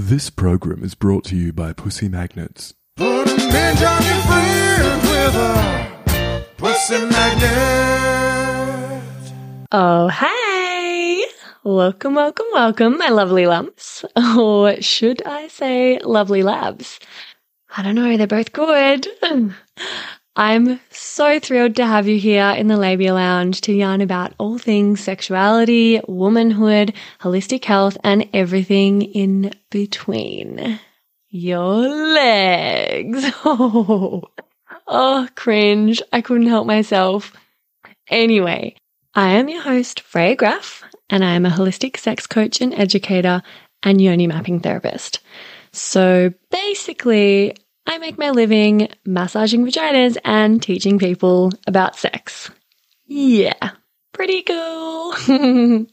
This 0.00 0.30
program 0.30 0.84
is 0.84 0.94
brought 0.94 1.24
to 1.24 1.34
you 1.36 1.52
by 1.52 1.72
Pussy 1.72 2.08
Magnets. 2.08 2.72
Put 2.96 3.28
a 3.28 3.36
midge 3.36 3.82
on 3.82 4.04
your 4.04 4.22
friend 4.28 5.02
with 5.02 5.34
a 5.34 6.46
pussy 6.56 7.04
magnet. 7.04 9.02
Oh, 9.72 10.06
hey! 10.06 11.24
Welcome, 11.64 12.14
welcome, 12.14 12.46
welcome, 12.52 12.96
my 12.96 13.08
lovely 13.08 13.46
lumps. 13.46 14.04
Or 14.36 14.76
should 14.80 15.20
I 15.26 15.48
say 15.48 15.98
lovely 15.98 16.44
labs? 16.44 17.00
I 17.76 17.82
don't 17.82 17.96
know, 17.96 18.16
they're 18.16 18.28
both 18.28 18.52
good. 18.52 19.08
I'm 20.38 20.78
so 20.90 21.40
thrilled 21.40 21.74
to 21.76 21.84
have 21.84 22.06
you 22.06 22.16
here 22.16 22.50
in 22.50 22.68
the 22.68 22.76
Labia 22.76 23.12
Lounge 23.12 23.60
to 23.62 23.72
yarn 23.72 24.00
about 24.00 24.34
all 24.38 24.56
things 24.56 25.00
sexuality, 25.00 26.00
womanhood, 26.06 26.94
holistic 27.20 27.64
health, 27.64 27.98
and 28.04 28.28
everything 28.32 29.02
in 29.02 29.52
between. 29.68 30.78
Your 31.28 31.88
legs. 31.88 33.24
Oh, 33.44 34.22
oh, 34.86 35.28
cringe. 35.34 36.00
I 36.12 36.20
couldn't 36.20 36.46
help 36.46 36.68
myself. 36.68 37.32
Anyway, 38.08 38.76
I 39.16 39.30
am 39.30 39.48
your 39.48 39.62
host, 39.62 39.98
Freya 40.02 40.36
Graf, 40.36 40.84
and 41.10 41.24
I 41.24 41.32
am 41.32 41.46
a 41.46 41.50
holistic 41.50 41.96
sex 41.96 42.28
coach 42.28 42.60
and 42.60 42.72
educator 42.74 43.42
and 43.82 44.00
yoni 44.00 44.28
mapping 44.28 44.60
therapist. 44.60 45.18
So 45.72 46.32
basically, 46.52 47.56
I 47.88 47.96
make 47.96 48.18
my 48.18 48.30
living 48.30 48.88
massaging 49.06 49.64
vaginas 49.64 50.18
and 50.22 50.62
teaching 50.62 50.98
people 50.98 51.50
about 51.66 51.96
sex. 51.96 52.50
Yeah, 53.06 53.70
pretty 54.12 54.42
cool. 54.42 55.14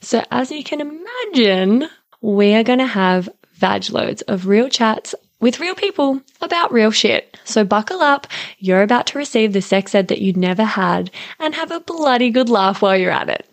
so, 0.00 0.24
as 0.30 0.50
you 0.50 0.64
can 0.64 0.80
imagine, 0.80 1.90
we 2.22 2.54
are 2.54 2.64
going 2.64 2.78
to 2.78 2.86
have 2.86 3.28
vag 3.52 3.90
loads 3.90 4.22
of 4.22 4.46
real 4.46 4.70
chats 4.70 5.14
with 5.38 5.60
real 5.60 5.74
people 5.74 6.22
about 6.40 6.72
real 6.72 6.90
shit. 6.90 7.38
So 7.44 7.64
buckle 7.64 8.00
up. 8.00 8.26
You're 8.58 8.82
about 8.82 9.06
to 9.08 9.18
receive 9.18 9.52
the 9.52 9.60
sex 9.60 9.94
ed 9.94 10.08
that 10.08 10.22
you 10.22 10.32
never 10.32 10.64
had 10.64 11.10
and 11.38 11.54
have 11.54 11.70
a 11.70 11.80
bloody 11.80 12.30
good 12.30 12.48
laugh 12.48 12.80
while 12.80 12.96
you're 12.96 13.10
at 13.10 13.28
it. 13.28 13.46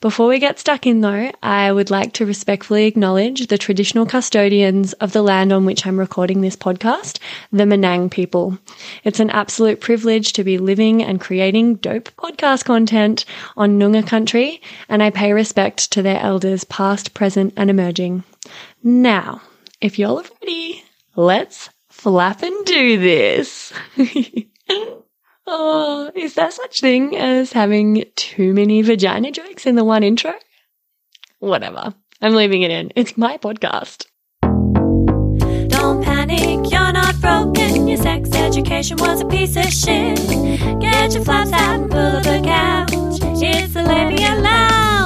Before 0.00 0.28
we 0.28 0.38
get 0.38 0.60
stuck 0.60 0.86
in 0.86 1.00
though, 1.00 1.32
I 1.42 1.72
would 1.72 1.90
like 1.90 2.12
to 2.14 2.26
respectfully 2.26 2.86
acknowledge 2.86 3.48
the 3.48 3.58
traditional 3.58 4.06
custodians 4.06 4.92
of 4.94 5.12
the 5.12 5.22
land 5.22 5.52
on 5.52 5.64
which 5.64 5.84
I'm 5.84 5.98
recording 5.98 6.40
this 6.40 6.54
podcast, 6.54 7.18
the 7.50 7.64
Menang 7.64 8.08
people. 8.08 8.56
It's 9.02 9.18
an 9.18 9.30
absolute 9.30 9.80
privilege 9.80 10.34
to 10.34 10.44
be 10.44 10.56
living 10.56 11.02
and 11.02 11.20
creating 11.20 11.76
dope 11.76 12.10
podcast 12.16 12.64
content 12.64 13.24
on 13.56 13.76
Noongar 13.80 14.06
country, 14.06 14.62
and 14.88 15.02
I 15.02 15.10
pay 15.10 15.32
respect 15.32 15.90
to 15.90 16.02
their 16.02 16.20
elders 16.20 16.62
past, 16.62 17.12
present, 17.12 17.54
and 17.56 17.68
emerging. 17.68 18.22
Now, 18.84 19.42
if 19.80 19.98
y'all 19.98 20.20
are 20.20 20.24
ready, 20.40 20.84
let's 21.16 21.70
flap 21.88 22.44
and 22.44 22.64
do 22.64 23.00
this. 23.00 23.72
oh, 25.48 26.10
is 26.14 26.34
there 26.34 26.50
such 26.50 26.80
thing 26.80 27.16
as 27.16 27.52
having 27.52 28.04
too 28.16 28.52
many 28.52 28.82
vagina 28.82 29.30
jokes 29.32 29.66
in 29.66 29.74
the 29.74 29.84
one 29.84 30.02
intro? 30.02 30.34
Whatever. 31.38 31.94
I'm 32.20 32.34
leaving 32.34 32.62
it 32.62 32.70
in. 32.70 32.92
It's 32.94 33.16
my 33.16 33.38
podcast. 33.38 34.06
Don't 35.68 36.02
panic, 36.02 36.70
you're 36.70 36.92
not 36.92 37.20
broken. 37.20 37.88
Your 37.88 37.96
sex 37.98 38.30
education 38.34 38.96
was 38.98 39.20
a 39.20 39.26
piece 39.26 39.56
of 39.56 39.72
shit. 39.72 40.18
Get 40.80 41.14
your 41.14 41.24
flaps 41.24 41.52
out 41.52 41.80
and 41.80 41.90
pull 41.90 42.00
up 42.00 42.26
a 42.26 42.42
couch. 42.42 42.90
It's 43.42 43.74
the 43.74 43.82
Labia 43.84 44.34
Lounge. 44.40 44.97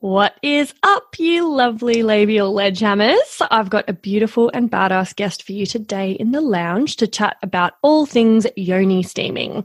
What 0.00 0.38
is 0.42 0.74
up, 0.82 1.18
you 1.18 1.48
lovely 1.48 2.02
labial 2.02 2.52
ledgehammers? 2.52 3.40
I've 3.50 3.70
got 3.70 3.88
a 3.88 3.94
beautiful 3.94 4.50
and 4.52 4.70
badass 4.70 5.16
guest 5.16 5.42
for 5.42 5.52
you 5.52 5.64
today 5.64 6.12
in 6.12 6.32
the 6.32 6.42
lounge 6.42 6.96
to 6.96 7.06
chat 7.06 7.38
about 7.42 7.72
all 7.80 8.04
things 8.04 8.46
yoni 8.56 9.02
steaming. 9.02 9.64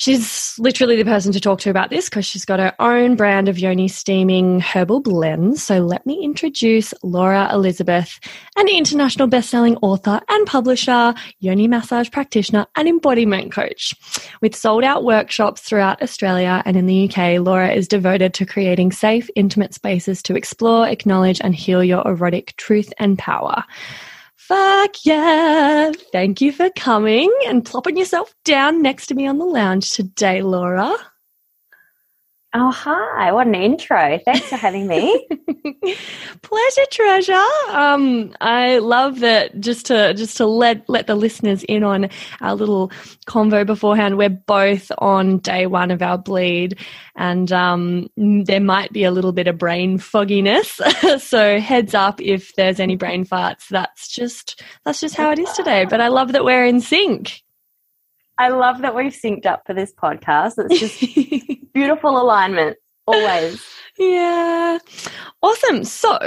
She's 0.00 0.58
literally 0.58 0.96
the 0.96 1.04
person 1.04 1.30
to 1.32 1.40
talk 1.40 1.60
to 1.60 1.68
about 1.68 1.90
this 1.90 2.08
because 2.08 2.24
she's 2.24 2.46
got 2.46 2.58
her 2.58 2.74
own 2.78 3.16
brand 3.16 3.50
of 3.50 3.58
yoni 3.58 3.86
steaming 3.86 4.58
herbal 4.58 5.00
blends. 5.00 5.62
So 5.62 5.80
let 5.80 6.06
me 6.06 6.24
introduce 6.24 6.94
Laura 7.02 7.50
Elizabeth, 7.52 8.18
an 8.56 8.66
international 8.68 9.28
best-selling 9.28 9.76
author 9.82 10.22
and 10.26 10.46
publisher, 10.46 11.12
yoni 11.40 11.68
massage 11.68 12.10
practitioner, 12.10 12.66
and 12.76 12.88
embodiment 12.88 13.52
coach. 13.52 13.94
With 14.40 14.56
sold-out 14.56 15.04
workshops 15.04 15.60
throughout 15.60 16.00
Australia 16.00 16.62
and 16.64 16.78
in 16.78 16.86
the 16.86 17.04
UK, 17.06 17.38
Laura 17.38 17.70
is 17.70 17.86
devoted 17.86 18.32
to 18.32 18.46
creating 18.46 18.92
safe, 18.92 19.28
intimate 19.36 19.74
spaces 19.74 20.22
to 20.22 20.34
explore, 20.34 20.88
acknowledge, 20.88 21.42
and 21.42 21.54
heal 21.54 21.84
your 21.84 22.08
erotic 22.08 22.56
truth 22.56 22.90
and 22.98 23.18
power. 23.18 23.64
Fuck 24.50 25.04
yeah. 25.04 25.92
Thank 26.10 26.40
you 26.40 26.50
for 26.50 26.70
coming 26.70 27.32
and 27.46 27.64
plopping 27.64 27.96
yourself 27.96 28.34
down 28.44 28.82
next 28.82 29.06
to 29.06 29.14
me 29.14 29.28
on 29.28 29.38
the 29.38 29.44
lounge 29.44 29.92
today, 29.92 30.42
Laura. 30.42 30.96
Oh, 32.52 32.72
hi. 32.72 33.30
What 33.30 33.46
an 33.46 33.54
intro. 33.54 34.18
Thanks 34.24 34.48
for 34.48 34.56
having 34.56 34.88
me. 34.88 35.24
Pleasure, 36.42 36.86
treasure. 36.90 37.46
Um, 37.68 38.34
I 38.40 38.78
love 38.78 39.20
that 39.20 39.60
just 39.60 39.86
to 39.86 40.14
just 40.14 40.36
to 40.38 40.46
let 40.46 40.88
let 40.88 41.06
the 41.06 41.14
listeners 41.14 41.62
in 41.62 41.84
on 41.84 42.08
our 42.40 42.56
little 42.56 42.88
convo 43.28 43.64
beforehand. 43.64 44.18
We're 44.18 44.30
both 44.30 44.90
on 44.98 45.38
day 45.38 45.66
one 45.66 45.92
of 45.92 46.02
our 46.02 46.18
bleed 46.18 46.76
and 47.14 47.52
um, 47.52 48.08
there 48.16 48.60
might 48.60 48.92
be 48.92 49.04
a 49.04 49.12
little 49.12 49.32
bit 49.32 49.46
of 49.46 49.56
brain 49.56 49.98
fogginess. 49.98 50.80
so 51.18 51.60
heads 51.60 51.94
up 51.94 52.20
if 52.20 52.52
there's 52.56 52.80
any 52.80 52.96
brain 52.96 53.24
farts. 53.24 53.68
That's 53.68 54.08
just 54.08 54.60
that's 54.84 55.00
just 55.00 55.14
how 55.14 55.30
it 55.30 55.38
is 55.38 55.52
today. 55.52 55.84
But 55.84 56.00
I 56.00 56.08
love 56.08 56.32
that 56.32 56.44
we're 56.44 56.66
in 56.66 56.80
sync. 56.80 57.42
I 58.38 58.48
love 58.48 58.82
that 58.82 58.94
we've 58.94 59.12
synced 59.12 59.46
up 59.46 59.62
for 59.66 59.74
this 59.74 59.92
podcast. 59.92 60.54
It's 60.58 60.80
just 60.80 61.72
beautiful 61.74 62.20
alignment, 62.20 62.76
always. 63.06 63.62
Yeah. 63.98 64.78
Awesome. 65.42 65.84
So 65.84 66.18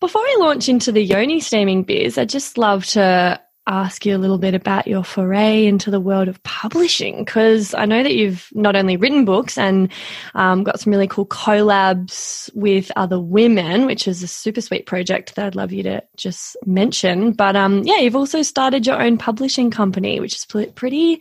before 0.00 0.22
we 0.22 0.36
launch 0.38 0.68
into 0.68 0.92
the 0.92 1.02
yoni 1.02 1.40
steaming 1.40 1.82
biz, 1.82 2.16
I'd 2.16 2.28
just 2.28 2.58
love 2.58 2.86
to 2.86 3.40
ask 3.68 4.06
you 4.06 4.16
a 4.16 4.18
little 4.18 4.38
bit 4.38 4.54
about 4.54 4.86
your 4.88 5.04
foray 5.04 5.66
into 5.66 5.90
the 5.90 6.00
world 6.00 6.26
of 6.26 6.42
publishing 6.42 7.24
because 7.24 7.74
I 7.74 7.84
know 7.84 8.02
that 8.02 8.14
you've 8.14 8.48
not 8.52 8.74
only 8.74 8.96
written 8.96 9.26
books 9.26 9.58
and 9.58 9.92
um, 10.34 10.64
got 10.64 10.80
some 10.80 10.90
really 10.90 11.06
cool 11.06 11.26
collabs 11.26 12.50
with 12.54 12.90
other 12.96 13.20
women, 13.20 13.84
which 13.84 14.08
is 14.08 14.22
a 14.22 14.26
super 14.26 14.62
sweet 14.62 14.86
project 14.86 15.34
that 15.34 15.46
I'd 15.46 15.54
love 15.54 15.72
you 15.72 15.82
to 15.84 16.02
just 16.16 16.56
mention. 16.64 17.32
But 17.32 17.54
um, 17.54 17.82
yeah, 17.84 17.98
you've 17.98 18.16
also 18.16 18.42
started 18.42 18.86
your 18.86 19.00
own 19.00 19.18
publishing 19.18 19.70
company, 19.70 20.18
which 20.18 20.34
is 20.34 20.46
pretty, 20.46 21.20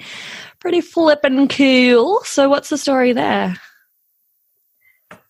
pretty 0.60 0.82
flippin' 0.82 1.50
cool. 1.50 2.22
So, 2.24 2.50
what's 2.50 2.70
the 2.70 2.78
story 2.78 3.12
there? 3.12 3.58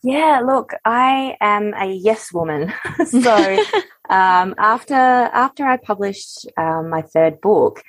Yeah, 0.04 0.42
look, 0.46 0.74
I 0.86 1.36
am 1.42 1.74
a 1.74 1.88
yes 1.88 2.32
woman. 2.32 2.72
so 3.08 3.58
um, 4.10 4.56
after 4.58 4.96
after 4.96 5.66
I 5.66 5.78
published 5.78 6.48
um, 6.58 6.90
my 6.90 7.02
third 7.02 7.42
book, 7.42 7.84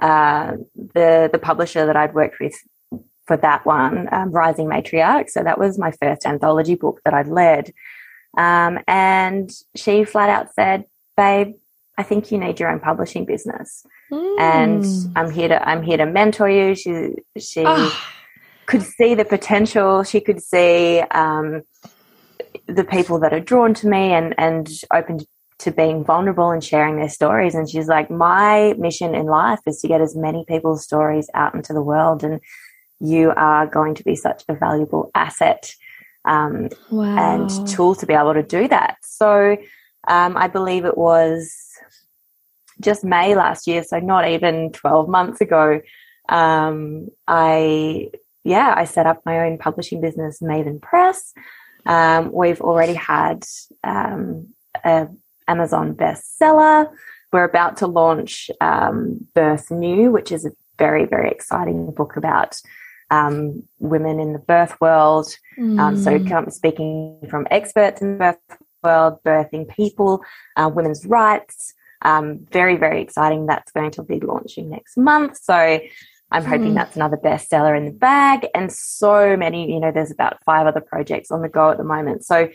uh, 0.00 0.56
the 0.74 1.28
the 1.32 1.38
publisher 1.38 1.86
that 1.86 1.96
I'd 1.96 2.14
worked 2.14 2.40
with 2.40 2.54
for 3.26 3.36
that 3.36 3.64
one, 3.64 4.08
um, 4.12 4.30
Rising 4.30 4.66
Matriarch, 4.66 5.30
so 5.30 5.42
that 5.42 5.58
was 5.58 5.78
my 5.78 5.92
first 5.92 6.26
anthology 6.26 6.74
book 6.74 7.00
that 7.04 7.14
I'd 7.14 7.28
led, 7.28 7.72
um, 8.36 8.78
and 8.88 9.50
she 9.76 10.04
flat 10.04 10.28
out 10.28 10.54
said, 10.54 10.84
"Babe, 11.16 11.54
I 11.96 12.02
think 12.02 12.32
you 12.32 12.38
need 12.38 12.58
your 12.58 12.70
own 12.70 12.80
publishing 12.80 13.24
business, 13.24 13.84
mm. 14.10 14.40
and 14.40 14.84
I'm 15.16 15.30
here 15.30 15.48
to 15.48 15.68
I'm 15.68 15.82
here 15.82 15.98
to 15.98 16.06
mentor 16.06 16.48
you." 16.48 16.74
She 16.74 17.14
she. 17.38 17.64
Oh 17.66 17.96
could 18.70 18.82
see 18.82 19.16
the 19.16 19.24
potential. 19.24 20.04
She 20.04 20.20
could 20.20 20.40
see 20.40 21.00
um, 21.10 21.62
the 22.66 22.84
people 22.84 23.18
that 23.18 23.32
are 23.32 23.40
drawn 23.40 23.74
to 23.74 23.88
me 23.88 24.12
and 24.12 24.32
and 24.38 24.68
open 24.94 25.18
to 25.60 25.70
being 25.70 26.04
vulnerable 26.04 26.50
and 26.50 26.64
sharing 26.64 26.96
their 26.96 27.08
stories. 27.08 27.54
And 27.54 27.68
she's 27.68 27.88
like, 27.88 28.10
my 28.10 28.74
mission 28.78 29.14
in 29.14 29.26
life 29.26 29.60
is 29.66 29.80
to 29.80 29.88
get 29.88 30.00
as 30.00 30.16
many 30.16 30.44
people's 30.46 30.82
stories 30.82 31.28
out 31.34 31.54
into 31.54 31.72
the 31.72 31.82
world, 31.82 32.24
and 32.24 32.40
you 32.98 33.32
are 33.36 33.66
going 33.66 33.94
to 33.94 34.04
be 34.04 34.16
such 34.16 34.42
a 34.48 34.54
valuable 34.54 35.10
asset 35.14 35.72
um, 36.24 36.68
wow. 36.90 37.34
and 37.34 37.68
tool 37.68 37.94
to 37.94 38.06
be 38.06 38.14
able 38.14 38.34
to 38.34 38.42
do 38.42 38.68
that. 38.68 38.96
So 39.02 39.56
um, 40.08 40.36
I 40.36 40.48
believe 40.48 40.84
it 40.84 40.96
was 40.96 41.54
just 42.80 43.04
May 43.04 43.34
last 43.34 43.66
year, 43.66 43.82
so 43.84 43.98
not 43.98 44.28
even 44.28 44.72
12 44.72 45.08
months 45.08 45.40
ago. 45.40 45.80
Um, 46.28 47.08
I 47.26 48.10
yeah, 48.44 48.72
I 48.74 48.84
set 48.84 49.06
up 49.06 49.20
my 49.26 49.40
own 49.40 49.58
publishing 49.58 50.00
business, 50.00 50.40
Maven 50.40 50.80
Press. 50.80 51.34
Um, 51.84 52.32
we've 52.32 52.60
already 52.60 52.94
had 52.94 53.44
um, 53.84 54.48
an 54.82 55.18
Amazon 55.50 55.94
bestseller. 55.94 56.88
We're 57.32 57.44
about 57.44 57.76
to 57.78 57.86
launch 57.86 58.50
um, 58.60 59.26
Birth 59.34 59.70
New, 59.70 60.10
which 60.10 60.30
is 60.32 60.44
a 60.44 60.52
very, 60.78 61.04
very 61.04 61.30
exciting 61.30 61.92
book 61.92 62.16
about 62.16 62.60
um, 63.10 63.64
women 63.78 64.20
in 64.20 64.32
the 64.32 64.38
birth 64.38 64.80
world. 64.80 65.36
Mm. 65.58 65.96
so, 66.04 66.50
speaking 66.50 67.18
from 67.28 67.46
experts 67.50 68.00
in 68.02 68.12
the 68.12 68.18
birth 68.18 68.58
world, 68.82 69.18
birthing 69.24 69.68
people, 69.68 70.22
uh, 70.56 70.70
women's 70.72 71.04
rights. 71.06 71.74
Um, 72.02 72.46
very, 72.50 72.76
very 72.76 73.02
exciting. 73.02 73.46
That's 73.46 73.72
going 73.72 73.90
to 73.92 74.02
be 74.02 74.20
launching 74.20 74.70
next 74.70 74.96
month. 74.96 75.38
So 75.42 75.80
I'm 76.32 76.44
hoping 76.44 76.68
Hmm. 76.68 76.74
that's 76.76 76.96
another 76.96 77.18
bestseller 77.18 77.76
in 77.76 77.84
the 77.86 77.92
bag. 77.92 78.46
And 78.54 78.72
so 78.72 79.36
many, 79.36 79.70
you 79.70 79.80
know, 79.80 79.92
there's 79.92 80.10
about 80.10 80.42
five 80.44 80.66
other 80.66 80.80
projects 80.80 81.30
on 81.30 81.42
the 81.42 81.48
go 81.48 81.70
at 81.70 81.76
the 81.76 81.84
moment. 81.84 82.24
So 82.24 82.48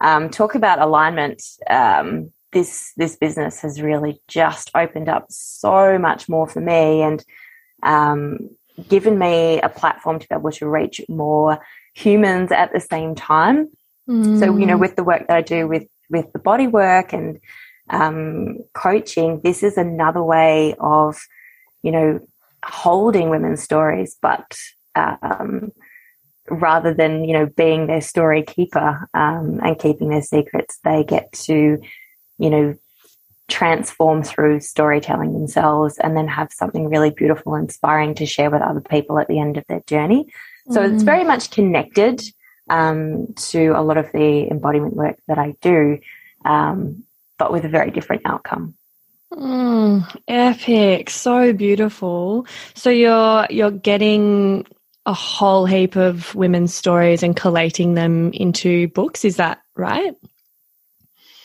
um, 0.00 0.28
talk 0.30 0.54
about 0.54 0.80
alignment. 0.80 1.42
Um, 1.68 2.32
this 2.52 2.92
this 2.96 3.16
business 3.16 3.60
has 3.60 3.80
really 3.80 4.20
just 4.28 4.70
opened 4.74 5.08
up 5.08 5.26
so 5.30 5.98
much 5.98 6.28
more 6.28 6.48
for 6.48 6.60
me 6.60 7.02
and 7.02 7.24
um, 7.82 8.50
given 8.88 9.18
me 9.18 9.60
a 9.60 9.68
platform 9.68 10.18
to 10.18 10.28
be 10.28 10.34
able 10.34 10.50
to 10.52 10.68
reach 10.68 11.00
more 11.08 11.58
humans 11.94 12.50
at 12.52 12.72
the 12.72 12.80
same 12.80 13.14
time. 13.14 13.68
So 14.08 14.56
you 14.58 14.66
know, 14.66 14.76
Mm. 14.76 14.80
with 14.80 14.96
the 14.96 15.04
work 15.04 15.28
that 15.28 15.36
I 15.36 15.42
do 15.42 15.68
with 15.68 15.86
with 16.08 16.32
the 16.32 16.40
body 16.40 16.66
work 16.66 17.12
and 17.12 17.38
um, 17.90 18.58
coaching, 18.74 19.40
this 19.44 19.62
is 19.62 19.76
another 19.76 20.22
way 20.22 20.74
of 20.80 21.20
you 21.82 21.92
know 21.92 22.20
holding 22.64 23.30
women's 23.30 23.62
stories, 23.62 24.16
but 24.20 24.58
um, 24.96 25.70
rather 26.48 26.92
than 26.92 27.24
you 27.24 27.32
know 27.32 27.46
being 27.46 27.86
their 27.86 28.00
story 28.00 28.42
keeper 28.42 29.08
um, 29.14 29.60
and 29.62 29.78
keeping 29.78 30.08
their 30.08 30.22
secrets, 30.22 30.78
they 30.82 31.04
get 31.04 31.30
to 31.32 31.78
you 32.40 32.50
know 32.50 32.74
transform 33.48 34.22
through 34.22 34.60
storytelling 34.60 35.32
themselves 35.32 35.98
and 35.98 36.16
then 36.16 36.28
have 36.28 36.52
something 36.52 36.88
really 36.88 37.10
beautiful 37.10 37.54
and 37.54 37.64
inspiring 37.64 38.14
to 38.14 38.24
share 38.24 38.48
with 38.50 38.62
other 38.62 38.80
people 38.80 39.18
at 39.18 39.26
the 39.28 39.40
end 39.40 39.56
of 39.56 39.64
their 39.68 39.82
journey. 39.86 40.32
So 40.70 40.82
it's 40.82 41.02
Mm. 41.02 41.06
very 41.06 41.24
much 41.24 41.50
connected 41.50 42.22
um, 42.68 43.34
to 43.50 43.72
a 43.74 43.82
lot 43.82 43.96
of 43.96 44.06
the 44.12 44.48
embodiment 44.48 44.94
work 44.94 45.16
that 45.26 45.38
I 45.38 45.56
do, 45.60 45.98
um, 46.44 47.02
but 47.38 47.50
with 47.50 47.64
a 47.64 47.68
very 47.68 47.90
different 47.90 48.22
outcome. 48.24 48.74
Mm, 49.32 50.04
epic, 50.28 51.10
so 51.10 51.52
beautiful. 51.52 52.46
So 52.74 52.90
you're 52.90 53.46
you're 53.50 53.72
getting 53.72 54.66
a 55.06 55.12
whole 55.12 55.66
heap 55.66 55.96
of 55.96 56.34
women's 56.36 56.74
stories 56.74 57.22
and 57.24 57.34
collating 57.34 57.94
them 57.94 58.30
into 58.32 58.86
books. 58.88 59.24
Is 59.24 59.36
that 59.36 59.58
right? 59.74 60.14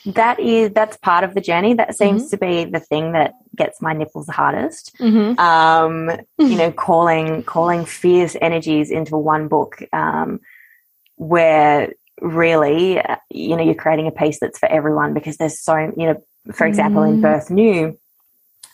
That 0.06 0.40
is 0.40 0.72
that's 0.72 0.98
part 0.98 1.24
of 1.24 1.34
the 1.34 1.42
journey. 1.42 1.74
That 1.74 1.98
seems 1.98 2.30
to 2.30 2.38
be 2.38 2.66
the 2.66 2.80
thing 2.80 3.14
that 3.14 3.34
gets 3.56 3.82
my 3.82 3.94
nipples 3.94 4.28
hardest. 4.28 4.96
Mm-hmm. 5.00 5.40
Um, 5.40 6.12
you 6.38 6.56
know, 6.58 6.72
calling 6.72 7.42
calling 7.44 7.86
fierce 7.86 8.36
energies 8.40 8.92
into 8.92 9.18
one 9.18 9.48
book, 9.48 9.82
um, 9.92 10.42
where 11.16 11.94
really, 12.22 13.00
uh, 13.00 13.16
you 13.32 13.56
know, 13.56 13.64
you're 13.64 13.74
creating 13.74 14.08
a 14.08 14.12
piece 14.12 14.40
that's 14.40 14.60
for 14.60 14.70
everyone 14.70 15.14
because 15.14 15.38
there's 15.38 15.60
so 15.60 15.76
you 15.76 16.06
know, 16.06 16.24
for 16.54 16.68
example, 16.68 17.02
in 17.04 17.18
Mm. 17.18 17.22
Birth 17.22 17.50
New, 17.50 17.98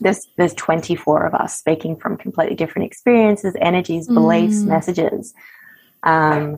there's 0.02 0.28
there's 0.36 0.54
24 0.56 1.28
of 1.28 1.34
us 1.34 1.58
speaking 1.58 1.96
from 1.96 2.18
completely 2.18 2.56
different 2.56 2.88
experiences, 2.88 3.56
energies, 3.62 4.08
beliefs, 4.08 4.64
Mm. 4.64 4.68
messages. 4.68 5.34
Um, 6.04 6.58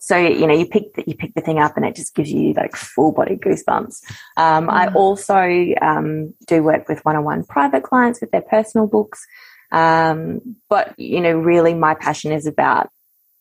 so 0.00 0.16
you 0.16 0.46
know, 0.46 0.54
you 0.54 0.66
pick 0.66 0.94
the, 0.94 1.04
you 1.06 1.14
pick 1.14 1.34
the 1.34 1.40
thing 1.40 1.58
up, 1.58 1.76
and 1.76 1.84
it 1.86 1.94
just 1.94 2.14
gives 2.14 2.30
you 2.30 2.52
like 2.54 2.74
full 2.76 3.12
body 3.12 3.36
goosebumps. 3.36 4.02
Um, 4.36 4.68
I 4.70 4.86
Mm. 4.88 4.94
also 4.94 5.74
um, 5.86 6.34
do 6.46 6.62
work 6.62 6.88
with 6.88 7.04
one-on-one 7.04 7.44
private 7.44 7.82
clients 7.82 8.20
with 8.20 8.30
their 8.30 8.42
personal 8.42 8.86
books, 8.86 9.24
um, 9.72 10.56
but 10.68 10.98
you 10.98 11.20
know, 11.20 11.36
really, 11.38 11.74
my 11.74 11.94
passion 11.94 12.32
is 12.32 12.46
about 12.46 12.90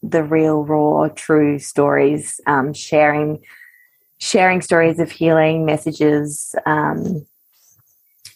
the 0.04 0.24
real, 0.24 0.64
raw, 0.64 1.08
true 1.10 1.60
stories, 1.60 2.40
um, 2.46 2.74
sharing 2.74 3.40
sharing 4.20 4.62
stories 4.62 5.00
of 5.00 5.12
healing, 5.12 5.66
messages, 5.66 6.56
um, 6.66 7.26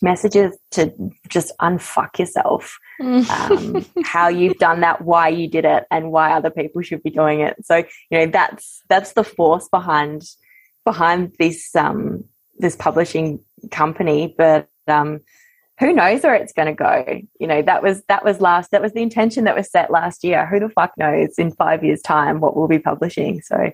messages 0.01 0.57
to 0.71 0.93
just 1.29 1.51
unfuck 1.59 2.17
yourself 2.19 2.77
um, 3.01 3.85
how 4.03 4.27
you've 4.27 4.57
done 4.57 4.81
that, 4.81 5.01
why 5.01 5.29
you 5.29 5.47
did 5.47 5.65
it, 5.65 5.85
and 5.91 6.11
why 6.11 6.31
other 6.31 6.49
people 6.49 6.81
should 6.81 7.03
be 7.03 7.09
doing 7.09 7.41
it. 7.41 7.55
So 7.63 7.77
you 8.09 8.19
know 8.19 8.25
that's 8.27 8.81
that's 8.89 9.13
the 9.13 9.23
force 9.23 9.67
behind 9.69 10.23
behind 10.85 11.35
this 11.39 11.75
um, 11.75 12.25
this 12.57 12.75
publishing 12.75 13.39
company. 13.71 14.33
But 14.37 14.67
um, 14.87 15.21
who 15.81 15.93
knows 15.93 16.21
where 16.21 16.35
it's 16.35 16.53
going 16.53 16.67
to 16.67 16.73
go? 16.73 17.21
You 17.39 17.47
know 17.47 17.63
that 17.63 17.81
was 17.81 18.03
that 18.03 18.23
was 18.23 18.39
last 18.39 18.69
that 18.69 18.83
was 18.83 18.93
the 18.93 19.01
intention 19.01 19.45
that 19.45 19.55
was 19.55 19.69
set 19.69 19.89
last 19.89 20.23
year. 20.23 20.45
Who 20.45 20.59
the 20.59 20.69
fuck 20.69 20.91
knows 20.95 21.39
in 21.39 21.51
five 21.51 21.83
years' 21.83 22.03
time 22.03 22.39
what 22.39 22.55
we'll 22.55 22.67
be 22.67 22.77
publishing? 22.77 23.41
So 23.41 23.71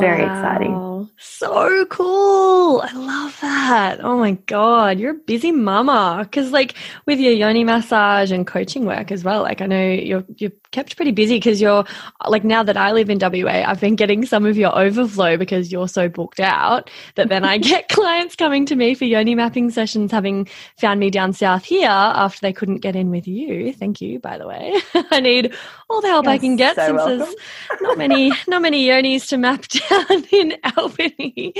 Very 0.00 0.22
exciting. 0.22 1.10
So 1.18 1.84
cool. 1.86 2.80
I 2.80 2.92
love 2.94 3.38
that. 3.42 4.02
Oh 4.02 4.16
my 4.16 4.32
God. 4.46 4.98
You're 4.98 5.10
a 5.12 5.14
busy 5.14 5.52
mama. 5.52 6.26
Cause 6.32 6.52
like 6.52 6.74
with 7.06 7.20
your 7.20 7.34
yoni 7.34 7.64
massage 7.64 8.32
and 8.32 8.46
coaching 8.46 8.86
work 8.86 9.12
as 9.12 9.22
well, 9.22 9.42
like 9.42 9.60
I 9.60 9.66
know 9.66 9.90
you're, 9.90 10.24
you're 10.36 10.52
kept 10.72 10.96
pretty 10.96 11.12
busy 11.12 11.36
because 11.36 11.60
you're 11.60 11.84
like 12.26 12.44
now 12.44 12.62
that 12.62 12.76
I 12.76 12.92
live 12.92 13.08
in 13.10 13.18
WA, 13.20 13.62
I've 13.66 13.80
been 13.80 13.96
getting 13.96 14.26
some 14.26 14.44
of 14.44 14.56
your 14.56 14.76
overflow 14.76 15.36
because 15.36 15.70
you're 15.70 15.88
so 15.88 16.08
booked 16.08 16.40
out 16.40 16.90
that 17.14 17.28
then 17.28 17.44
I 17.44 17.58
get 17.72 17.88
clients 17.88 18.34
coming 18.34 18.66
to 18.66 18.74
me 18.74 18.94
for 18.94 19.04
yoni 19.04 19.34
mapping 19.34 19.70
sessions, 19.70 20.10
having 20.10 20.48
found 20.78 20.98
me 20.98 21.10
down 21.10 21.32
south 21.32 21.64
here 21.64 21.88
after 21.88 22.40
they 22.40 22.52
couldn't 22.52 22.78
get 22.78 22.96
in 22.96 23.10
with 23.10 23.28
you. 23.28 23.72
Thank 23.72 24.00
you, 24.00 24.18
by 24.18 24.38
the 24.38 24.46
way. 24.48 24.80
I 25.10 25.20
need 25.20 25.54
all 25.88 26.00
the 26.00 26.08
help 26.08 26.26
I 26.26 26.34
You're 26.34 26.40
can 26.40 26.56
get 26.56 26.76
so 26.76 26.86
since 26.86 26.96
welcome. 26.96 27.18
there's 27.18 27.34
not 27.82 27.98
many 27.98 28.32
not 28.48 28.62
many 28.62 28.86
yonis 28.86 29.28
to 29.28 29.38
map 29.38 29.66
down 29.90 30.24
in 30.32 30.56
Albany. 30.76 31.54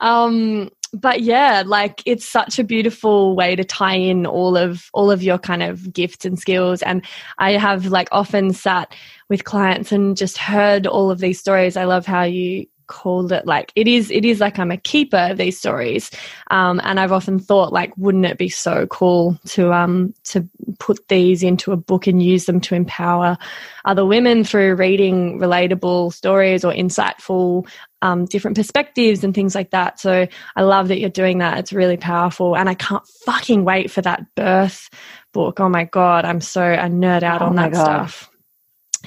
Um, 0.00 0.70
but 0.94 1.20
yeah, 1.20 1.62
like 1.66 2.02
it's 2.06 2.26
such 2.26 2.58
a 2.58 2.64
beautiful 2.64 3.34
way 3.34 3.56
to 3.56 3.64
tie 3.64 3.96
in 3.96 4.26
all 4.26 4.56
of 4.56 4.88
all 4.94 5.10
of 5.10 5.22
your 5.22 5.38
kind 5.38 5.62
of 5.62 5.92
gifts 5.92 6.24
and 6.24 6.38
skills. 6.38 6.82
And 6.82 7.04
I 7.38 7.52
have 7.52 7.86
like 7.86 8.08
often 8.12 8.52
sat 8.52 8.94
with 9.28 9.44
clients 9.44 9.92
and 9.92 10.16
just 10.16 10.38
heard 10.38 10.86
all 10.86 11.10
of 11.10 11.18
these 11.18 11.40
stories. 11.40 11.76
I 11.76 11.84
love 11.84 12.06
how 12.06 12.22
you 12.22 12.66
called 12.86 13.32
it 13.32 13.46
like 13.46 13.72
it 13.74 13.88
is 13.88 14.10
it 14.10 14.24
is 14.24 14.40
like 14.40 14.58
I'm 14.58 14.70
a 14.70 14.76
keeper 14.76 15.28
of 15.30 15.38
these 15.38 15.58
stories. 15.58 16.10
Um, 16.50 16.80
and 16.84 17.00
I've 17.00 17.12
often 17.12 17.38
thought 17.38 17.72
like 17.72 17.96
wouldn't 17.96 18.26
it 18.26 18.38
be 18.38 18.48
so 18.48 18.86
cool 18.86 19.38
to 19.48 19.72
um 19.72 20.14
to 20.24 20.48
put 20.78 21.08
these 21.08 21.42
into 21.42 21.72
a 21.72 21.76
book 21.76 22.06
and 22.06 22.22
use 22.22 22.46
them 22.46 22.60
to 22.62 22.74
empower 22.74 23.36
other 23.84 24.04
women 24.04 24.44
through 24.44 24.74
reading 24.76 25.38
relatable 25.38 26.12
stories 26.12 26.64
or 26.64 26.72
insightful 26.72 27.66
um, 28.04 28.26
different 28.26 28.56
perspectives 28.56 29.24
and 29.24 29.34
things 29.34 29.54
like 29.54 29.70
that. 29.70 29.98
So 29.98 30.28
I 30.54 30.62
love 30.62 30.88
that 30.88 31.00
you're 31.00 31.08
doing 31.08 31.38
that. 31.38 31.58
It's 31.58 31.72
really 31.72 31.96
powerful. 31.96 32.54
And 32.54 32.68
I 32.68 32.74
can't 32.74 33.06
fucking 33.24 33.64
wait 33.64 33.90
for 33.90 34.02
that 34.02 34.34
birth 34.34 34.90
book. 35.32 35.58
Oh 35.58 35.70
my 35.70 35.84
God. 35.84 36.26
I'm 36.26 36.42
so, 36.42 36.62
I 36.62 36.88
nerd 36.88 37.22
out 37.22 37.40
Oh 37.40 37.46
on 37.46 37.56
that 37.56 37.72
God. 37.72 38.10
stuff. 38.10 38.30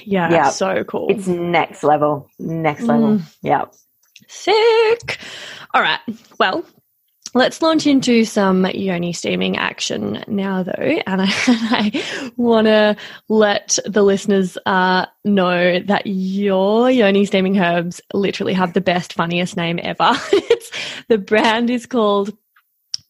Yeah, 0.04 0.30
Yeah. 0.30 0.50
so 0.50 0.84
cool. 0.84 1.06
it's 1.10 1.26
next 1.26 1.82
level, 1.82 2.28
next 2.38 2.82
level. 2.82 3.20
Yeah. 3.42 3.64
Sick. 4.28 5.18
All 5.74 5.80
right. 5.82 6.00
Well, 6.38 6.64
let's 7.34 7.62
launch 7.62 7.86
into 7.86 8.24
some 8.24 8.66
yoni 8.66 9.12
steaming 9.12 9.56
action 9.56 10.24
now, 10.26 10.62
though. 10.62 10.72
And 11.06 11.22
I, 11.22 11.28
I 11.46 12.32
want 12.36 12.66
to 12.66 12.96
let 13.28 13.78
the 13.86 14.02
listeners 14.02 14.58
uh, 14.66 15.06
know 15.24 15.80
that 15.80 16.06
your 16.06 16.90
yoni 16.90 17.24
steaming 17.26 17.58
herbs 17.58 18.00
literally 18.12 18.54
have 18.54 18.72
the 18.72 18.80
best, 18.80 19.12
funniest 19.14 19.56
name 19.56 19.78
ever. 19.82 20.12
it's, 20.32 20.70
the 21.08 21.18
brand 21.18 21.70
is 21.70 21.86
called, 21.86 22.36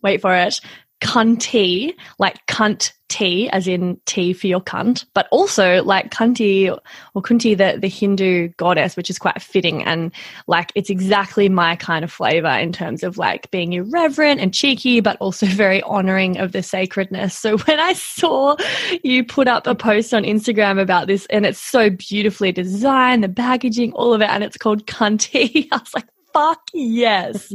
wait 0.03 0.21
for 0.21 0.35
it, 0.35 0.61
Kuntea, 1.01 1.95
like 2.19 2.45
cunt 2.47 2.93
tea, 3.09 3.49
as 3.51 3.67
in 3.67 3.99
tea 4.05 4.33
for 4.33 4.47
your 4.47 4.61
cunt, 4.61 5.05
but 5.15 5.27
also 5.31 5.83
like 5.83 6.11
Kunti 6.11 6.71
or 6.71 7.23
Kunti, 7.23 7.55
the, 7.55 7.79
the 7.81 7.89
Hindu 7.89 8.49
goddess, 8.57 8.97
which 8.97 9.11
is 9.11 9.19
quite 9.19 9.41
fitting. 9.41 9.83
And 9.83 10.13
like 10.47 10.73
it's 10.75 10.91
exactly 10.91 11.49
my 11.49 11.77
kind 11.77 12.05
of 12.05 12.13
flavor 12.13 12.49
in 12.49 12.73
terms 12.73 13.03
of 13.03 13.17
like 13.17 13.51
being 13.51 13.73
irreverent 13.73 14.41
and 14.41 14.53
cheeky, 14.53 15.01
but 15.01 15.17
also 15.19 15.47
very 15.49 15.83
honoring 15.83 16.39
of 16.39 16.53
the 16.53 16.63
sacredness. 16.63 17.37
So 17.37 17.57
when 17.67 17.81
I 17.81 17.95
saw 17.95 18.57
you 19.03 19.25
put 19.25 19.49
up 19.49 19.67
a 19.67 19.75
post 19.75 20.13
on 20.13 20.25
Instagram 20.25 20.81
about 20.81 21.07
this 21.07 21.27
and 21.27 21.47
it's 21.47 21.61
so 21.61 21.91
beautifully 21.91 22.53
designed, 22.53 23.25
the 23.25 23.29
packaging, 23.29 23.93
all 23.93 24.13
of 24.13 24.21
it, 24.21 24.29
and 24.29 24.45
it's 24.45 24.59
called 24.59 24.87
Kuntea, 24.87 25.69
I 25.73 25.77
was 25.77 25.95
like, 25.95 26.07
fuck 26.33 26.61
yes. 26.73 27.53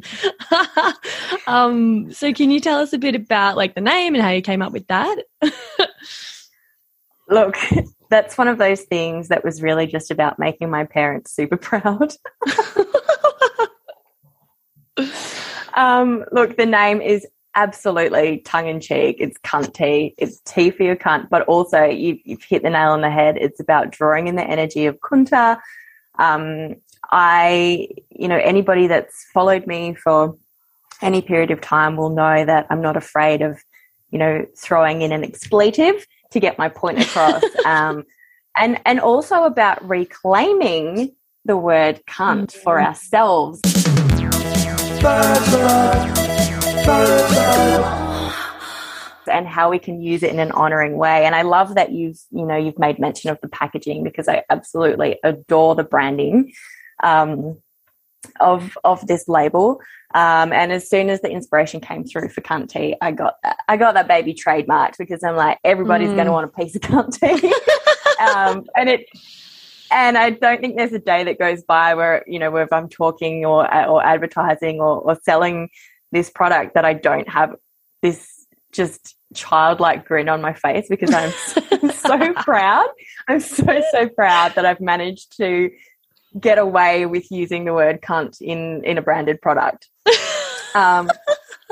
um, 1.48 2.12
so 2.12 2.34
can 2.34 2.52
you 2.52 2.60
tell 2.60 2.80
us 2.80 2.94
a 2.94 2.98
bit 2.98 3.16
about 3.16 3.58
like 3.58 3.76
the 3.76 3.82
name 3.82 4.16
and 4.16 4.24
how 4.24 4.30
you 4.30 4.42
came 4.42 4.62
up 4.62 4.72
with 4.72 4.88
that? 4.88 5.24
Look, 7.30 7.58
that's 8.10 8.38
one 8.38 8.48
of 8.48 8.58
those 8.58 8.82
things 8.82 9.30
that 9.30 9.44
was 9.44 9.62
really 9.62 9.88
just 9.88 10.12
about 10.12 10.40
making 10.40 10.70
my 10.70 10.86
parents 10.86 11.34
super 11.34 11.58
proud. 11.58 12.14
um, 15.74 16.26
look, 16.32 16.58
the 16.58 16.66
name 16.66 17.02
is 17.02 17.26
absolutely 17.56 18.40
tongue 18.40 18.68
in 18.68 18.80
cheek. 18.80 19.18
It's 19.20 19.38
cunt 19.40 19.74
tea. 19.74 20.16
It's 20.18 20.40
tea 20.42 20.72
for 20.72 20.84
your 20.84 20.96
cunt, 20.96 21.30
but 21.30 21.44
also 21.44 21.84
you've, 21.86 22.20
you've 22.24 22.44
hit 22.44 22.64
the 22.64 22.70
nail 22.70 22.92
on 22.92 23.02
the 23.02 23.12
head. 23.12 23.38
It's 23.38 23.60
about 23.60 23.92
drawing 23.92 24.28
in 24.28 24.36
the 24.36 24.44
energy 24.44 24.86
of 24.86 25.00
kunta. 25.00 25.60
Um, 26.20 26.76
I, 27.16 27.90
you 28.10 28.28
know, 28.28 28.40
anybody 28.44 28.88
that's 28.88 29.24
followed 29.36 29.68
me 29.68 29.94
for 29.94 30.36
any 31.00 31.22
period 31.22 31.52
of 31.52 31.62
time 31.62 31.96
will 31.96 32.10
know 32.10 32.44
that 32.44 32.66
I'm 32.72 32.82
not 32.82 32.98
afraid 32.98 33.44
of, 33.44 33.62
you 34.10 34.18
know, 34.18 34.48
throwing 34.58 35.04
in 35.04 35.12
an 35.12 35.24
expletive 35.24 36.08
to 36.32 36.40
get 36.40 36.58
my 36.58 36.70
point 36.70 37.04
across. 37.04 37.44
um, 37.66 38.04
and 38.58 38.80
and 38.84 39.00
also 39.00 39.44
about 39.44 39.88
reclaiming 39.88 41.14
the 41.46 41.56
word 41.56 42.02
cunt 42.10 42.52
for 42.52 42.82
ourselves. 42.82 43.62
and 49.28 49.48
how 49.48 49.70
we 49.70 49.80
can 49.80 50.02
use 50.02 50.24
it 50.24 50.32
in 50.32 50.40
an 50.40 50.52
honoring 50.52 50.98
way. 50.98 51.26
And 51.26 51.36
I 51.36 51.44
love 51.44 51.76
that 51.76 51.92
you've, 51.92 52.20
you 52.32 52.46
know, 52.46 52.58
you've 52.58 52.78
made 52.80 53.00
mention 53.00 53.30
of 53.30 53.40
the 53.42 53.48
packaging 53.48 54.04
because 54.04 54.28
I 54.28 54.44
absolutely 54.50 55.20
adore 55.24 55.76
the 55.76 55.84
branding 55.84 56.52
um, 57.04 57.58
of 58.40 58.78
of 58.84 59.06
this 59.08 59.28
label. 59.28 59.82
Um, 60.16 60.54
and 60.54 60.72
as 60.72 60.88
soon 60.90 61.10
as 61.10 61.22
the 61.22 61.30
inspiration 61.30 61.82
came 61.82 62.04
through 62.04 62.30
for 62.30 62.42
cunt 62.42 62.70
tea, 62.70 62.96
I 63.02 63.12
got 63.12 63.36
I 63.68 63.78
got 63.78 63.96
that 63.96 64.08
baby 64.08 64.34
trademarked 64.34 64.98
because 64.98 65.24
I'm 65.24 65.36
like 65.36 65.60
everybody's 65.64 66.12
Mm. 66.12 66.16
going 66.16 66.26
to 66.28 66.32
want 66.32 66.46
a 66.46 66.50
piece 66.50 66.76
of 66.76 66.82
cunt 66.82 67.20
tea, 67.20 67.54
um, 68.26 68.66
and 68.76 68.90
it. 68.90 69.06
And 69.92 70.18
I 70.18 70.32
don't 70.32 70.60
think 70.60 70.76
there's 70.76 70.92
a 70.94 70.98
day 70.98 71.24
that 71.26 71.38
goes 71.38 71.62
by 71.64 71.94
where 71.94 72.24
you 72.26 72.40
know 72.40 72.50
where 72.50 72.68
I'm 72.74 72.90
talking 72.90 73.46
or 73.46 73.62
or 73.86 74.04
advertising 74.04 74.80
or, 74.80 75.00
or 75.00 75.18
selling 75.24 75.70
this 76.12 76.32
product 76.32 76.74
that 76.76 76.86
I 76.86 76.94
don't 76.94 77.30
have 77.30 77.56
this 78.02 78.48
just 78.72 79.16
childlike 79.36 80.06
grin 80.06 80.30
on 80.30 80.42
my 80.42 80.54
face 80.54 80.88
because 80.90 81.14
I'm 81.14 81.32
so, 81.32 81.90
so 82.08 82.34
proud. 82.34 82.88
I'm 83.28 83.40
so 83.40 83.84
so 83.92 84.10
proud 84.10 84.56
that 84.56 84.66
I've 84.66 84.82
managed 84.82 85.38
to 85.38 85.70
get 86.40 86.58
away 86.58 87.06
with 87.06 87.32
using 87.32 87.66
the 87.66 87.74
word 87.74 88.02
cunt 88.02 88.42
in 88.42 88.84
in 88.84 88.98
a 88.98 89.02
branded 89.02 89.42
product. 89.42 89.90
Um, 90.76 91.12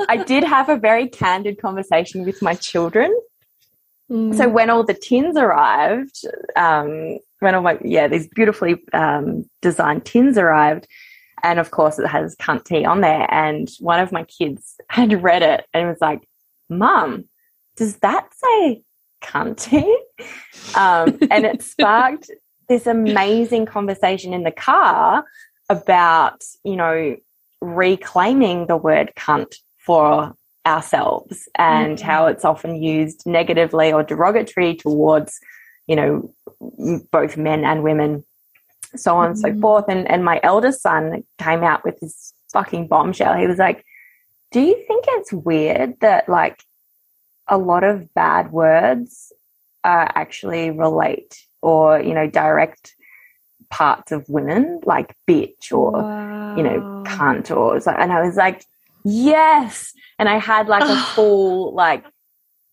I 0.08 0.16
did 0.16 0.44
have 0.44 0.68
a 0.68 0.76
very 0.76 1.08
candid 1.08 1.60
conversation 1.60 2.24
with 2.24 2.40
my 2.40 2.54
children. 2.54 3.12
Mm. 4.10 4.36
So 4.36 4.48
when 4.48 4.70
all 4.70 4.84
the 4.84 4.94
tins 4.94 5.36
arrived, 5.36 6.24
um, 6.56 7.18
when 7.40 7.54
all 7.54 7.62
my 7.62 7.78
yeah 7.82 8.08
these 8.08 8.28
beautifully 8.28 8.82
um, 8.92 9.44
designed 9.60 10.04
tins 10.04 10.38
arrived, 10.38 10.86
and 11.42 11.58
of 11.58 11.70
course 11.70 11.98
it 11.98 12.06
has 12.06 12.36
cunt 12.36 12.64
tea 12.64 12.84
on 12.84 13.00
there, 13.00 13.26
and 13.32 13.70
one 13.80 14.00
of 14.00 14.12
my 14.12 14.24
kids 14.24 14.76
had 14.88 15.22
read 15.22 15.42
it 15.42 15.66
and 15.72 15.88
was 15.88 16.00
like, 16.00 16.28
"Mum, 16.68 17.24
does 17.76 17.96
that 17.98 18.28
say 18.34 18.82
cunt 19.22 19.60
tea?" 19.62 19.98
Um, 20.76 21.18
and 21.30 21.46
it 21.46 21.62
sparked 21.74 22.30
this 22.72 22.86
amazing 22.86 23.66
conversation 23.66 24.32
in 24.32 24.44
the 24.44 24.50
car 24.50 25.24
about 25.68 26.42
you 26.64 26.74
know 26.74 27.16
reclaiming 27.60 28.66
the 28.66 28.76
word 28.76 29.12
cunt 29.14 29.56
for 29.78 30.34
ourselves 30.66 31.48
and 31.56 31.98
Mhm. 31.98 32.02
how 32.02 32.26
it's 32.26 32.44
often 32.44 32.82
used 32.82 33.26
negatively 33.26 33.92
or 33.92 34.02
derogatory 34.02 34.74
towards 34.74 35.38
you 35.86 35.96
know 35.96 36.34
both 37.10 37.36
men 37.36 37.64
and 37.64 37.82
women 37.82 38.24
so 38.96 39.16
on 39.16 39.26
and 39.30 39.38
so 39.38 39.48
Mhm. 39.50 39.60
forth 39.60 39.84
and 39.88 40.08
and 40.10 40.24
my 40.24 40.40
eldest 40.42 40.80
son 40.82 41.24
came 41.38 41.62
out 41.62 41.84
with 41.84 42.00
this 42.00 42.32
fucking 42.52 42.86
bombshell 42.86 43.34
he 43.34 43.46
was 43.46 43.58
like 43.58 43.84
do 44.50 44.60
you 44.60 44.76
think 44.86 45.04
it's 45.08 45.32
weird 45.32 45.98
that 46.00 46.28
like 46.28 46.58
a 47.48 47.58
lot 47.58 47.84
of 47.84 48.12
bad 48.14 48.52
words 48.52 49.32
uh, 49.84 50.06
actually 50.14 50.70
relate 50.70 51.32
or 51.62 52.00
you 52.00 52.14
know 52.14 52.28
direct 52.28 52.94
parts 53.70 54.12
of 54.12 54.28
women 54.28 54.80
like 54.84 55.16
bitch 55.26 55.72
or 55.72 55.92
you 56.56 56.62
know 56.62 57.02
cunt 57.06 57.50
or 57.50 57.76
and 57.76 58.12
i 58.12 58.20
was 58.20 58.36
like 58.36 58.64
yes. 59.04 59.92
And 60.18 60.28
i 60.28 60.38
had 60.38 60.68
like 60.68 60.84
a 60.84 60.96
full 61.14 61.74
like 61.74 62.04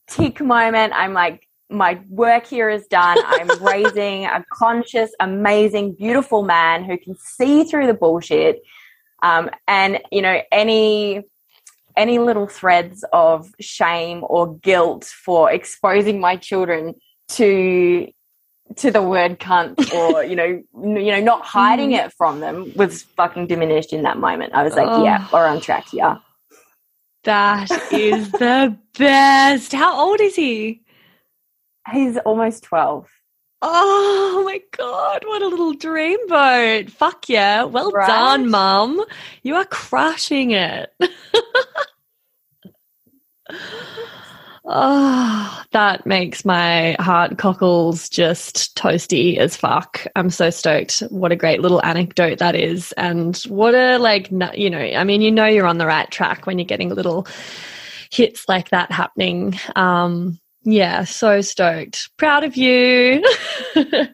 tick 0.10 0.42
moment. 0.42 0.94
I'm 0.96 1.14
like 1.14 1.48
my 1.72 2.02
work 2.10 2.48
here 2.48 2.70
is 2.70 2.88
done. 2.88 3.18
I'm 3.24 3.64
raising 3.64 4.26
a 4.26 4.44
conscious 4.52 5.12
amazing 5.20 5.94
beautiful 5.94 6.44
man 6.44 6.84
who 6.84 6.98
can 6.98 7.16
see 7.16 7.64
through 7.64 7.88
the 7.88 7.94
bullshit. 7.94 8.62
Um, 9.22 9.50
and 9.68 10.00
you 10.12 10.22
know 10.22 10.42
any 10.52 11.24
any 11.96 12.20
little 12.20 12.48
threads 12.48 13.04
of 13.12 13.52
shame 13.60 14.24
or 14.24 14.56
guilt 14.58 15.06
for 15.06 15.52
exposing 15.52 16.20
my 16.20 16.38
children 16.38 16.96
to 17.30 18.08
to 18.78 18.92
the 18.92 19.02
word 19.02 19.40
cunt 19.40 19.92
or 19.94 20.24
you 20.24 20.36
know 20.36 20.62
n- 20.84 20.96
you 20.98 21.12
know 21.12 21.20
not 21.22 21.44
hiding 21.46 21.92
mm. 21.92 22.06
it 22.06 22.14
from 22.14 22.40
them 22.40 22.72
was 22.76 23.04
fucking 23.04 23.48
diminished 23.48 23.92
in 23.94 24.04
that 24.04 24.18
moment 24.18 24.54
i 24.54 24.64
was 24.64 24.74
like 24.76 24.88
Oh. 24.90 25.04
yeah 25.04 25.28
we're 25.34 25.48
on 25.48 25.60
track 25.62 25.88
here 25.90 26.20
That 27.24 27.70
is 27.92 28.32
the 28.32 28.78
best. 28.98 29.74
How 29.74 30.00
old 30.00 30.22
is 30.22 30.36
he? 30.36 30.82
he's 31.92 32.18
almost 32.20 32.64
12 32.64 33.08
Oh 33.62 34.42
my 34.46 34.62
god, 34.78 35.24
what 35.26 35.42
a 35.42 35.48
little 35.48 35.74
dreamboat. 35.74 36.90
Fuck 36.92 37.28
yeah. 37.28 37.64
Well 37.66 37.92
Right? 37.92 38.08
done, 38.08 38.50
mum. 38.50 39.04
You 39.44 39.56
are 39.56 39.66
crushing 39.66 40.52
it. 40.52 40.94
oh, 44.70 45.64
that 45.72 46.06
makes 46.06 46.46
my 46.46 46.96
heart 47.00 47.38
cockles 47.38 48.08
just 48.08 48.76
toasty 48.78 49.38
as 49.38 49.58
fuck. 49.58 50.06
I'm 50.16 50.30
so 50.30 50.50
stoked. 50.52 51.00
What 51.10 51.32
a 51.32 51.36
great 51.36 51.60
little 51.60 51.84
anecdote 51.84 52.38
that 52.38 52.56
is. 52.56 52.92
And 52.94 53.36
what 53.48 53.74
a, 53.74 53.98
like, 53.98 54.30
you 54.54 54.70
know, 54.70 54.80
I 54.80 55.04
mean, 55.04 55.22
you 55.22 55.32
know, 55.32 55.48
you're 55.48 55.68
on 55.68 55.80
the 55.80 55.88
right 55.88 56.10
track 56.10 56.46
when 56.46 56.60
you're 56.60 56.66
getting 56.66 56.90
little 56.90 57.28
hits 58.12 58.48
like 58.48 58.70
that 58.70 58.92
happening. 58.92 59.60
Um, 59.76 60.40
yeah, 60.64 61.04
so 61.04 61.42
stoked. 61.42 62.10
Proud 62.18 62.44
of 62.44 62.56
you. 62.56 63.24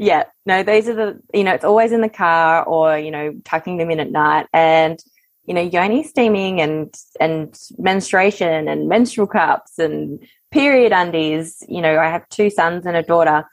yeah 0.00 0.22
no 0.46 0.62
these 0.62 0.88
are 0.88 0.94
the 0.94 1.20
you 1.34 1.42
know 1.42 1.52
it's 1.52 1.64
always 1.64 1.90
in 1.90 2.02
the 2.02 2.08
car 2.08 2.62
or 2.64 2.96
you 2.96 3.10
know 3.10 3.34
tucking 3.44 3.78
them 3.78 3.90
in 3.90 3.98
at 3.98 4.12
night 4.12 4.46
and 4.52 5.02
you 5.48 5.54
know 5.54 5.62
yoni 5.62 6.02
steaming 6.02 6.60
and 6.60 6.94
and 7.18 7.58
menstruation 7.78 8.68
and 8.68 8.88
menstrual 8.88 9.26
cups 9.26 9.78
and 9.78 10.20
period 10.50 10.92
undies. 10.92 11.62
You 11.68 11.80
know 11.80 11.98
i 11.98 12.08
have 12.08 12.28
two 12.28 12.50
sons 12.50 12.86
and 12.86 12.96
a 12.96 13.02
daughter 13.02 13.44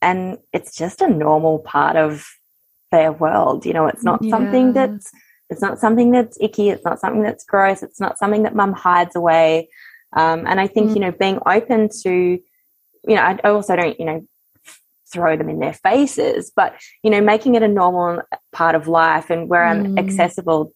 and 0.00 0.38
it's 0.52 0.74
just 0.76 1.00
a 1.02 1.08
normal 1.08 1.58
part 1.60 1.96
of 1.96 2.26
their 2.90 3.12
world. 3.12 3.64
You 3.66 3.74
know 3.74 3.86
it's 3.86 4.04
not 4.04 4.24
something 4.24 4.72
that's 4.72 5.12
it's 5.50 5.60
not 5.60 5.78
something 5.78 6.10
that's 6.10 6.38
icky. 6.40 6.70
It's 6.70 6.84
not 6.84 6.98
something 6.98 7.22
that's 7.22 7.44
gross. 7.44 7.82
It's 7.82 8.00
not 8.00 8.18
something 8.18 8.42
that 8.44 8.54
mum 8.56 8.72
hides 8.72 9.14
away. 9.14 9.68
Um, 10.14 10.46
and 10.46 10.60
i 10.60 10.66
think 10.66 10.90
Mm. 10.90 10.94
you 10.94 11.00
know 11.02 11.12
being 11.12 11.38
open 11.46 11.88
to 12.02 12.12
you 13.08 13.14
know 13.16 13.22
I, 13.22 13.38
also 13.44 13.76
don't 13.76 13.98
you 14.00 14.06
know 14.06 14.26
throw 15.12 15.36
them 15.36 15.48
in 15.48 15.58
their 15.58 15.74
faces, 15.74 16.50
but 16.54 16.74
you 17.02 17.10
know, 17.10 17.20
making 17.20 17.54
it 17.54 17.62
a 17.62 17.68
normal 17.68 18.22
part 18.52 18.74
of 18.74 18.88
life 18.88 19.30
and 19.30 19.48
where 19.48 19.64
I'm 19.66 19.84
Mm. 19.84 19.98
accessible 19.98 20.72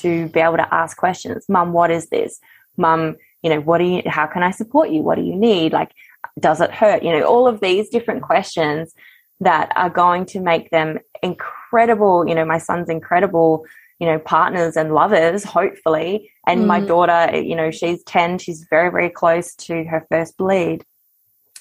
to 0.00 0.28
be 0.28 0.40
able 0.40 0.56
to 0.56 0.74
ask 0.74 0.96
questions. 0.96 1.46
Mum, 1.48 1.72
what 1.72 1.90
is 1.90 2.08
this? 2.08 2.40
Mum, 2.76 3.16
you 3.42 3.50
know, 3.50 3.60
what 3.60 3.78
do 3.78 3.84
you, 3.84 4.02
how 4.06 4.26
can 4.26 4.42
I 4.42 4.50
support 4.50 4.90
you? 4.90 5.02
What 5.02 5.16
do 5.16 5.22
you 5.22 5.34
need? 5.36 5.72
Like, 5.72 5.92
does 6.38 6.60
it 6.60 6.70
hurt? 6.70 7.02
You 7.02 7.12
know, 7.12 7.24
all 7.24 7.46
of 7.46 7.60
these 7.60 7.88
different 7.88 8.22
questions 8.22 8.94
that 9.40 9.72
are 9.76 9.90
going 9.90 10.26
to 10.26 10.40
make 10.40 10.70
them 10.70 10.98
incredible, 11.22 12.28
you 12.28 12.34
know, 12.34 12.44
my 12.44 12.58
son's 12.58 12.90
incredible, 12.90 13.64
you 13.98 14.06
know, 14.06 14.18
partners 14.18 14.76
and 14.76 14.92
lovers, 14.94 15.44
hopefully. 15.44 16.30
And 16.46 16.66
my 16.66 16.80
Mm. 16.80 16.86
daughter, 16.86 17.36
you 17.38 17.56
know, 17.56 17.70
she's 17.70 18.02
10, 18.04 18.38
she's 18.38 18.66
very, 18.68 18.90
very 18.90 19.08
close 19.10 19.54
to 19.56 19.84
her 19.84 20.06
first 20.10 20.36
bleed. 20.36 20.84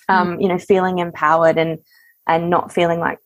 Um, 0.10 0.40
you 0.42 0.48
know, 0.48 0.58
feeling 0.58 0.98
empowered 1.00 1.58
and 1.60 1.78
and 2.26 2.50
not 2.50 2.72
feeling 2.72 3.00
like 3.00 3.20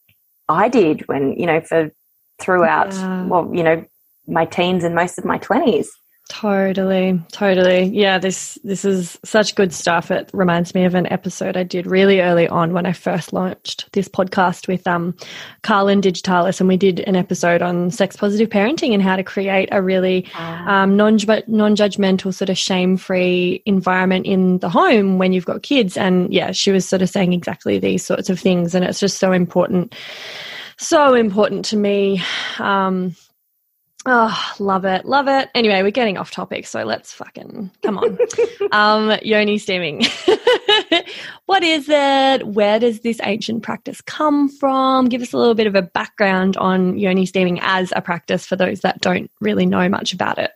I 0.50 0.67
did 0.69 1.07
when, 1.07 1.33
you 1.39 1.45
know, 1.45 1.62
for 1.62 1.91
throughout, 2.39 2.89
Yeah. 2.93 3.23
well, 3.23 3.50
you 3.53 3.63
know, 3.63 3.85
my 4.27 4.46
teens 4.46 4.84
and 4.84 4.96
most 4.96 5.18
of 5.18 5.25
my 5.25 5.38
20s. 5.39 5.88
Totally, 6.30 7.22
totally. 7.34 7.84
Yeah, 7.84 8.18
this 8.18 8.58
this 8.63 8.86
is 8.86 9.20
such 9.25 9.56
good 9.56 9.74
stuff. 9.74 10.10
It 10.10 10.32
reminds 10.34 10.74
me 10.74 10.86
of 10.86 10.96
an 10.96 11.06
episode 11.12 11.58
I 11.58 11.63
did 11.63 11.86
really 11.86 12.22
early 12.22 12.48
on 12.48 12.72
when 12.72 12.86
I 12.86 12.94
first 12.94 13.34
launched 13.34 13.92
this 13.92 14.08
podcast 14.08 14.70
with 14.70 14.88
um 14.88 15.15
Carlin 15.63 16.00
Digitalis, 16.00 16.62
and 16.62 16.70
we 16.70 16.77
did 16.77 17.01
an 17.01 17.18
episode 17.18 17.62
on 17.62 17.92
sex 17.92 18.15
positive 18.15 18.50
parenting 18.50 18.94
and 18.94 19.03
how 19.03 19.18
to 19.18 19.24
create 19.24 19.68
a 19.74 19.82
really 19.82 20.25
um, 20.36 20.96
non 20.96 21.18
non 21.48 21.75
judgmental, 21.75 22.34
sort 22.34 22.50
of 22.50 22.58
shame 22.58 22.96
free 22.96 23.62
environment 23.65 24.25
in 24.25 24.60
the 24.60 24.70
home 24.70 25.18
when 25.18 25.34
you've 25.34 25.46
got 25.46 25.62
kids. 25.62 25.98
And 25.98 26.34
yeah, 26.34 26.53
she 26.53 26.72
was 26.72 26.88
sort 26.88 27.01
of 27.01 27.10
saying 27.10 27.34
exactly 27.34 27.80
these 27.80 28.06
sorts 28.06 28.30
of 28.30 28.39
things, 28.39 28.74
and 28.74 28.86
it's 28.86 29.01
just 29.01 29.18
so 29.18 29.34
important, 29.34 29.94
so 30.77 31.13
important 31.13 31.65
to 31.65 31.75
me. 31.75 32.24
Um, 32.60 33.13
Oh, 34.05 34.53
love 34.60 34.83
it. 34.83 35.05
Love 35.05 35.29
it. 35.29 35.50
Anyway, 35.55 35.81
we're 35.81 35.91
getting 35.91 36.17
off 36.17 36.29
topic, 36.29 36.67
so 36.67 36.83
let's 36.83 37.13
fucking 37.13 37.72
come 37.83 37.98
on. 37.98 38.17
um, 38.74 39.17
yoni 39.22 39.57
steaming. 39.57 40.01
what 41.45 41.63
is 41.63 41.88
it? 41.88 42.45
Where 42.45 42.79
does 42.79 43.00
this 43.00 43.22
ancient 43.24 43.63
practice 43.63 44.01
come 44.01 44.50
from? 44.50 45.07
Give 45.07 45.22
us 45.22 45.31
a 45.31 45.38
little 45.38 45.53
bit 45.53 45.67
of 45.67 45.75
a 45.75 45.81
background 45.81 46.57
on 46.57 46.98
yoni 46.98 47.25
steaming 47.25 47.60
as 47.62 47.93
a 47.95 48.01
practice 48.01 48.45
for 48.45 48.57
those 48.57 48.81
that 48.81 49.00
don't 49.00 49.31
really 49.39 49.65
know 49.65 49.88
much 49.88 50.13
about 50.13 50.38
it. 50.38 50.51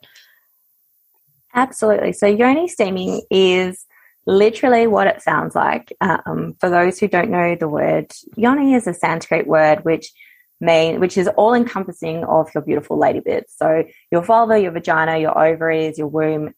Absolutely. 1.54 2.12
So, 2.12 2.28
yoni 2.28 2.68
steaming 2.68 3.22
is 3.32 3.86
literally 4.26 4.88
what 4.88 5.08
it 5.08 5.22
sounds 5.22 5.56
like. 5.56 5.96
Um, 6.02 6.56
for 6.60 6.70
those 6.70 7.00
who 7.00 7.08
don't 7.08 7.32
know 7.32 7.56
the 7.56 7.70
word, 7.70 8.12
yoni 8.36 8.74
is 8.74 8.88
a 8.88 8.94
Sanskrit 8.94 9.48
word 9.48 9.86
which 9.86 10.12
mean 10.60 11.00
which 11.00 11.18
is 11.18 11.28
all 11.30 11.54
encompassing 11.54 12.24
of 12.24 12.50
your 12.54 12.64
beautiful 12.64 12.98
lady 12.98 13.20
bits. 13.20 13.56
So 13.58 13.84
your 14.12 14.24
vulva, 14.24 14.60
your 14.60 14.72
vagina, 14.72 15.18
your 15.18 15.38
ovaries, 15.38 15.98
your 15.98 16.08
womb, 16.08 16.54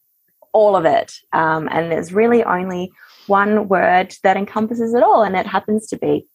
all 0.54 0.76
of 0.76 0.86
it. 0.86 1.14
Um, 1.34 1.68
and 1.72 1.92
there's 1.92 2.14
really 2.14 2.44
only 2.44 2.92
one 3.28 3.68
word 3.68 4.16
that 4.24 4.38
encompasses 4.38 4.94
it 4.94 5.04
all, 5.04 5.24
and 5.24 5.36
it 5.36 5.46
happens 5.46 5.88
to 5.88 5.98
be 5.98 6.28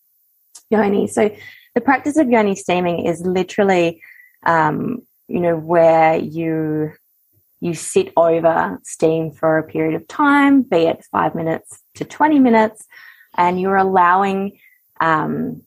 yoni. 0.71 1.07
So 1.07 1.35
the 1.75 1.81
practice 1.81 2.17
of 2.17 2.29
yoni 2.29 2.55
steaming 2.55 3.07
is 3.07 3.21
literally, 3.23 4.01
um, 4.45 5.03
you 5.29 5.41
know, 5.41 5.57
where 5.57 6.17
you 6.17 6.93
you 7.61 7.73
sit 7.73 8.13
over 8.17 8.79
steam 8.85 9.31
for 9.31 9.57
a 9.57 9.63
period 9.63 9.95
of 9.95 10.07
time, 10.07 10.63
be 10.63 10.85
it 10.85 11.03
five 11.11 11.35
minutes 11.35 11.81
to 11.95 12.05
20 12.05 12.39
minutes, 12.39 12.85
and 13.39 13.59
you're 13.59 13.77
allowing 13.77 14.59
um, 15.01 15.63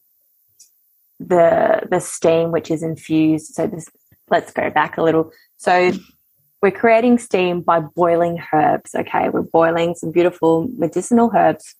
the 1.19 1.87
the 1.89 1.99
steam 1.99 2.51
which 2.51 2.69
is 2.71 2.83
infused. 2.83 3.53
So 3.53 3.67
this, 3.67 3.87
let's 4.29 4.51
go 4.51 4.69
back 4.69 4.97
a 4.97 5.03
little. 5.03 5.31
So 5.57 5.91
we're 6.61 6.71
creating 6.71 7.19
steam 7.19 7.61
by 7.61 7.79
boiling 7.79 8.41
herbs. 8.53 8.95
Okay, 8.95 9.29
we're 9.29 9.41
boiling 9.41 9.95
some 9.95 10.11
beautiful 10.11 10.67
medicinal 10.77 11.31
herbs 11.35 11.75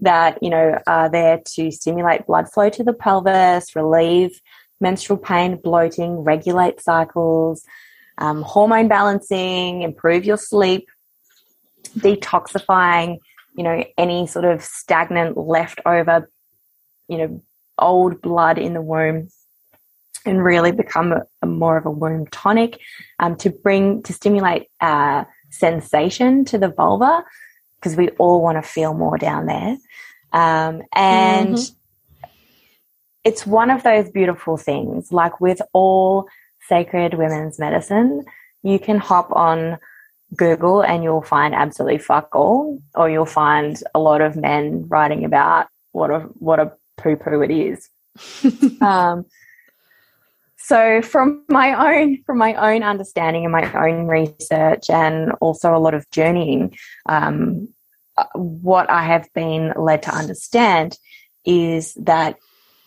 that 0.00 0.42
you 0.42 0.50
know 0.50 0.78
are 0.86 1.08
there 1.08 1.40
to 1.54 1.70
stimulate 1.70 2.26
blood 2.26 2.50
flow 2.52 2.68
to 2.70 2.84
the 2.84 2.92
pelvis, 2.92 3.74
relieve 3.76 4.40
menstrual 4.80 5.18
pain, 5.18 5.56
bloating, 5.56 6.18
regulate 6.18 6.80
cycles, 6.80 7.64
um, 8.18 8.42
hormone 8.42 8.88
balancing, 8.88 9.82
improve 9.82 10.24
your 10.24 10.36
sleep, 10.36 10.88
detoxifying, 11.98 13.18
you 13.56 13.64
know, 13.64 13.84
any 13.96 14.26
sort 14.26 14.44
of 14.44 14.62
stagnant 14.62 15.36
leftover, 15.36 16.30
you 17.08 17.18
know, 17.18 17.42
old 17.78 18.20
blood 18.20 18.58
in 18.58 18.74
the 18.74 18.82
womb 18.82 19.28
and 20.26 20.42
really 20.42 20.72
become 20.72 21.12
a, 21.12 21.22
a 21.42 21.46
more 21.46 21.76
of 21.76 21.86
a 21.86 21.90
womb 21.90 22.26
tonic 22.28 22.80
um, 23.18 23.36
to 23.36 23.50
bring, 23.50 24.02
to 24.02 24.12
stimulate 24.12 24.68
uh, 24.80 25.24
sensation 25.50 26.44
to 26.46 26.58
the 26.58 26.68
vulva 26.68 27.24
because 27.76 27.96
we 27.96 28.08
all 28.10 28.42
want 28.42 28.56
to 28.56 28.62
feel 28.62 28.94
more 28.94 29.18
down 29.18 29.46
there. 29.46 29.76
Um, 30.32 30.82
and 30.92 31.56
mm-hmm. 31.56 32.28
it's 33.24 33.46
one 33.46 33.70
of 33.70 33.82
those 33.82 34.10
beautiful 34.10 34.56
things, 34.56 35.12
like 35.12 35.40
with 35.40 35.60
all 35.72 36.28
sacred 36.68 37.14
women's 37.14 37.58
medicine, 37.58 38.24
you 38.62 38.78
can 38.78 38.98
hop 38.98 39.30
on 39.32 39.78
Google 40.34 40.82
and 40.82 41.04
you'll 41.04 41.22
find 41.22 41.54
absolutely 41.54 41.98
fuck 41.98 42.34
all, 42.34 42.80
or 42.94 43.10
you'll 43.10 43.26
find 43.26 43.80
a 43.94 44.00
lot 44.00 44.20
of 44.20 44.36
men 44.36 44.86
writing 44.88 45.24
about 45.24 45.68
what 45.92 46.10
a 46.10 46.20
what 46.38 46.58
a 46.58 46.72
poo 46.96 47.16
poo 47.16 47.42
it 47.42 47.50
is. 47.50 47.88
um, 48.80 49.24
so 50.56 51.02
from 51.02 51.44
my 51.48 51.96
own 51.96 52.22
from 52.24 52.38
my 52.38 52.54
own 52.54 52.82
understanding 52.82 53.44
and 53.44 53.52
my 53.52 53.70
own 53.74 54.06
research 54.06 54.88
and 54.88 55.32
also 55.40 55.74
a 55.74 55.78
lot 55.78 55.94
of 55.94 56.08
journeying, 56.10 56.76
um, 57.06 57.68
what 58.34 58.88
I 58.88 59.04
have 59.04 59.28
been 59.34 59.72
led 59.76 60.02
to 60.04 60.14
understand 60.14 60.96
is 61.44 61.94
that 61.94 62.36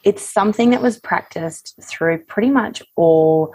it's 0.04 0.24
something 0.24 0.70
that 0.72 0.82
was 0.82 1.00
practiced 1.00 1.76
through 1.84 2.24
pretty 2.26 2.50
much 2.50 2.82
all 2.96 3.54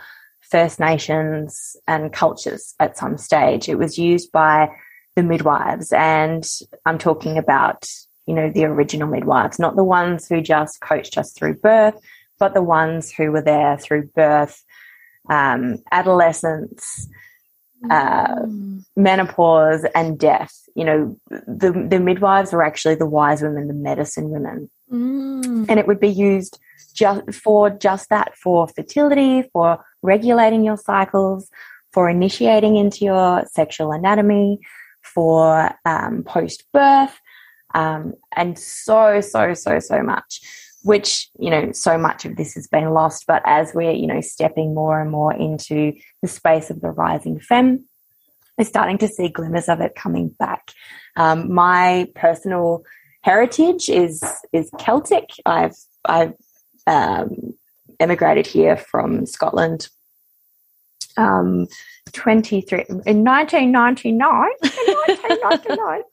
First 0.52 0.78
Nations 0.78 1.76
and 1.88 2.12
cultures 2.12 2.74
at 2.78 2.98
some 2.98 3.16
stage. 3.16 3.68
It 3.68 3.78
was 3.78 3.98
used 3.98 4.30
by 4.32 4.68
the 5.16 5.22
midwives, 5.22 5.92
and 5.92 6.46
I'm 6.84 6.98
talking 6.98 7.38
about, 7.38 7.88
you 8.26 8.34
know, 8.34 8.50
the 8.50 8.64
original 8.64 9.08
midwives, 9.08 9.58
not 9.58 9.76
the 9.76 9.84
ones 9.84 10.28
who 10.28 10.40
just 10.40 10.80
coached 10.80 11.18
us 11.18 11.32
through 11.32 11.54
birth, 11.54 11.94
but 12.38 12.54
the 12.54 12.62
ones 12.62 13.10
who 13.10 13.32
were 13.32 13.42
there 13.42 13.76
through 13.78 14.08
birth, 14.14 14.62
um, 15.28 15.78
adolescence, 15.90 17.08
uh, 17.90 18.26
mm. 18.26 18.84
menopause, 18.96 19.84
and 19.94 20.18
death. 20.18 20.54
You 20.74 20.84
know, 20.84 21.16
the, 21.30 21.86
the 21.88 22.00
midwives 22.00 22.52
were 22.52 22.62
actually 22.62 22.94
the 22.94 23.06
wise 23.06 23.42
women, 23.42 23.68
the 23.68 23.74
medicine 23.74 24.30
women. 24.30 24.70
Mm. 24.90 25.66
And 25.68 25.78
it 25.78 25.86
would 25.86 26.00
be 26.00 26.08
used 26.08 26.58
just 26.94 27.22
for 27.32 27.70
just 27.70 28.08
that 28.10 28.36
for 28.36 28.68
fertility, 28.68 29.48
for 29.52 29.84
regulating 30.02 30.64
your 30.64 30.76
cycles, 30.76 31.50
for 31.92 32.08
initiating 32.08 32.76
into 32.76 33.04
your 33.04 33.44
sexual 33.46 33.92
anatomy, 33.92 34.60
for 35.02 35.72
um, 35.84 36.22
post 36.22 36.64
birth, 36.72 37.20
um, 37.74 38.14
and 38.36 38.58
so, 38.58 39.20
so, 39.20 39.54
so, 39.54 39.78
so 39.78 40.02
much. 40.02 40.40
Which, 40.84 41.28
you 41.38 41.48
know, 41.48 41.70
so 41.70 41.96
much 41.96 42.24
of 42.24 42.34
this 42.34 42.54
has 42.54 42.66
been 42.66 42.90
lost. 42.90 43.24
But 43.28 43.42
as 43.46 43.72
we're, 43.72 43.92
you 43.92 44.08
know, 44.08 44.20
stepping 44.20 44.74
more 44.74 45.00
and 45.00 45.12
more 45.12 45.32
into 45.32 45.92
the 46.22 46.28
space 46.28 46.70
of 46.70 46.80
the 46.80 46.90
rising 46.90 47.38
femme, 47.38 47.84
we're 48.58 48.64
starting 48.64 48.98
to 48.98 49.06
see 49.06 49.28
glimmers 49.28 49.68
of 49.68 49.80
it 49.80 49.94
coming 49.94 50.30
back. 50.40 50.72
Um, 51.16 51.52
my 51.52 52.08
personal 52.16 52.82
heritage 53.22 53.88
is 53.88 54.22
is 54.52 54.70
Celtic. 54.78 55.30
I've 55.46 55.76
I've 56.04 56.34
um, 56.86 57.54
emigrated 58.00 58.46
here 58.46 58.76
from 58.76 59.24
Scotland 59.26 59.88
um, 61.16 61.66
23 62.12 62.84
in 63.06 63.24
1999. 63.24 64.20
1999. 64.60 66.02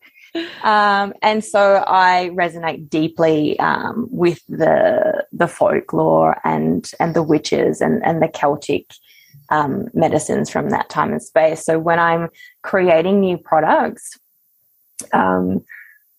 um, 0.63 1.13
and 1.22 1.44
so 1.44 1.84
I 1.88 2.30
resonate 2.34 2.89
deeply 2.89 3.60
um, 3.60 4.08
with 4.12 4.42
the 4.48 5.26
the 5.32 5.48
folklore 5.48 6.39
and 6.44 6.89
and 7.00 7.15
the 7.15 7.24
witches 7.24 7.82
and 7.82 8.06
and 8.06 8.22
the 8.22 8.28
Celtic 8.28 8.86
um, 9.50 9.88
medicines 9.94 10.50
from 10.50 10.70
that 10.70 10.89
time 10.89 11.12
and 11.12 11.22
space. 11.22 11.65
So 11.65 11.80
when 11.80 12.00
I'm 12.00 12.30
creating 12.62 13.20
new 13.20 13.38
products, 13.38 14.18
um, 15.13 15.63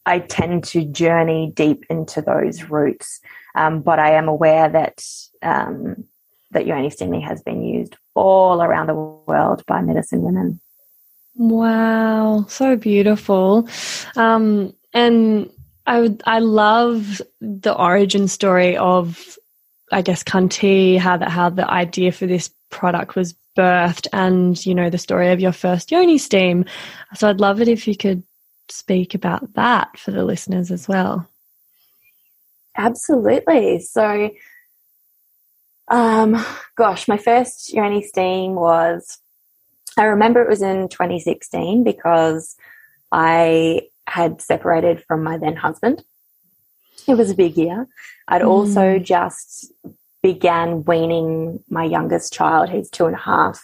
I 0.07 0.20
tend 0.20 0.64
to 0.64 0.85
journey 0.85 1.53
deep 1.55 1.85
into 1.88 2.23
those 2.23 2.64
roots. 2.64 3.20
Um, 3.55 3.83
but 3.83 3.99
I 3.99 4.12
am 4.12 4.29
aware 4.29 4.68
that 4.68 5.03
um, 5.42 6.05
that 6.53 6.66
yoni 6.66 6.90
steaming 6.90 7.20
has 7.20 7.42
been 7.42 7.62
used 7.62 7.96
all 8.14 8.62
around 8.62 8.88
the 8.88 8.94
world 8.94 9.64
by 9.66 9.81
medicine 9.81 10.23
women. 10.23 10.61
Wow, 11.40 12.44
so 12.50 12.76
beautiful. 12.76 13.66
Um, 14.14 14.74
and 14.92 15.48
I 15.87 16.00
would, 16.03 16.22
I 16.26 16.40
love 16.40 17.22
the 17.40 17.74
origin 17.74 18.29
story 18.29 18.76
of, 18.76 19.38
I 19.90 20.03
guess, 20.03 20.22
Kuntea, 20.22 20.98
how 20.98 21.16
the, 21.16 21.31
how 21.31 21.48
the 21.48 21.66
idea 21.68 22.12
for 22.12 22.26
this 22.26 22.50
product 22.68 23.16
was 23.16 23.35
birthed 23.57 24.07
and, 24.12 24.64
you 24.66 24.74
know, 24.74 24.90
the 24.90 24.98
story 24.98 25.33
of 25.33 25.40
your 25.40 25.53
first 25.53 25.90
yoni 25.90 26.18
steam. 26.18 26.66
So 27.14 27.31
I'd 27.31 27.40
love 27.40 27.62
it 27.62 27.68
if 27.68 27.88
you 27.88 27.96
could 27.96 28.22
speak 28.68 29.14
about 29.14 29.55
that 29.55 29.98
for 29.98 30.11
the 30.11 30.24
listeners 30.24 30.70
as 30.70 30.88
well. 30.88 31.26
Absolutely. 32.76 33.81
So, 33.81 34.31
um, 35.88 36.44
gosh, 36.76 37.09
my 37.09 37.16
first 37.16 37.72
Yoni 37.72 38.03
Steam 38.03 38.57
was, 38.57 39.16
I 39.96 40.05
remember 40.05 40.42
it 40.42 40.48
was 40.48 40.62
in 40.62 40.88
2016 40.88 41.85
because 41.85 42.57
I 43.12 43.83
had 44.07 44.40
separated 44.40 45.03
from 45.05 45.22
my 45.22 45.38
then 45.38 45.57
husband. 45.57 46.03
It 47.07 47.14
was 47.14 47.31
a 47.31 47.35
big 47.35 47.57
year. 47.57 47.88
I'd 48.29 48.42
mm. 48.42 48.48
also 48.48 48.98
just 48.98 49.72
began 50.22 50.85
weaning 50.85 51.62
my 51.68 51.85
youngest 51.85 52.33
child, 52.33 52.68
who's 52.68 52.90
two 52.90 53.07
and 53.07 53.16
a 53.16 53.20
half. 53.20 53.61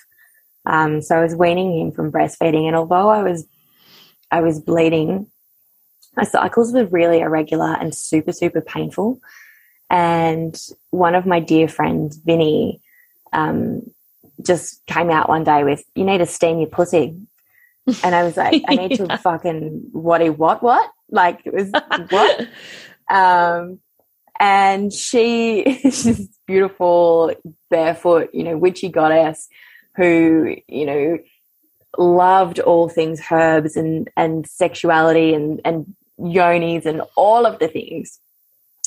Um, 0.65 1.01
so 1.01 1.17
I 1.17 1.23
was 1.23 1.37
weaning 1.37 1.79
him 1.79 1.93
from 1.93 2.11
breastfeeding, 2.11 2.67
and 2.67 2.75
although 2.75 3.09
I 3.09 3.23
was 3.23 3.47
I 4.31 4.41
was 4.41 4.59
bleeding 4.59 5.31
my 6.17 6.25
cycles 6.25 6.73
were 6.73 6.87
really 6.87 7.21
irregular 7.21 7.75
and 7.75 7.95
super, 7.95 8.33
super 8.33 8.61
painful. 8.61 9.21
And 9.91 10.59
one 10.91 11.15
of 11.15 11.27
my 11.27 11.41
dear 11.41 11.69
friends, 11.69 12.17
Vinny, 12.17 12.81
um, 13.33 13.83
just 14.45 14.85
came 14.87 15.11
out 15.11 15.29
one 15.29 15.45
day 15.45 15.65
with, 15.65 15.85
You 15.95 16.05
need 16.05 16.19
to 16.19 16.27
steam 16.27 16.59
your 16.59 16.69
pussy. 16.69 17.17
And 18.03 18.15
I 18.15 18.25
was 18.25 18.37
like, 18.37 18.63
I 18.67 18.77
need 18.77 18.91
yeah. 18.99 19.07
to 19.07 19.19
fucking 19.19 19.89
what 19.93 20.27
what 20.39 20.63
what? 20.63 20.91
Like 21.11 21.43
it 21.45 21.53
was 21.53 21.71
what? 22.11 22.49
um 23.09 23.79
and 24.39 24.93
she 24.93 25.81
she's 25.83 26.29
beautiful 26.47 27.35
barefoot, 27.71 28.31
you 28.33 28.45
know, 28.45 28.57
witchy 28.57 28.89
goddess 28.89 29.49
who, 29.97 30.57
you 30.69 30.87
know, 30.87 31.19
loved 31.97 32.59
all 32.61 32.89
things 32.89 33.21
herbs 33.31 33.77
and 33.77 34.11
and 34.17 34.47
sexuality 34.47 35.33
and 35.33 35.61
and 35.65 35.95
yonis 36.19 36.87
and 36.87 37.03
all 37.17 37.47
of 37.47 37.59
the 37.59 37.69
things. 37.69 38.21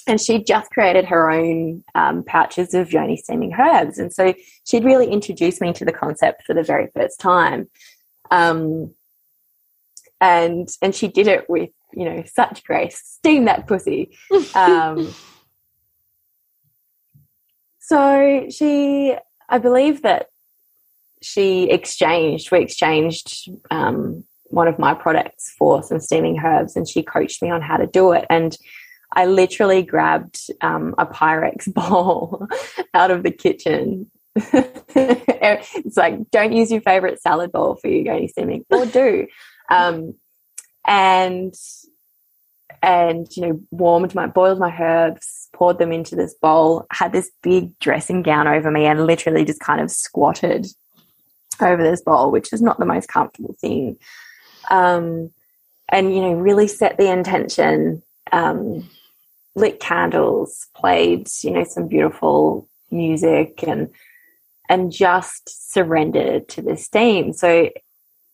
And 0.10 0.20
she 0.20 0.44
just 0.44 0.72
created 0.72 1.06
her 1.06 1.30
own 1.30 1.84
um, 1.96 2.24
pouches 2.24 2.74
of 2.74 2.92
yoni 2.92 3.16
steaming 3.16 3.54
herbs, 3.54 4.00
and 4.00 4.12
so 4.12 4.34
she'd 4.66 4.84
really 4.84 5.08
introduced 5.08 5.62
me 5.62 5.72
to 5.74 5.86
the 5.86 5.94
concept 5.94 6.44
for 6.44 6.54
the 6.54 6.64
very 6.64 6.88
first 6.96 7.20
time. 7.20 7.70
Um, 8.32 8.94
and 10.20 10.68
and 10.82 10.94
she 10.94 11.08
did 11.08 11.28
it 11.28 11.50
with 11.50 11.70
you 11.94 12.06
know 12.06 12.24
such 12.26 12.64
grace. 12.64 13.02
Steam 13.06 13.46
that 13.46 13.68
pussy. 13.68 14.18
Um, 14.56 15.14
so 17.90 18.46
she, 18.50 19.16
I 19.50 19.58
believe 19.58 20.04
that 20.04 20.28
she 21.22 21.70
exchanged, 21.70 22.52
we 22.52 22.60
exchanged 22.60 23.50
um, 23.72 24.24
one 24.46 24.68
of 24.68 24.78
my 24.78 24.94
products 24.94 25.54
for 25.58 25.82
some 25.82 26.00
steaming 26.00 26.40
herbs 26.40 26.76
and 26.76 26.88
she 26.88 27.02
coached 27.02 27.42
me 27.42 27.50
on 27.50 27.62
how 27.62 27.78
to 27.78 27.88
do 27.88 28.12
it. 28.12 28.26
And 28.30 28.56
I 29.12 29.26
literally 29.26 29.82
grabbed 29.82 30.40
um, 30.62 30.96
a 30.98 31.06
Pyrex 31.06 31.72
bowl 31.74 32.48
out 32.94 33.12
of 33.12 33.24
the 33.24 33.32
kitchen. 33.32 34.10
it's 34.36 35.98
like, 35.98 36.30
don't 36.32 36.54
use 36.54 36.72
your 36.72 36.82
favorite 36.82 37.22
salad 37.22 37.52
bowl 37.52 37.76
for 37.76 37.88
your 37.88 38.14
yoni 38.14 38.28
steaming, 38.28 38.66
or 38.70 38.86
do. 38.86 39.28
Um, 39.70 40.16
and 40.86 41.54
and 42.82 43.28
you 43.36 43.42
know 43.46 43.62
warmed 43.72 44.16
my 44.16 44.28
boiled 44.28 44.60
my 44.60 44.74
herbs 44.80 45.50
poured 45.54 45.78
them 45.78 45.92
into 45.92 46.16
this 46.16 46.34
bowl 46.42 46.86
had 46.92 47.12
this 47.12 47.30
big 47.44 47.78
dressing 47.80 48.22
gown 48.22 48.48
over 48.48 48.72
me 48.72 48.86
and 48.86 49.06
literally 49.06 49.44
just 49.44 49.60
kind 49.60 49.82
of 49.82 49.92
squatted 49.92 50.66
over 51.62 51.84
this 51.84 52.02
bowl 52.02 52.32
which 52.32 52.54
is 52.54 52.62
not 52.62 52.80
the 52.80 52.86
most 52.86 53.10
comfortable 53.10 53.56
thing 53.60 53.98
um, 54.70 55.30
and 55.90 56.16
you 56.16 56.22
know 56.22 56.34
really 56.34 56.68
set 56.68 56.98
the 56.98 57.12
intention 57.12 58.02
um, 58.32 58.90
lit 59.60 59.80
candles 59.80 60.68
played 60.76 61.28
you 61.44 61.52
know 61.52 61.64
some 61.64 61.88
beautiful 61.88 62.68
music 62.92 63.64
and 63.68 63.90
and 64.70 64.92
just 64.92 65.72
surrendered 65.72 66.48
to 66.48 66.62
this 66.62 66.88
theme. 66.88 67.34
So 67.34 67.70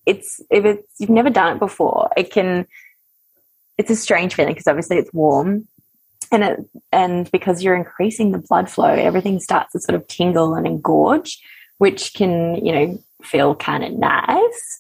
it's 0.06 0.42
if 0.50 0.66
it's 0.66 0.88
you've 1.00 1.10
never 1.10 1.30
done 1.30 1.56
it 1.56 1.60
before 1.60 2.12
it 2.16 2.32
can 2.32 2.68
it's 3.78 3.90
a 3.90 3.96
strange 3.96 4.36
feeling 4.36 4.54
because 4.54 4.68
obviously 4.68 4.98
it's 4.98 5.12
warm 5.14 5.68
and 6.32 6.44
it 6.44 6.60
and 6.92 7.32
because 7.32 7.64
you're 7.64 7.76
increasing 7.76 8.32
the 8.32 8.38
blood 8.38 8.70
flow 8.70 8.90
everything 8.90 9.40
starts 9.40 9.72
to 9.72 9.80
sort 9.80 9.96
of 9.96 10.08
tingle 10.08 10.54
and 10.54 10.68
engorge 10.68 11.38
which 11.80 12.14
can 12.14 12.64
you 12.64 12.72
know 12.72 13.04
feel 13.24 13.56
kind 13.56 13.84
of 13.84 13.94
nice. 13.94 14.80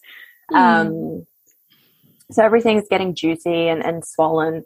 Mm. 0.52 0.58
um 0.58 1.28
so 2.32 2.44
everything's 2.44 2.88
getting 2.90 3.16
juicy 3.16 3.68
and, 3.68 3.84
and 3.84 4.06
swollen 4.06 4.64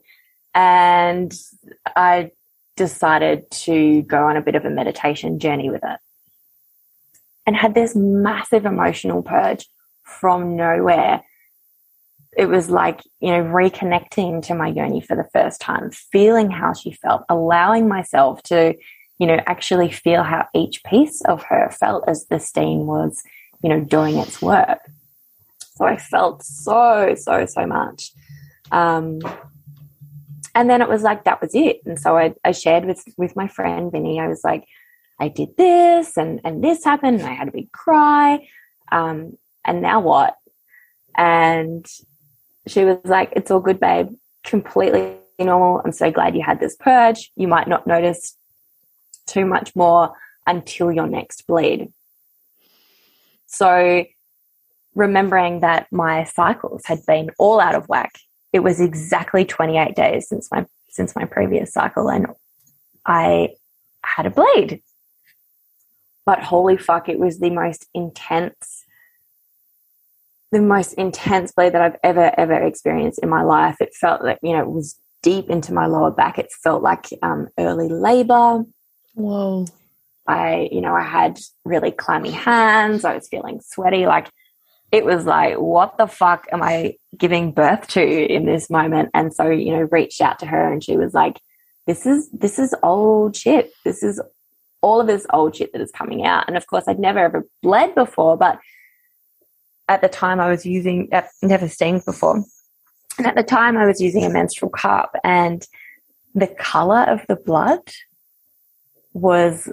and 0.53 1.33
i 1.95 2.31
decided 2.75 3.49
to 3.51 4.01
go 4.03 4.25
on 4.25 4.37
a 4.37 4.41
bit 4.41 4.55
of 4.55 4.65
a 4.65 4.69
meditation 4.69 5.39
journey 5.39 5.69
with 5.69 5.83
it 5.83 5.99
and 7.45 7.55
had 7.55 7.73
this 7.73 7.95
massive 7.95 8.65
emotional 8.65 9.21
purge 9.21 9.67
from 10.03 10.55
nowhere 10.55 11.21
it 12.37 12.47
was 12.47 12.69
like, 12.69 13.01
you 13.19 13.31
know, 13.31 13.43
reconnecting 13.43 14.41
to 14.43 14.55
my 14.55 14.67
yoni 14.67 15.01
for 15.01 15.15
the 15.15 15.27
first 15.33 15.59
time, 15.59 15.91
feeling 15.91 16.49
how 16.49 16.73
she 16.73 16.91
felt, 16.91 17.23
allowing 17.27 17.87
myself 17.87 18.41
to, 18.43 18.75
you 19.17 19.27
know, 19.27 19.39
actually 19.45 19.91
feel 19.91 20.23
how 20.23 20.47
each 20.53 20.83
piece 20.83 21.21
of 21.25 21.43
her 21.43 21.69
felt 21.71 22.05
as 22.07 22.27
the 22.27 22.39
steam 22.39 22.85
was, 22.85 23.21
you 23.63 23.69
know, 23.69 23.81
doing 23.81 24.17
its 24.17 24.41
work. 24.41 24.79
So 25.75 25.85
I 25.85 25.97
felt 25.97 26.43
so, 26.43 27.15
so, 27.17 27.45
so 27.45 27.65
much. 27.65 28.11
Um, 28.71 29.19
and 30.55 30.69
then 30.69 30.81
it 30.81 30.89
was 30.89 31.03
like, 31.03 31.23
that 31.23 31.41
was 31.41 31.53
it. 31.53 31.81
And 31.85 31.99
so 31.99 32.17
I, 32.17 32.33
I 32.43 32.51
shared 32.51 32.85
with, 32.85 33.03
with 33.17 33.35
my 33.35 33.47
friend 33.47 33.91
Vinny, 33.91 34.19
I 34.19 34.27
was 34.27 34.41
like, 34.43 34.65
I 35.19 35.27
did 35.27 35.57
this 35.57 36.17
and, 36.17 36.39
and 36.43 36.63
this 36.63 36.83
happened 36.83 37.19
and 37.19 37.29
I 37.29 37.33
had 37.33 37.49
a 37.49 37.51
big 37.51 37.71
cry. 37.71 38.47
Um, 38.91 39.37
and 39.65 39.81
now 39.81 39.99
what? 39.99 40.35
And 41.17 41.85
she 42.67 42.85
was 42.85 42.99
like, 43.03 43.33
It's 43.35 43.51
all 43.51 43.59
good, 43.59 43.79
babe. 43.79 44.09
Completely 44.43 45.17
normal. 45.37 45.81
I'm 45.83 45.91
so 45.91 46.11
glad 46.11 46.35
you 46.35 46.43
had 46.43 46.59
this 46.59 46.75
purge. 46.77 47.31
You 47.35 47.47
might 47.47 47.67
not 47.67 47.87
notice 47.87 48.35
too 49.27 49.45
much 49.45 49.75
more 49.75 50.13
until 50.47 50.91
your 50.91 51.07
next 51.07 51.45
bleed. 51.47 51.91
So, 53.45 54.05
remembering 54.95 55.61
that 55.61 55.87
my 55.91 56.23
cycles 56.23 56.83
had 56.85 57.05
been 57.05 57.29
all 57.37 57.59
out 57.59 57.75
of 57.75 57.87
whack, 57.87 58.13
it 58.51 58.59
was 58.59 58.79
exactly 58.79 59.45
28 59.45 59.95
days 59.95 60.27
since 60.27 60.49
my 60.51 60.65
since 60.89 61.15
my 61.15 61.25
previous 61.25 61.71
cycle, 61.71 62.09
and 62.09 62.27
I 63.05 63.49
had 64.03 64.25
a 64.25 64.31
bleed. 64.31 64.81
But 66.25 66.43
holy 66.43 66.77
fuck, 66.77 67.09
it 67.09 67.19
was 67.19 67.39
the 67.39 67.49
most 67.49 67.87
intense 67.93 68.85
the 70.51 70.61
most 70.61 70.93
intense 70.93 71.51
bleed 71.51 71.73
that 71.73 71.81
I've 71.81 71.97
ever, 72.03 72.31
ever 72.37 72.53
experienced 72.53 73.19
in 73.21 73.29
my 73.29 73.43
life. 73.43 73.77
It 73.79 73.93
felt 73.93 74.23
like, 74.23 74.39
you 74.41 74.53
know, 74.53 74.61
it 74.61 74.69
was 74.69 74.99
deep 75.21 75.49
into 75.49 75.73
my 75.73 75.85
lower 75.85 76.11
back. 76.11 76.39
It 76.39 76.51
felt 76.51 76.81
like 76.81 77.07
um, 77.21 77.49
early 77.57 77.87
labor. 77.87 78.63
Whoa. 79.13 79.65
I, 80.27 80.69
you 80.71 80.81
know, 80.81 80.93
I 80.93 81.03
had 81.03 81.39
really 81.65 81.91
clammy 81.91 82.31
hands. 82.31 83.05
I 83.05 83.15
was 83.15 83.27
feeling 83.27 83.61
sweaty. 83.61 84.05
Like 84.05 84.29
it 84.91 85.05
was 85.05 85.25
like, 85.25 85.55
what 85.55 85.97
the 85.97 86.07
fuck 86.07 86.47
am 86.51 86.63
I 86.63 86.95
giving 87.17 87.51
birth 87.51 87.87
to 87.89 88.01
in 88.01 88.45
this 88.45 88.69
moment? 88.69 89.09
And 89.13 89.33
so, 89.33 89.49
you 89.49 89.71
know, 89.71 89.87
reached 89.91 90.21
out 90.21 90.39
to 90.39 90.45
her 90.45 90.71
and 90.71 90.83
she 90.83 90.97
was 90.97 91.13
like, 91.13 91.39
this 91.85 92.05
is, 92.05 92.29
this 92.31 92.59
is 92.59 92.75
old 92.83 93.35
shit. 93.35 93.71
This 93.85 94.03
is 94.03 94.21
all 94.81 95.01
of 95.01 95.07
this 95.07 95.25
old 95.31 95.55
shit 95.55 95.73
that 95.73 95.81
is 95.81 95.91
coming 95.91 96.25
out. 96.25 96.45
And 96.47 96.57
of 96.57 96.65
course, 96.67 96.85
I'd 96.87 96.99
never 96.99 97.19
ever 97.19 97.47
bled 97.61 97.95
before, 97.95 98.37
but 98.37 98.59
at 99.87 100.01
the 100.01 100.09
time 100.09 100.39
I 100.39 100.49
was 100.49 100.65
using, 100.65 101.09
uh, 101.11 101.23
never 101.41 101.67
steamed 101.67 102.05
before. 102.05 102.43
And 103.17 103.27
at 103.27 103.35
the 103.35 103.43
time 103.43 103.77
I 103.77 103.85
was 103.85 103.99
using 103.99 104.23
a 104.23 104.29
menstrual 104.29 104.71
cup 104.71 105.11
and 105.23 105.65
the 106.35 106.47
color 106.47 107.01
of 107.01 107.21
the 107.27 107.35
blood 107.35 107.81
was 109.13 109.71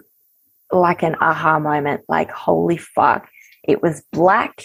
like 0.73 1.03
an 1.03 1.17
aha 1.21 1.59
moment. 1.59 2.03
Like, 2.09 2.31
holy 2.31 2.77
fuck. 2.77 3.29
It 3.63 3.83
was 3.83 4.03
black. 4.13 4.63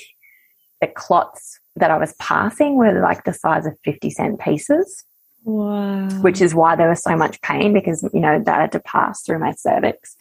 The 0.81 0.87
clots 0.87 1.59
that 1.75 1.91
I 1.91 1.97
was 1.97 2.13
passing 2.13 2.75
were 2.75 2.99
like 3.01 3.23
the 3.23 3.33
size 3.33 3.65
of 3.65 3.77
50 3.83 4.09
cent 4.09 4.39
pieces. 4.39 5.03
Wow. 5.43 6.07
Which 6.21 6.41
is 6.41 6.53
why 6.53 6.75
there 6.75 6.89
was 6.89 7.01
so 7.01 7.15
much 7.15 7.41
pain 7.41 7.73
because, 7.73 8.07
you 8.13 8.19
know, 8.19 8.41
that 8.43 8.59
had 8.59 8.71
to 8.73 8.79
pass 8.79 9.23
through 9.23 9.39
my 9.39 9.53
cervix. 9.53 10.15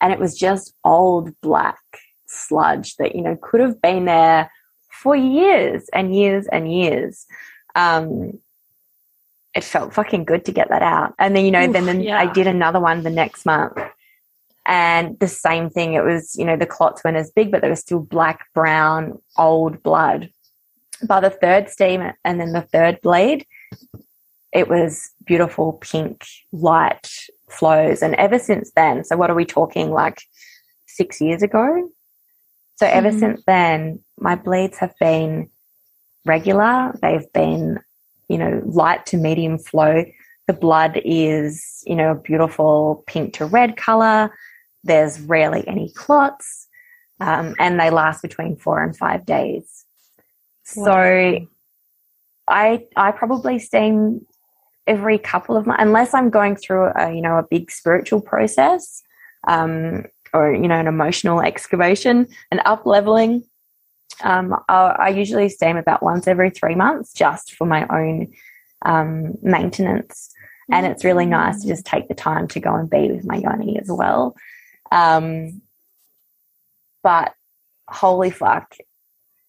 And 0.00 0.12
it 0.12 0.18
was 0.18 0.36
just 0.36 0.74
old 0.84 1.38
black 1.40 1.78
sludge 2.26 2.96
that, 2.96 3.14
you 3.14 3.22
know, 3.22 3.36
could 3.40 3.60
have 3.60 3.80
been 3.80 4.04
there 4.04 4.50
for 4.90 5.16
years 5.16 5.88
and 5.92 6.14
years 6.14 6.46
and 6.48 6.70
years. 6.70 7.26
Um, 7.74 8.38
it 9.54 9.64
felt 9.64 9.94
fucking 9.94 10.24
good 10.24 10.44
to 10.46 10.52
get 10.52 10.68
that 10.68 10.82
out. 10.82 11.14
And 11.18 11.36
then, 11.36 11.44
you 11.44 11.50
know, 11.50 11.64
Oof, 11.64 11.72
then, 11.72 11.86
then 11.86 12.02
yeah. 12.02 12.18
I 12.18 12.26
did 12.26 12.46
another 12.46 12.80
one 12.80 13.02
the 13.02 13.10
next 13.10 13.44
month. 13.44 13.78
And 14.66 15.18
the 15.18 15.28
same 15.28 15.70
thing, 15.70 15.94
it 15.94 16.04
was, 16.04 16.36
you 16.36 16.44
know, 16.44 16.56
the 16.56 16.66
clots 16.66 17.02
weren't 17.04 17.16
as 17.16 17.32
big, 17.32 17.50
but 17.50 17.62
they 17.62 17.68
were 17.68 17.76
still 17.76 18.00
black, 18.00 18.46
brown, 18.54 19.20
old 19.36 19.82
blood. 19.82 20.30
By 21.04 21.20
the 21.20 21.30
third 21.30 21.68
steam 21.68 22.12
and 22.24 22.40
then 22.40 22.52
the 22.52 22.62
third 22.62 23.00
bleed, 23.02 23.44
it 24.52 24.68
was 24.68 25.10
beautiful 25.24 25.72
pink 25.74 26.24
light 26.52 27.10
flows. 27.48 28.02
And 28.02 28.14
ever 28.16 28.38
since 28.38 28.70
then, 28.76 29.04
so 29.04 29.16
what 29.16 29.30
are 29.30 29.34
we 29.34 29.44
talking 29.44 29.90
like 29.90 30.22
six 30.86 31.20
years 31.20 31.42
ago? 31.42 31.90
So 32.76 32.86
ever 32.86 33.08
mm-hmm. 33.08 33.18
since 33.18 33.42
then, 33.46 34.00
my 34.18 34.36
bleeds 34.36 34.78
have 34.78 34.94
been 35.00 35.50
regular. 36.24 36.94
They've 37.02 37.32
been, 37.32 37.80
you 38.28 38.38
know, 38.38 38.62
light 38.64 39.06
to 39.06 39.16
medium 39.16 39.58
flow. 39.58 40.04
The 40.46 40.52
blood 40.52 41.00
is, 41.04 41.82
you 41.86 41.94
know, 41.94 42.12
a 42.12 42.16
beautiful 42.16 43.02
pink 43.06 43.34
to 43.34 43.46
red 43.46 43.76
color. 43.76 44.32
There's 44.84 45.20
rarely 45.20 45.66
any 45.66 45.90
clots. 45.90 46.68
Um, 47.20 47.54
and 47.58 47.78
they 47.78 47.90
last 47.90 48.20
between 48.20 48.56
four 48.56 48.82
and 48.82 48.96
five 48.96 49.24
days. 49.24 49.84
Wow. 50.74 50.84
So 50.84 51.46
I, 52.48 52.86
I 52.96 53.12
probably 53.12 53.58
steam 53.58 54.26
every 54.86 55.18
couple 55.18 55.56
of 55.56 55.66
months, 55.66 55.82
unless 55.82 56.14
I'm 56.14 56.30
going 56.30 56.56
through 56.56 56.90
a, 56.96 57.12
you 57.12 57.22
know, 57.22 57.36
a 57.36 57.46
big 57.48 57.70
spiritual 57.70 58.20
process. 58.20 59.02
Um, 59.46 60.04
or 60.34 60.54
you 60.54 60.66
know 60.66 60.78
an 60.78 60.86
emotional 60.86 61.42
excavation 61.42 62.26
and 62.50 62.62
up 62.64 62.86
leveling 62.86 63.44
um, 64.22 64.54
I, 64.68 64.96
I, 64.98 65.08
usually 65.08 65.50
steam 65.50 65.76
about 65.76 66.02
once 66.02 66.26
every 66.26 66.48
three 66.48 66.74
months 66.74 67.12
just 67.12 67.52
for 67.52 67.66
my 67.66 67.86
own 67.90 68.32
um, 68.86 69.34
maintenance 69.42 70.32
and 70.70 70.86
it's 70.86 71.04
really 71.04 71.26
nice 71.26 71.60
to 71.60 71.68
just 71.68 71.84
take 71.84 72.08
the 72.08 72.14
time 72.14 72.46
to 72.48 72.60
go 72.60 72.74
and 72.74 72.88
be 72.88 73.10
with 73.10 73.24
my 73.24 73.36
yoni 73.36 73.78
as 73.78 73.88
well. 73.90 74.36
Um, 74.92 75.62
but 77.02 77.34
holy 77.88 78.30
fuck, 78.30 78.76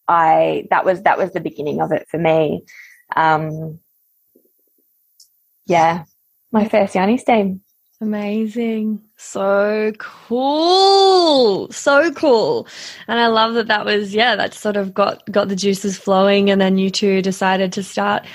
I 0.07 0.67
that 0.69 0.85
was 0.85 1.03
that 1.03 1.17
was 1.17 1.33
the 1.33 1.39
beginning 1.39 1.81
of 1.81 1.91
it 1.91 2.07
for 2.09 2.17
me. 2.17 2.63
Um, 3.15 3.79
yeah, 5.65 6.05
my 6.51 6.67
first 6.67 6.95
yoni 6.95 7.17
steam. 7.17 7.61
Amazing. 8.03 9.01
So 9.15 9.93
cool. 9.97 11.71
So 11.71 12.11
cool. 12.11 12.67
And 13.07 13.17
I 13.17 13.27
love 13.27 13.53
that 13.53 13.67
that 13.67 13.85
was, 13.85 14.13
yeah, 14.13 14.35
that 14.35 14.53
sort 14.53 14.75
of 14.75 14.93
got, 14.93 15.23
got 15.31 15.47
the 15.47 15.55
juices 15.55 15.97
flowing. 15.97 16.49
And 16.49 16.59
then 16.59 16.77
you 16.77 16.89
two 16.89 17.21
decided 17.21 17.71
to 17.73 17.83
start 17.83 18.25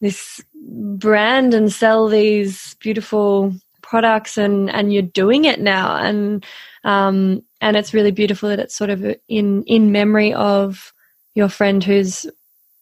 this 0.00 0.42
brand 0.54 1.52
and 1.52 1.70
sell 1.70 2.08
these 2.08 2.74
beautiful 2.80 3.52
products 3.88 4.36
and, 4.36 4.70
and 4.70 4.92
you're 4.92 5.02
doing 5.02 5.44
it 5.46 5.60
now. 5.60 5.96
And, 5.96 6.44
um, 6.84 7.42
and 7.60 7.76
it's 7.76 7.94
really 7.94 8.10
beautiful 8.10 8.48
that 8.50 8.58
it's 8.58 8.76
sort 8.76 8.90
of 8.90 9.02
in, 9.28 9.62
in 9.64 9.92
memory 9.92 10.34
of 10.34 10.92
your 11.34 11.48
friend 11.48 11.82
who's 11.82 12.26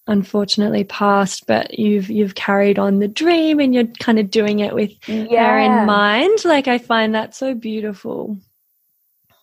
unfortunately 0.07 0.85
passed, 0.85 1.47
but 1.47 1.79
you've 1.79 2.09
you've 2.09 2.35
carried 2.35 2.79
on 2.79 3.01
the 3.01 3.09
dream 3.09 3.59
and 3.59 3.75
you're 3.75 3.89
kind 3.99 4.19
of 4.19 4.31
doing 4.31 4.61
it 4.61 4.75
with 4.75 4.93
Yeah. 5.09 5.51
her 5.51 5.59
in 5.59 5.87
mind. 5.87 6.45
Like 6.45 6.69
I 6.69 6.79
find 6.79 7.15
that 7.15 7.35
so 7.35 7.55
beautiful. 7.55 8.39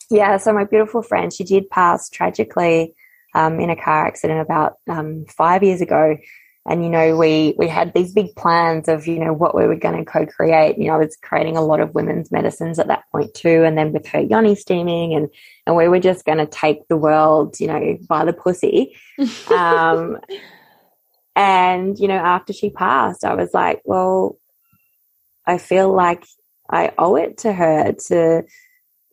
Yeah, 0.10 0.38
so 0.38 0.54
my 0.54 0.66
beautiful 0.66 1.02
friend, 1.02 1.34
she 1.34 1.44
did 1.44 1.70
pass 1.70 2.10
tragically 2.10 2.94
um, 3.36 3.60
in 3.60 3.70
a 3.70 3.76
car 3.76 4.06
accident 4.06 4.42
about 4.42 4.78
um, 4.88 5.26
five 5.26 5.64
years 5.64 5.82
ago. 5.82 6.18
And 6.66 6.84
you 6.84 6.90
know, 6.90 7.18
we 7.18 7.56
we 7.58 7.68
had 7.68 7.94
these 7.94 8.14
big 8.14 8.36
plans 8.36 8.88
of 8.88 9.06
you 9.06 9.20
know 9.20 9.34
what 9.34 9.54
we 9.54 9.68
were 9.68 9.76
going 9.76 9.98
to 9.98 10.10
co-create. 10.10 10.78
You 10.78 10.88
know, 10.88 10.94
I 10.94 10.98
was 10.98 11.18
creating 11.22 11.58
a 11.58 11.62
lot 11.62 11.82
of 11.82 11.94
women's 11.94 12.32
medicines 12.32 12.80
at 12.80 12.88
that 12.88 13.04
point 13.12 13.34
too, 13.34 13.64
and 13.64 13.78
then 13.78 13.92
with 13.92 14.08
her 14.08 14.22
yoni 14.22 14.56
steaming, 14.56 15.14
and 15.14 15.30
and 15.68 15.76
we 15.76 15.90
were 15.90 16.00
just 16.00 16.26
going 16.26 16.38
to 16.38 16.46
take 16.46 16.88
the 16.88 16.96
world, 16.96 17.60
you 17.60 17.68
know, 17.68 17.98
by 18.08 18.24
the 18.24 18.32
pussy. 18.32 18.96
um, 19.52 20.18
and 21.36 22.00
you 22.00 22.08
know, 22.08 22.16
after 22.16 22.54
she 22.54 22.70
passed, 22.70 23.26
I 23.26 23.36
was 23.36 23.54
like, 23.54 23.82
well, 23.84 24.38
I 25.46 25.58
feel 25.58 25.94
like 25.94 26.26
I 26.70 26.94
owe 26.98 27.18
it 27.18 27.40
to 27.40 27.52
her 27.52 27.92
to 28.08 28.44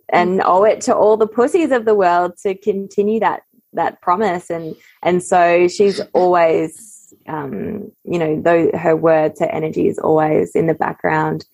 and 0.08 0.42
owe 0.44 0.64
it 0.64 0.82
to 0.82 0.94
all 0.94 1.16
the 1.16 1.26
pussies 1.26 1.70
of 1.70 1.84
the 1.84 1.94
world 1.94 2.32
to 2.42 2.54
continue 2.54 3.20
that 3.20 3.42
that 3.72 4.00
promise 4.02 4.50
and 4.50 4.74
and 5.02 5.22
so 5.22 5.68
she's 5.68 6.00
always 6.12 6.89
um 7.28 7.90
you 8.04 8.18
know 8.18 8.40
though 8.40 8.70
her 8.76 8.96
words 8.96 9.40
her 9.40 9.46
energy 9.46 9.88
is 9.88 9.98
always 9.98 10.54
in 10.54 10.66
the 10.66 10.74
background 10.74 11.44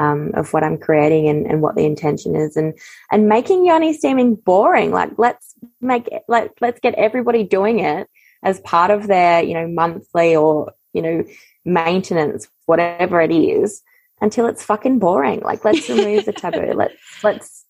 um, 0.00 0.30
of 0.34 0.52
what 0.52 0.64
I'm 0.64 0.78
creating 0.78 1.28
and, 1.28 1.46
and 1.46 1.60
what 1.60 1.76
the 1.76 1.84
intention 1.84 2.34
is. 2.34 2.56
And 2.56 2.76
and 3.10 3.28
making 3.28 3.66
yoni 3.66 3.92
steaming 3.92 4.34
boring 4.34 4.90
like 4.90 5.10
let's 5.18 5.54
make 5.80 6.08
it 6.08 6.22
like 6.26 6.52
let's 6.60 6.80
get 6.80 6.94
everybody 6.94 7.44
doing 7.44 7.80
it 7.80 8.08
as 8.42 8.60
part 8.60 8.90
of 8.90 9.06
their 9.06 9.42
you 9.42 9.54
know 9.54 9.68
monthly 9.68 10.34
or 10.34 10.72
you 10.94 11.02
know 11.02 11.24
maintenance 11.64 12.48
whatever 12.64 13.20
it 13.20 13.30
is 13.30 13.82
until 14.22 14.46
it's 14.46 14.64
fucking 14.64 14.98
boring. 14.98 15.40
Like 15.40 15.64
let's 15.64 15.88
remove 15.88 16.24
the 16.24 16.32
taboo. 16.32 16.72
Let's 16.74 16.94
let's 17.22 17.64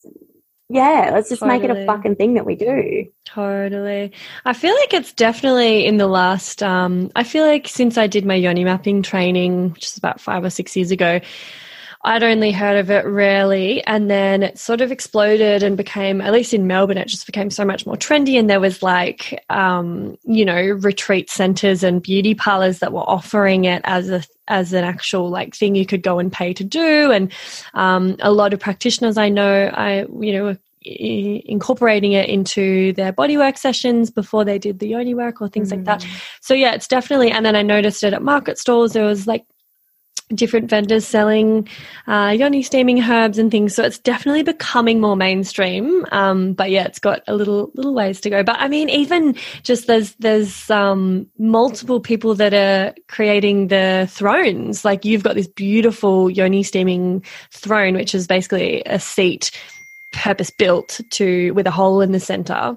yeah 0.71 1.11
let's 1.13 1.29
just 1.29 1.45
make 1.45 1.63
it 1.63 1.71
a 1.71 1.85
fucking 1.85 2.17
thing 2.17 2.35
that 2.35 2.47
we 2.47 2.55
do 2.55 3.07
Totally. 3.35 4.13
I 4.45 4.53
feel 4.53 4.75
like 4.75 4.93
it's 4.93 5.13
definitely 5.13 5.87
in 5.87 5.99
the 5.99 6.09
last, 6.09 6.65
um, 6.65 7.13
I 7.15 7.23
feel 7.23 7.47
like 7.47 7.69
since 7.69 7.97
I 7.97 8.09
did 8.09 8.27
my 8.27 8.35
yoni 8.35 8.65
mapping 8.65 9.03
training, 9.03 9.71
which 9.71 9.87
is 9.87 9.97
about 9.97 10.21
five 10.21 10.43
or 10.43 10.51
six 10.51 10.77
years 10.77 10.91
ago, 10.91 11.21
I'd 12.03 12.23
only 12.23 12.51
heard 12.51 12.79
of 12.79 12.91
it 12.91 13.05
rarely. 13.05 13.85
And 13.85 14.11
then 14.11 14.43
it 14.43 14.59
sort 14.59 14.81
of 14.81 14.91
exploded 14.91 15.63
and 15.63 15.77
became, 15.77 16.23
at 16.23 16.33
least 16.33 16.55
in 16.55 16.67
Melbourne, 16.67 16.97
it 16.97 17.09
just 17.09 17.27
became 17.27 17.51
so 17.51 17.65
much 17.65 17.85
more 17.85 17.97
trendy. 17.97 18.39
And 18.39 18.49
there 18.49 18.61
was 18.61 18.83
like, 18.83 19.45
um, 19.51 20.17
you 20.23 20.47
know, 20.47 20.59
retreat 20.61 21.29
centers 21.29 21.83
and 21.83 22.03
beauty 22.03 22.35
parlors 22.35 22.79
that 22.79 22.95
were 22.95 23.01
offering 23.01 23.67
it 23.67 23.83
as 23.85 24.09
a, 24.09 24.23
as 24.49 24.73
an 24.73 24.83
actual 24.83 25.29
like 25.29 25.55
thing 25.55 25.75
you 25.75 25.85
could 25.85 26.03
go 26.03 26.19
and 26.19 26.33
pay 26.33 26.55
to 26.55 26.65
do. 26.65 27.13
And, 27.13 27.31
um, 27.75 28.17
a 28.21 28.33
lot 28.33 28.55
of 28.55 28.61
practitioners 28.61 29.19
I 29.19 29.29
know, 29.29 29.71
I, 29.73 30.07
you 30.21 30.33
know, 30.33 30.57
incorporating 30.83 32.13
it 32.13 32.31
into 32.31 32.95
their 32.95 33.13
bodywork 33.13 33.59
sessions 33.59 34.11
before 34.11 34.47
they 34.47 34.59
did 34.59 34.79
the 34.79 34.89
yoni 34.89 35.15
work 35.15 35.43
or 35.43 35.49
things 35.49 35.71
like 35.71 35.85
that. 35.85 36.07
So 36.41 36.55
yeah, 36.55 36.73
it's 36.73 36.89
definitely. 36.89 37.31
And 37.31 37.45
then 37.45 37.55
I 37.55 37.61
noticed 37.61 38.03
it 38.03 38.15
at 38.15 38.23
market 38.23 38.59
stalls. 38.59 38.95
There 38.95 39.05
was 39.05 39.27
like 39.27 39.45
different 40.35 40.71
vendors 40.71 41.07
selling 41.07 41.69
uh, 42.07 42.35
yoni 42.37 42.63
steaming 42.63 43.03
herbs 43.03 43.39
and 43.39 43.51
things. 43.51 43.75
So 43.75 43.85
it's 43.85 43.99
definitely 43.99 44.43
becoming 44.43 45.01
more 45.01 45.17
mainstream. 45.17 46.05
Um, 46.13 46.53
but 46.53 46.71
yeah, 46.71 46.85
it's 46.85 46.99
got 46.99 47.23
a 47.27 47.35
little 47.35 47.71
little 47.75 47.95
ways 47.95 48.21
to 48.23 48.31
go. 48.31 48.43
But 48.43 48.57
I 48.59 48.69
mean, 48.69 48.89
even 48.89 49.35
just 49.63 49.87
there's 49.87 50.15
there's 50.17 50.71
um, 50.71 51.27
multiple 51.39 52.01
people 52.01 52.35
that 52.37 52.55
are 52.55 52.95
creating 53.09 53.69
the 53.69 54.09
thrones. 54.11 54.85
Like 54.85 55.05
you've 55.05 55.23
got 55.23 55.35
this 55.35 55.49
beautiful 55.49 56.31
yoni 56.31 56.63
steaming 56.63 57.25
throne, 57.51 57.95
which 57.95 58.15
is 58.15 58.27
basically 58.27 58.83
a 58.87 59.01
seat 59.01 59.51
purpose 60.13 60.51
built 60.51 61.01
to 61.11 61.53
with 61.53 61.67
a 61.67 61.71
hole 61.71 62.01
in 62.01 62.13
the 62.13 62.21
center 62.21 62.77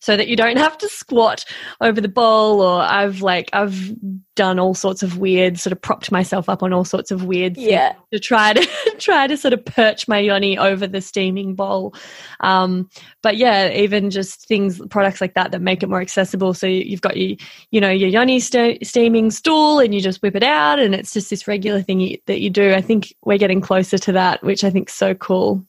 so 0.00 0.16
that 0.16 0.28
you 0.28 0.36
don't 0.36 0.58
have 0.58 0.76
to 0.76 0.88
squat 0.88 1.44
over 1.80 1.98
the 2.00 2.08
bowl 2.08 2.60
or 2.60 2.82
I've 2.82 3.22
like 3.22 3.48
I've 3.54 3.94
done 4.36 4.58
all 4.58 4.74
sorts 4.74 5.02
of 5.02 5.18
weird 5.18 5.58
sort 5.58 5.72
of 5.72 5.80
propped 5.80 6.10
myself 6.10 6.48
up 6.48 6.62
on 6.62 6.72
all 6.72 6.84
sorts 6.84 7.10
of 7.10 7.24
weird 7.24 7.54
things 7.54 7.68
Yeah. 7.68 7.94
to 8.12 8.18
try 8.18 8.52
to 8.52 8.66
try 8.98 9.26
to 9.26 9.36
sort 9.36 9.52
of 9.54 9.64
perch 9.64 10.08
my 10.08 10.18
yoni 10.18 10.58
over 10.58 10.86
the 10.86 11.00
steaming 11.00 11.54
bowl. 11.54 11.94
Um 12.40 12.88
but 13.22 13.36
yeah 13.36 13.70
even 13.70 14.10
just 14.10 14.46
things 14.48 14.80
products 14.90 15.20
like 15.20 15.34
that 15.34 15.50
that 15.52 15.60
make 15.62 15.82
it 15.82 15.88
more 15.88 16.00
accessible. 16.00 16.54
So 16.54 16.66
you- 16.66 16.84
you've 16.84 17.00
got 17.00 17.16
your 17.16 17.36
you 17.70 17.80
know 17.80 17.90
your 17.90 18.08
yoni 18.08 18.40
st- 18.40 18.86
steaming 18.86 19.30
stool 19.30 19.78
and 19.78 19.94
you 19.94 20.00
just 20.00 20.20
whip 20.22 20.34
it 20.36 20.42
out 20.42 20.78
and 20.78 20.94
it's 20.94 21.12
just 21.12 21.30
this 21.30 21.46
regular 21.46 21.80
thing 21.82 22.00
you, 22.00 22.18
that 22.26 22.40
you 22.40 22.50
do. 22.50 22.72
I 22.74 22.80
think 22.80 23.14
we're 23.24 23.38
getting 23.38 23.60
closer 23.60 23.98
to 23.98 24.12
that 24.12 24.42
which 24.42 24.64
I 24.64 24.70
think 24.70 24.88
is 24.88 24.94
so 24.94 25.14
cool. 25.14 25.64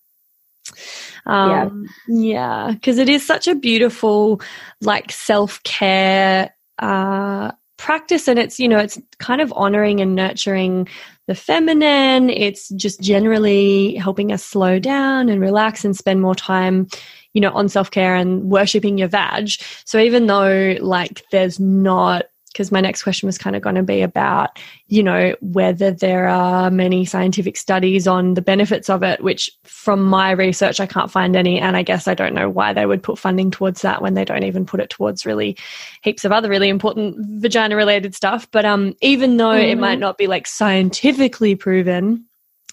Um, 1.28 1.88
yeah, 2.08 2.72
because 2.74 2.98
it 2.98 3.10
is 3.10 3.26
such 3.26 3.48
a 3.48 3.56
beautiful, 3.56 4.42
like 4.82 5.12
self 5.12 5.62
care 5.64 6.54
uh, 6.80 7.52
practice, 7.78 8.28
and 8.28 8.40
it's 8.40 8.60
you 8.60 8.68
know 8.68 8.80
it's 8.80 9.00
kind 9.20 9.42
of 9.42 9.54
honoring 9.56 10.02
and 10.02 10.16
nurturing 10.16 10.88
the 11.28 11.36
feminine. 11.36 12.30
It's 12.30 12.70
just 12.70 13.02
generally 13.02 13.96
helping 13.96 14.32
us 14.32 14.44
slow 14.44 14.80
down 14.80 15.30
and 15.30 15.42
relax 15.42 15.84
and 15.84 15.96
spend 15.96 16.22
more 16.22 16.36
time, 16.36 16.88
you 17.34 17.42
know, 17.42 17.52
on 17.52 17.70
self 17.70 17.92
care 17.92 18.16
and 18.16 18.44
worshiping 18.44 18.98
your 18.98 19.08
vag. 19.08 19.50
So 19.86 20.00
even 20.00 20.28
though 20.28 20.78
like 20.80 21.24
there's 21.32 21.60
not 21.60 22.26
because 22.56 22.72
my 22.72 22.80
next 22.80 23.04
question 23.04 23.28
was 23.28 23.38
kind 23.38 23.54
of 23.54 23.62
going 23.62 23.76
to 23.76 23.84
be 23.84 24.02
about, 24.02 24.58
you 24.88 25.04
know, 25.04 25.36
whether 25.42 25.92
there 25.92 26.30
are 26.30 26.72
many 26.72 27.04
scientific 27.04 27.58
studies 27.58 28.08
on 28.08 28.36
the 28.36 28.42
benefits 28.42 28.90
of 28.90 29.04
it, 29.04 29.22
which 29.22 29.52
from 29.66 30.02
my 30.02 30.32
research, 30.32 30.80
I 30.80 30.86
can't 30.86 31.12
find 31.12 31.36
any. 31.36 31.60
And 31.60 31.76
I 31.76 31.84
guess 31.84 32.08
I 32.08 32.14
don't 32.14 32.34
know 32.34 32.50
why 32.50 32.72
they 32.72 32.86
would 32.86 33.04
put 33.04 33.20
funding 33.20 33.52
towards 33.52 33.82
that 33.82 34.02
when 34.02 34.14
they 34.14 34.24
don't 34.24 34.46
even 34.46 34.66
put 34.66 34.80
it 34.80 34.90
towards 34.90 35.26
really 35.26 35.58
heaps 36.02 36.24
of 36.24 36.32
other 36.32 36.48
really 36.48 36.70
important 36.70 37.18
vagina 37.42 37.76
related 37.76 38.16
stuff. 38.16 38.50
But 38.52 38.64
um, 38.64 38.96
even 39.02 39.36
though 39.36 39.52
it 39.52 39.76
Mhm. 39.76 39.82
might 39.82 40.00
not 40.00 40.18
be 40.18 40.28
like 40.28 40.48
scientifically 40.48 41.56
proven, 41.56 42.24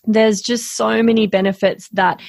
there's 0.05 0.41
just 0.41 0.77
so 0.77 1.03
many 1.03 1.27
benefits 1.27 1.89
that 1.89 2.21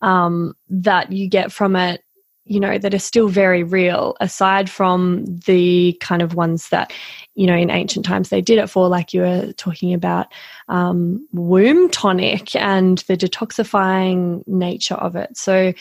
um, 0.00 0.54
that 0.68 1.12
you 1.12 1.28
get 1.28 1.52
from 1.52 1.76
it 1.76 2.03
you 2.46 2.60
know 2.60 2.78
that 2.78 2.94
are 2.94 2.98
still 2.98 3.28
very 3.28 3.62
real 3.62 4.16
aside 4.20 4.68
from 4.68 5.24
the 5.46 5.96
kind 6.00 6.22
of 6.22 6.34
ones 6.34 6.68
that 6.68 6.92
you 7.34 7.46
know 7.46 7.56
in 7.56 7.70
ancient 7.70 8.04
times 8.04 8.28
they 8.28 8.40
did 8.40 8.58
it 8.58 8.68
for 8.68 8.88
like 8.88 9.12
you 9.12 9.22
were 9.22 9.52
talking 9.54 9.94
about 9.94 10.26
um, 10.68 11.26
womb 11.32 11.88
tonic 11.90 12.54
and 12.56 12.98
the 13.08 13.16
detoxifying 13.16 14.46
nature 14.46 14.94
of 14.94 15.16
it 15.16 15.36
so 15.36 15.72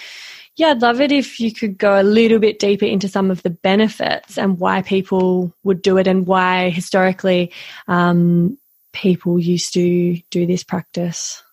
yeah 0.55 0.69
i'd 0.69 0.81
love 0.81 1.01
it 1.01 1.11
if 1.11 1.39
you 1.39 1.53
could 1.53 1.77
go 1.77 1.99
a 1.99 2.03
little 2.03 2.39
bit 2.39 2.59
deeper 2.59 2.85
into 2.85 3.07
some 3.07 3.29
of 3.29 3.43
the 3.43 3.49
benefits 3.49 4.37
and 4.37 4.59
why 4.59 4.81
people 4.81 5.53
would 5.63 5.81
do 5.81 5.97
it 5.97 6.07
and 6.07 6.27
why 6.27 6.69
historically 6.69 7.51
um, 7.87 8.57
people 8.93 9.39
used 9.39 9.73
to 9.73 10.17
do 10.29 10.45
this 10.45 10.63
practice 10.63 11.43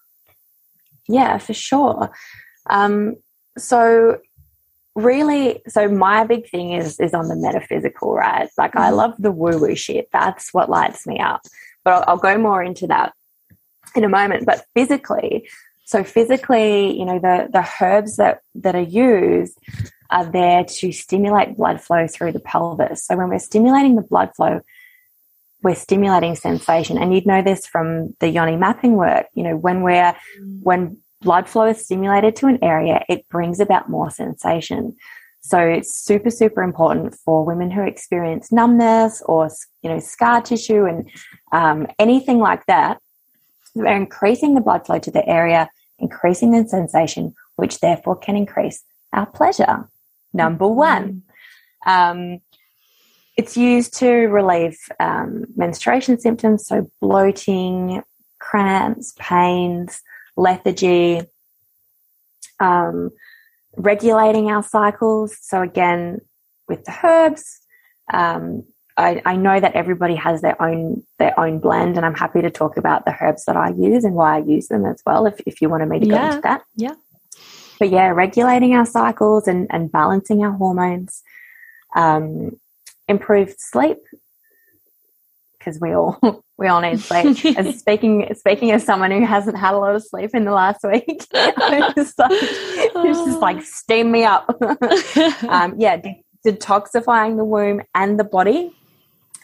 Yeah, 1.10 1.38
for 1.38 1.54
sure. 1.54 2.10
Um, 2.68 3.16
so 3.58 4.20
really, 4.94 5.62
so 5.68 5.88
my 5.88 6.24
big 6.24 6.48
thing 6.48 6.72
is 6.72 6.98
is 7.00 7.14
on 7.14 7.28
the 7.28 7.36
metaphysical, 7.36 8.14
right? 8.14 8.48
Like 8.58 8.76
I 8.76 8.88
mm-hmm. 8.88 8.96
love 8.96 9.14
the 9.18 9.32
woo 9.32 9.58
woo 9.58 9.74
shit. 9.74 10.08
That's 10.12 10.52
what 10.52 10.70
lights 10.70 11.06
me 11.06 11.20
up. 11.20 11.42
But 11.84 11.94
I'll, 11.94 12.04
I'll 12.08 12.18
go 12.18 12.38
more 12.38 12.62
into 12.62 12.86
that 12.88 13.12
in 13.94 14.04
a 14.04 14.08
moment. 14.08 14.46
But 14.46 14.64
physically, 14.74 15.48
so 15.84 16.04
physically, 16.04 16.98
you 16.98 17.04
know, 17.04 17.18
the 17.18 17.48
the 17.52 17.66
herbs 17.80 18.16
that 18.16 18.40
that 18.56 18.74
are 18.74 18.80
used 18.80 19.58
are 20.10 20.30
there 20.30 20.64
to 20.64 20.92
stimulate 20.92 21.56
blood 21.56 21.80
flow 21.80 22.06
through 22.06 22.32
the 22.32 22.40
pelvis. 22.40 23.04
So 23.04 23.16
when 23.16 23.28
we're 23.28 23.38
stimulating 23.38 23.96
the 23.96 24.02
blood 24.02 24.30
flow, 24.34 24.60
we're 25.62 25.74
stimulating 25.74 26.34
sensation. 26.34 26.98
And 26.98 27.14
you'd 27.14 27.26
know 27.26 27.42
this 27.42 27.66
from 27.66 28.14
the 28.18 28.28
yoni 28.28 28.56
mapping 28.56 28.96
work. 28.96 29.26
You 29.34 29.44
know, 29.44 29.56
when 29.56 29.82
we're, 29.82 30.16
mm. 30.40 30.62
when 30.62 30.98
blood 31.20 31.48
flow 31.48 31.66
is 31.66 31.84
stimulated 31.84 32.36
to 32.36 32.46
an 32.46 32.58
area, 32.62 33.04
it 33.08 33.28
brings 33.28 33.60
about 33.60 33.88
more 33.88 34.10
sensation. 34.10 34.96
So 35.42 35.58
it's 35.58 35.94
super, 35.94 36.30
super 36.30 36.62
important 36.62 37.14
for 37.14 37.44
women 37.44 37.70
who 37.70 37.82
experience 37.82 38.52
numbness 38.52 39.22
or, 39.24 39.50
you 39.82 39.90
know, 39.90 39.98
scar 39.98 40.42
tissue 40.42 40.84
and 40.84 41.10
um, 41.52 41.86
anything 41.98 42.38
like 42.38 42.66
that. 42.66 43.00
We're 43.74 43.86
increasing 43.86 44.54
the 44.54 44.60
blood 44.60 44.84
flow 44.84 44.98
to 44.98 45.10
the 45.10 45.26
area, 45.28 45.70
increasing 45.98 46.50
the 46.50 46.68
sensation, 46.68 47.34
which 47.56 47.80
therefore 47.80 48.16
can 48.16 48.36
increase 48.36 48.82
our 49.12 49.26
pleasure. 49.26 49.88
Number 50.32 50.68
one. 50.68 51.22
Um, 51.86 52.40
it's 53.36 53.56
used 53.56 53.94
to 53.98 54.10
relieve 54.10 54.78
um, 54.98 55.46
menstruation 55.56 56.20
symptoms, 56.20 56.66
so 56.66 56.90
bloating, 57.00 58.02
cramps, 58.38 59.14
pains, 59.18 60.02
lethargy, 60.40 61.22
um, 62.58 63.10
regulating 63.76 64.50
our 64.50 64.62
cycles. 64.62 65.36
So 65.40 65.62
again, 65.62 66.20
with 66.68 66.84
the 66.84 66.96
herbs, 67.02 67.60
um, 68.12 68.64
I, 68.96 69.22
I, 69.24 69.36
know 69.36 69.58
that 69.58 69.74
everybody 69.74 70.14
has 70.16 70.42
their 70.42 70.60
own 70.60 71.02
their 71.18 71.38
own 71.38 71.58
blend, 71.58 71.96
and 71.96 72.04
I'm 72.04 72.14
happy 72.14 72.42
to 72.42 72.50
talk 72.50 72.76
about 72.76 73.04
the 73.04 73.16
herbs 73.20 73.44
that 73.44 73.56
I 73.56 73.70
use 73.70 74.04
and 74.04 74.14
why 74.14 74.36
I 74.36 74.38
use 74.40 74.68
them 74.68 74.84
as 74.84 75.00
well. 75.06 75.26
If 75.26 75.40
if 75.46 75.60
you 75.62 75.68
wanted 75.68 75.88
me 75.88 76.00
to 76.00 76.06
go 76.06 76.16
into 76.16 76.40
that, 76.42 76.62
Yeah. 76.76 76.94
but 77.78 77.90
yeah, 77.90 78.08
regulating 78.08 78.74
our 78.74 78.84
cycles 78.84 79.46
and, 79.46 79.66
and 79.70 79.90
balancing 79.90 80.44
our 80.44 80.52
hormones, 80.52 81.22
um, 81.94 82.58
improved 83.08 83.56
sleep 83.58 83.98
because 85.58 85.80
we 85.80 85.94
all 85.94 86.42
we 86.60 86.68
all 86.68 86.82
need 86.82 87.00
sleep. 87.00 87.44
As 87.58 87.78
speaking 87.78 88.32
speaking 88.34 88.70
as 88.70 88.84
someone 88.84 89.10
who 89.10 89.24
hasn't 89.24 89.56
had 89.56 89.74
a 89.74 89.78
lot 89.78 89.94
of 89.94 90.04
sleep 90.04 90.30
in 90.34 90.44
the 90.44 90.52
last 90.52 90.84
week, 90.84 91.06
just 91.32 91.32
like, 92.18 92.30
it's 92.30 93.18
just 93.24 93.40
like 93.40 93.62
steam 93.62 94.12
me 94.12 94.24
up. 94.24 94.54
um, 95.48 95.74
yeah, 95.78 95.96
de- 95.96 96.22
detoxifying 96.46 97.38
the 97.38 97.44
womb 97.44 97.80
and 97.94 98.20
the 98.20 98.24
body. 98.24 98.76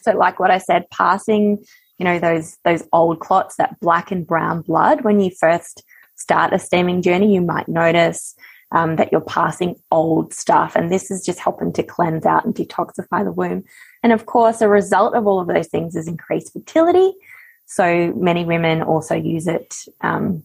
So, 0.02 0.12
like 0.12 0.38
what 0.38 0.50
I 0.50 0.58
said, 0.58 0.88
passing 0.90 1.64
you 1.98 2.04
know 2.04 2.18
those 2.18 2.58
those 2.64 2.84
old 2.92 3.20
clots, 3.20 3.56
that 3.56 3.80
black 3.80 4.12
and 4.12 4.26
brown 4.26 4.60
blood. 4.60 5.00
When 5.00 5.18
you 5.18 5.30
first 5.40 5.82
start 6.16 6.52
a 6.52 6.58
steaming 6.58 7.00
journey, 7.00 7.34
you 7.34 7.40
might 7.40 7.66
notice 7.66 8.34
um, 8.72 8.96
that 8.96 9.10
you're 9.10 9.22
passing 9.22 9.76
old 9.90 10.34
stuff, 10.34 10.76
and 10.76 10.92
this 10.92 11.10
is 11.10 11.24
just 11.24 11.38
helping 11.38 11.72
to 11.72 11.82
cleanse 11.82 12.26
out 12.26 12.44
and 12.44 12.54
detoxify 12.54 13.24
the 13.24 13.32
womb. 13.32 13.64
And 14.06 14.12
of 14.12 14.24
course, 14.24 14.60
a 14.60 14.68
result 14.68 15.16
of 15.16 15.26
all 15.26 15.40
of 15.40 15.48
those 15.48 15.66
things 15.66 15.96
is 15.96 16.06
increased 16.06 16.52
fertility. 16.52 17.12
So 17.64 18.12
many 18.14 18.44
women 18.44 18.80
also 18.80 19.16
use 19.16 19.48
it 19.48 19.74
um, 20.00 20.44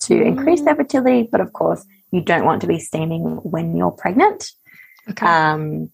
to 0.00 0.20
increase 0.20 0.62
their 0.62 0.74
fertility, 0.74 1.28
but 1.30 1.40
of 1.40 1.52
course, 1.52 1.86
you 2.10 2.20
don't 2.20 2.44
want 2.44 2.60
to 2.62 2.66
be 2.66 2.80
steaming 2.80 3.22
when 3.22 3.76
you're 3.76 3.92
pregnant 3.92 4.50
okay. 5.08 5.24
um, 5.24 5.92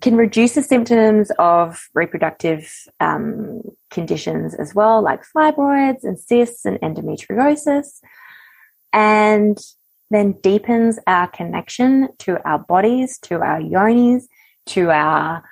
can 0.00 0.16
reduce 0.16 0.54
the 0.54 0.62
symptoms 0.62 1.30
of 1.38 1.90
reproductive 1.92 2.72
um, 3.00 3.60
conditions 3.90 4.54
as 4.54 4.74
well, 4.74 5.02
like 5.02 5.24
fibroids 5.36 6.04
and 6.04 6.18
cysts 6.18 6.64
and 6.64 6.80
endometriosis, 6.80 8.00
and 8.94 9.58
then 10.10 10.32
deepens 10.42 10.98
our 11.06 11.26
connection 11.26 12.08
to 12.20 12.42
our 12.48 12.60
bodies, 12.60 13.18
to 13.18 13.42
our 13.42 13.60
yonis, 13.60 14.24
to 14.66 14.90
our 14.90 15.42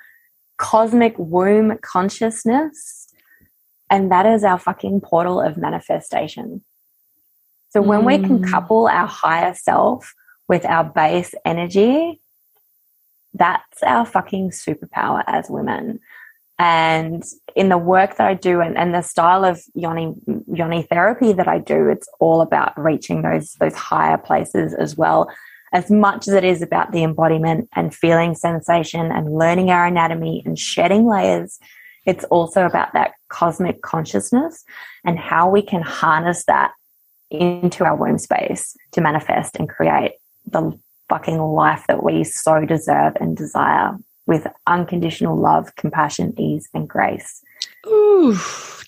cosmic 0.57 1.15
womb 1.17 1.77
consciousness. 1.81 3.07
And 3.89 4.11
that 4.11 4.25
is 4.25 4.43
our 4.43 4.57
fucking 4.57 5.01
portal 5.01 5.39
of 5.41 5.57
manifestation. 5.57 6.63
So 7.69 7.81
when 7.81 8.05
we 8.05 8.17
can 8.19 8.39
Mm. 8.39 8.51
couple 8.51 8.87
our 8.87 9.07
higher 9.07 9.53
self 9.53 10.13
with 10.47 10.65
our 10.65 10.83
base 10.83 11.33
energy, 11.43 12.19
that's 13.33 13.81
our 13.83 14.05
fucking 14.05 14.51
superpower 14.51 15.23
as 15.27 15.49
women. 15.49 15.99
And 16.59 17.23
in 17.55 17.69
the 17.69 17.79
work 17.79 18.17
that 18.17 18.27
I 18.27 18.35
do 18.35 18.61
and, 18.61 18.77
and 18.77 18.93
the 18.93 19.01
style 19.01 19.43
of 19.43 19.63
yoni 19.73 20.13
yoni 20.47 20.83
therapy 20.83 21.33
that 21.33 21.47
I 21.47 21.57
do, 21.57 21.89
it's 21.89 22.07
all 22.19 22.41
about 22.41 22.77
reaching 22.79 23.23
those 23.23 23.53
those 23.55 23.73
higher 23.75 24.17
places 24.19 24.73
as 24.75 24.95
well. 24.95 25.29
As 25.73 25.89
much 25.89 26.27
as 26.27 26.33
it 26.35 26.43
is 26.43 26.61
about 26.61 26.91
the 26.91 27.03
embodiment 27.03 27.67
and 27.75 27.93
feeling 27.93 28.35
sensation 28.35 29.11
and 29.11 29.35
learning 29.35 29.71
our 29.71 29.85
anatomy 29.85 30.43
and 30.45 30.57
shedding 30.57 31.07
layers, 31.07 31.59
it's 32.05 32.23
also 32.25 32.65
about 32.65 32.93
that 32.93 33.13
cosmic 33.29 33.81
consciousness 33.81 34.63
and 35.03 35.17
how 35.19 35.49
we 35.49 35.61
can 35.61 35.81
harness 35.81 36.45
that 36.45 36.71
into 37.31 37.83
our 37.83 37.95
womb 37.95 38.19
space 38.19 38.77
to 38.91 39.01
manifest 39.01 39.55
and 39.57 39.67
create 39.67 40.13
the 40.45 40.77
fucking 41.09 41.39
life 41.39 41.85
that 41.87 42.03
we 42.03 42.23
so 42.23 42.65
deserve 42.65 43.17
and 43.19 43.35
desire 43.35 43.97
with 44.25 44.47
unconditional 44.67 45.37
love, 45.37 45.75
compassion, 45.75 46.33
ease, 46.39 46.69
and 46.73 46.87
grace. 46.87 47.41
Ooh, 47.87 48.37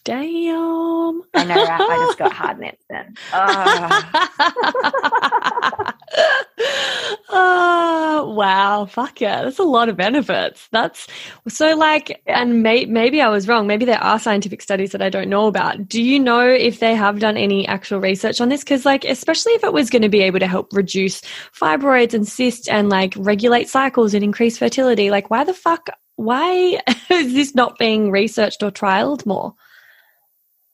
damn. 0.04 1.22
I 1.34 1.44
know, 1.44 1.56
right? 1.56 1.82
I 1.82 2.06
just 2.08 2.18
got 2.18 2.32
hard 2.32 2.60
nets 2.62 2.84
then. 2.90 3.16
Oh. 3.34 5.22
oh 7.30 8.34
wow. 8.36 8.86
Fuck 8.86 9.22
yeah. 9.22 9.44
That's 9.44 9.60
a 9.60 9.64
lot 9.64 9.90
of 9.90 9.98
benefits. 9.98 10.68
That's 10.72 11.08
so 11.48 11.76
like 11.76 12.22
and 12.26 12.64
may, 12.64 12.86
maybe 12.86 13.22
i 13.22 13.30
was 13.30 13.48
wrong. 13.48 13.68
Maybe 13.68 13.86
there 13.86 14.04
are 14.04 14.20
scientific 14.20 14.62
studies 14.62 14.92
that 14.92 15.02
i 15.02 15.10
don't 15.10 15.30
know 15.30 15.48
about. 15.48 15.88
Do 15.88 16.02
you 16.02 16.20
know 16.20 16.48
if 16.48 16.80
they 16.80 16.96
have 16.96 17.20
done 17.20 17.38
any 17.38 17.68
actual 17.68 18.00
research 18.00 18.42
on 18.42 18.50
this? 18.50 18.64
Because 18.64 18.86
like 18.86 19.06
especially 19.06 19.54
if 19.54 19.64
it 19.64 19.74
was 19.74 19.90
going 19.90 20.02
to 20.02 20.10
be 20.10 20.22
able 20.22 20.40
to 20.40 20.48
help 20.48 20.72
reduce 20.74 21.22
fibroids 21.54 22.14
and 22.14 22.28
cysts 22.28 22.68
and 22.68 22.90
like 22.90 23.14
regulate 23.18 23.70
cycles 23.70 24.14
and 24.14 24.24
increase 24.24 24.58
fertility 24.58 25.10
like 25.10 25.30
why 25.30 25.44
the 25.44 25.54
fuck 25.54 25.90
why 26.16 26.80
is 27.10 27.34
this 27.34 27.56
not 27.56 27.78
being 27.78 28.12
researched 28.12 28.64
or 28.64 28.72
trialed 28.72 29.26
more? 29.26 29.54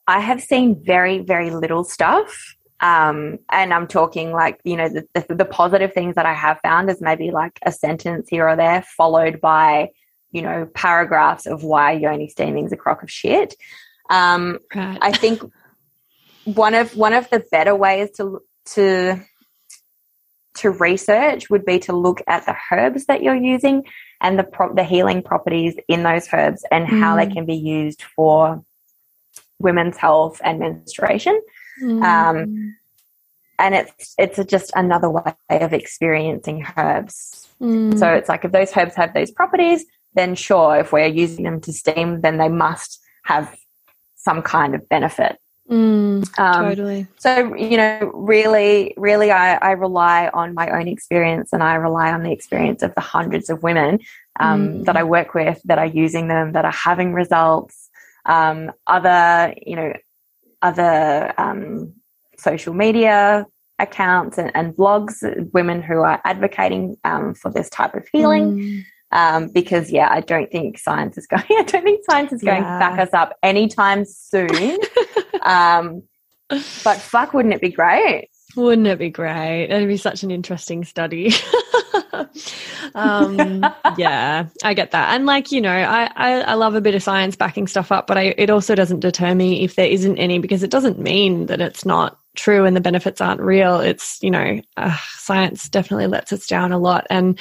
I 0.08 0.20
have 0.20 0.42
seen 0.42 0.82
very, 0.84 1.20
very 1.20 1.52
little 1.52 1.84
stuff. 1.84 2.56
Um, 2.82 3.38
and 3.52 3.74
I'm 3.74 3.88
talking 3.88 4.32
like, 4.32 4.60
you 4.64 4.76
know, 4.76 4.90
the, 4.90 5.08
the, 5.14 5.36
the 5.36 5.46
positive 5.46 5.94
things 5.94 6.16
that 6.16 6.26
I 6.26 6.34
have 6.34 6.60
found 6.64 6.90
is 6.90 7.00
maybe 7.00 7.30
like 7.30 7.60
a 7.64 7.72
sentence 7.72 8.28
here 8.28 8.50
or 8.50 8.56
there, 8.56 8.82
followed 8.98 9.40
by, 9.40 9.92
you 10.32 10.42
know, 10.42 10.68
paragraphs 10.74 11.46
of 11.46 11.64
why 11.64 11.92
yoni 11.92 12.28
steaming's 12.28 12.72
a 12.72 12.78
crock 12.78 13.04
of 13.04 13.12
shit. 13.12 13.54
Um, 14.10 14.60
right 14.74 14.98
I 15.02 15.12
think 15.12 15.44
one 16.46 16.74
of 16.74 16.98
one 16.98 17.14
of 17.14 17.30
the 17.30 17.44
better 17.52 17.76
ways 17.76 18.10
to 18.18 18.42
to 18.74 19.22
to 20.56 20.70
research 20.70 21.50
would 21.50 21.66
be 21.66 21.80
to 21.80 21.94
look 21.94 22.22
at 22.28 22.46
the 22.46 22.56
herbs 22.72 23.06
that 23.06 23.24
you're 23.24 23.36
using 23.36 23.86
and 24.20 24.38
the 24.38 24.44
pro- 24.44 24.74
the 24.74 24.84
healing 24.84 25.22
properties 25.22 25.76
in 25.88 26.04
those 26.04 26.28
herbs 26.34 26.66
and 26.72 26.88
how 26.88 27.16
they 27.16 27.28
Mm. 27.28 27.34
can 27.34 27.46
be 27.46 27.56
used 27.56 28.02
for 28.16 28.64
women's 29.60 29.98
health 29.98 30.42
and 30.44 30.60
menstruation. 30.60 31.40
Mm. 31.82 32.04
um, 32.04 32.76
And 33.60 33.76
it's 33.76 34.16
it's 34.18 34.40
just 34.50 34.72
another 34.76 35.10
way 35.10 35.34
of 35.50 35.72
experiencing 35.74 36.66
herbs. 36.78 37.48
Mm. 37.62 37.98
So 38.00 38.08
it's 38.08 38.30
like 38.30 38.44
if 38.46 38.52
those 38.52 38.76
herbs 38.76 38.96
have 38.96 39.14
those 39.14 39.32
properties, 39.32 39.86
then 40.16 40.36
sure, 40.36 40.78
if 40.80 40.92
we're 40.92 41.06
using 41.06 41.44
them 41.46 41.62
to 41.62 41.72
steam, 41.72 42.22
then 42.22 42.38
they 42.38 42.50
must 42.50 43.00
have 43.26 43.56
some 44.16 44.42
kind 44.42 44.74
of 44.76 44.88
benefit. 44.90 45.38
Mm, 45.70 46.28
Um, 46.38 46.64
totally 46.66 47.08
so 47.18 47.56
you 47.56 47.78
know 47.78 48.12
really 48.14 48.94
really 48.98 49.32
I, 49.32 49.56
I 49.56 49.72
rely 49.72 50.30
on 50.34 50.54
my 50.54 50.68
own 50.70 50.88
experience 50.90 51.54
and 51.54 51.64
i 51.64 51.76
rely 51.76 52.12
on 52.12 52.24
the 52.24 52.32
experience 52.34 52.84
of 52.84 52.94
the 52.96 53.00
hundreds 53.02 53.50
of 53.50 53.64
women 53.64 54.00
um, 54.40 54.60
Mm. 54.68 54.86
that 54.86 54.98
i 54.98 55.04
work 55.04 55.34
with 55.34 55.62
that 55.66 55.78
are 55.78 55.86
using 56.04 56.28
them 56.28 56.52
that 56.54 56.66
are 56.66 56.74
having 56.90 57.14
results 57.14 57.90
um, 58.26 58.72
other 58.86 59.54
you 59.66 59.76
know 59.78 59.94
other 60.62 61.34
um, 61.38 61.94
social 62.38 62.74
media 62.74 63.46
accounts 63.80 64.38
and, 64.38 64.52
and 64.56 64.74
blogs 64.76 65.24
women 65.54 65.82
who 65.82 66.02
are 66.02 66.22
advocating 66.24 66.96
um, 67.04 67.34
for 67.34 67.52
this 67.52 67.70
type 67.70 67.96
of 67.96 68.08
healing 68.14 68.54
Mm. 68.54 68.84
um, 69.12 69.48
because 69.50 69.92
yeah, 69.92 70.08
I 70.12 70.22
don't 70.22 70.52
think 70.52 70.78
science 70.78 71.18
is 71.18 71.26
going. 71.34 71.44
I 71.50 71.64
don't 71.64 71.84
think 71.84 72.06
science 72.10 72.32
is 72.32 72.42
going 72.44 72.62
Yeah. 72.62 72.74
to 72.74 72.80
back 72.80 73.00
us 73.00 73.14
up 73.14 73.36
anytime 73.44 74.06
soon. 74.06 74.78
um, 75.42 76.04
but 76.50 76.98
fuck, 76.98 77.34
wouldn't 77.34 77.54
it 77.54 77.62
be 77.62 77.72
great? 77.72 78.30
Wouldn't 78.56 78.88
it 78.88 79.00
be 79.00 79.10
great? 79.10 79.66
It'd 79.70 79.88
be 79.88 79.98
such 79.98 80.24
an 80.24 80.32
interesting 80.32 80.84
study. 80.84 81.32
um, 82.96 83.66
yeah, 83.98 84.48
I 84.64 84.74
get 84.74 84.92
that. 84.92 85.14
And 85.14 85.26
like, 85.26 85.52
you 85.52 85.62
know, 85.62 85.72
I, 85.72 86.10
I, 86.16 86.42
I 86.42 86.54
love 86.56 86.76
a 86.76 86.82
bit 86.82 86.96
of 86.96 87.04
science 87.04 87.36
backing 87.36 87.68
stuff 87.68 87.92
up, 87.92 88.08
but 88.08 88.18
I, 88.18 88.34
it 88.38 88.50
also 88.50 88.76
doesn't 88.76 89.02
deter 89.02 89.34
me 89.36 89.64
if 89.64 89.76
there 89.76 89.88
isn't 89.88 90.18
any 90.18 90.40
because 90.40 90.64
it 90.64 90.72
doesn't 90.72 91.00
mean 91.00 91.48
that 91.48 91.62
it's 91.62 91.86
not 91.86 92.20
true 92.36 92.66
and 92.66 92.76
the 92.76 92.82
benefits 92.82 93.22
aren't 93.22 93.42
real. 93.42 93.80
It's, 93.80 94.22
you 94.22 94.32
know, 94.32 94.62
uh, 94.78 94.98
science 95.18 95.70
definitely 95.70 96.08
lets 96.08 96.32
us 96.34 96.48
down 96.48 96.72
a 96.72 96.80
lot. 96.80 97.06
And 97.10 97.40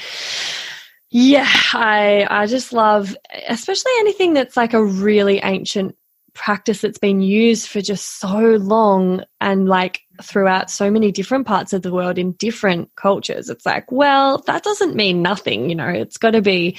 Yeah, 1.10 1.48
I 1.72 2.26
I 2.30 2.46
just 2.46 2.72
love 2.72 3.16
especially 3.48 3.92
anything 3.98 4.32
that's 4.32 4.56
like 4.56 4.74
a 4.74 4.84
really 4.84 5.40
ancient 5.42 5.96
practice 6.34 6.80
that's 6.80 6.98
been 6.98 7.20
used 7.20 7.68
for 7.68 7.80
just 7.80 8.20
so 8.20 8.38
long 8.38 9.24
and 9.40 9.68
like 9.68 10.02
throughout 10.22 10.70
so 10.70 10.90
many 10.90 11.12
different 11.12 11.46
parts 11.46 11.72
of 11.72 11.82
the 11.82 11.92
world 11.92 12.18
in 12.18 12.32
different 12.32 12.90
cultures. 12.96 13.48
It's 13.48 13.66
like, 13.66 13.90
well, 13.90 14.38
that 14.46 14.62
doesn't 14.62 14.96
mean 14.96 15.22
nothing, 15.22 15.68
you 15.68 15.76
know. 15.76 15.88
It's 15.88 16.16
got 16.16 16.32
to 16.32 16.42
be 16.42 16.76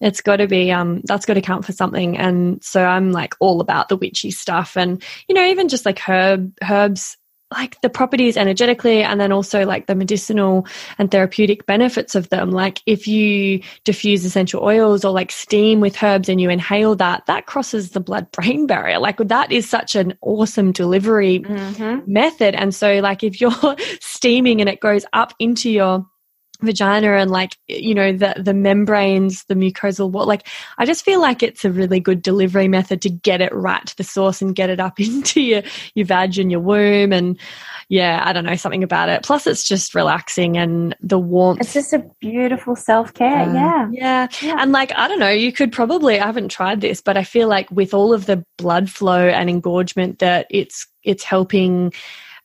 it's 0.00 0.20
got 0.20 0.36
to 0.36 0.46
be 0.46 0.70
um 0.70 1.00
that's 1.04 1.24
got 1.24 1.34
to 1.34 1.40
count 1.40 1.64
for 1.64 1.72
something 1.72 2.18
and 2.18 2.62
so 2.62 2.84
i'm 2.84 3.12
like 3.12 3.34
all 3.40 3.62
about 3.62 3.88
the 3.88 3.96
witchy 3.96 4.30
stuff 4.30 4.76
and 4.76 5.02
you 5.26 5.34
know 5.34 5.46
even 5.46 5.68
just 5.68 5.86
like 5.86 5.98
herb 5.98 6.52
herbs 6.68 7.16
like 7.52 7.80
the 7.80 7.88
properties 7.88 8.36
energetically 8.36 9.02
and 9.02 9.20
then 9.20 9.30
also 9.30 9.64
like 9.64 9.86
the 9.86 9.94
medicinal 9.94 10.66
and 10.98 11.10
therapeutic 11.10 11.64
benefits 11.66 12.14
of 12.16 12.28
them. 12.30 12.50
Like 12.50 12.82
if 12.86 13.06
you 13.06 13.62
diffuse 13.84 14.24
essential 14.24 14.64
oils 14.64 15.04
or 15.04 15.12
like 15.12 15.30
steam 15.30 15.80
with 15.80 16.02
herbs 16.02 16.28
and 16.28 16.40
you 16.40 16.50
inhale 16.50 16.96
that 16.96 17.26
that 17.26 17.46
crosses 17.46 17.90
the 17.90 18.00
blood 18.00 18.30
brain 18.32 18.66
barrier. 18.72 18.98
Like 18.98 19.18
that 19.18 19.52
is 19.52 19.68
such 19.68 19.94
an 19.94 20.16
awesome 20.22 20.72
delivery 20.72 21.38
Mm-hmm. 21.40 22.12
method. 22.12 22.54
And 22.54 22.74
so 22.74 22.98
like 23.00 23.22
if 23.22 23.40
you're 23.40 23.52
steaming 24.00 24.60
and 24.60 24.68
it 24.68 24.80
goes 24.80 25.04
up 25.12 25.32
into 25.38 25.70
your 25.70 26.04
vagina 26.60 27.12
and 27.16 27.30
like 27.30 27.56
you 27.68 27.94
know 27.94 28.12
the 28.12 28.34
the 28.38 28.54
membranes 28.54 29.44
the 29.44 29.54
mucosal 29.54 30.10
wall 30.10 30.26
like 30.26 30.46
i 30.78 30.86
just 30.86 31.04
feel 31.04 31.20
like 31.20 31.42
it's 31.42 31.64
a 31.64 31.70
really 31.70 32.00
good 32.00 32.22
delivery 32.22 32.68
method 32.68 33.00
to 33.02 33.10
get 33.10 33.40
it 33.40 33.54
right 33.54 33.86
to 33.86 33.96
the 33.96 34.04
source 34.04 34.40
and 34.42 34.54
get 34.56 34.70
it 34.70 34.80
up 34.80 34.98
into 35.00 35.40
your 35.40 35.62
your 35.94 36.06
vag 36.06 36.38
and 36.38 36.50
your 36.50 36.60
womb 36.60 37.12
and 37.12 37.38
yeah 37.88 38.22
i 38.26 38.32
don't 38.32 38.44
know 38.44 38.56
something 38.56 38.82
about 38.82 39.08
it 39.08 39.22
plus 39.22 39.46
it's 39.46 39.66
just 39.66 39.94
relaxing 39.94 40.56
and 40.56 40.94
the 41.00 41.18
warmth 41.18 41.60
It's 41.60 41.72
just 41.72 41.92
a 41.92 42.04
beautiful 42.20 42.74
self 42.76 43.14
care. 43.14 43.48
uh, 43.48 43.52
yeah. 43.52 43.88
yeah. 43.92 44.28
Yeah. 44.42 44.56
And 44.58 44.72
like, 44.72 44.92
I 44.96 45.08
don't 45.08 45.18
know, 45.18 45.30
you 45.30 45.52
could 45.52 45.72
probably, 45.72 46.18
I 46.20 46.26
haven't 46.26 46.50
tried 46.50 46.80
this, 46.80 47.00
but 47.00 47.16
I 47.16 47.24
feel 47.24 47.48
like 47.48 47.70
with 47.70 47.94
all 47.94 48.12
of 48.12 48.26
the 48.26 48.44
blood 48.58 48.90
flow 48.90 49.28
and 49.28 49.48
engorgement 49.50 50.18
that 50.20 50.46
it's, 50.50 50.86
it's 51.02 51.24
helping 51.24 51.92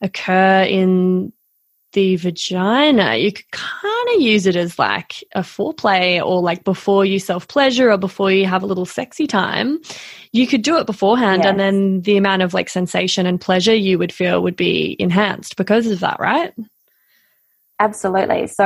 occur 0.00 0.62
in 0.62 1.32
the 1.92 2.16
vagina, 2.16 3.16
you 3.16 3.32
could 3.32 3.50
kind 3.50 4.08
of 4.14 4.20
use 4.20 4.46
it 4.46 4.56
as 4.56 4.78
like 4.78 5.22
a 5.34 5.40
foreplay 5.40 6.24
or 6.24 6.40
like 6.40 6.64
before 6.64 7.04
you 7.04 7.18
self 7.18 7.48
pleasure 7.48 7.90
or 7.90 7.98
before 7.98 8.30
you 8.30 8.46
have 8.46 8.62
a 8.62 8.66
little 8.66 8.86
sexy 8.86 9.26
time. 9.26 9.80
You 10.32 10.46
could 10.46 10.62
do 10.62 10.78
it 10.78 10.86
beforehand 10.86 11.44
and 11.44 11.60
then 11.60 12.00
the 12.02 12.16
amount 12.16 12.42
of 12.42 12.54
like 12.54 12.68
sensation 12.68 13.26
and 13.26 13.40
pleasure 13.40 13.74
you 13.74 13.98
would 13.98 14.12
feel 14.12 14.42
would 14.42 14.56
be 14.56 14.96
enhanced 14.98 15.56
because 15.56 15.86
of 15.86 16.00
that, 16.00 16.18
right? 16.18 16.54
Absolutely. 17.78 18.46
So 18.46 18.64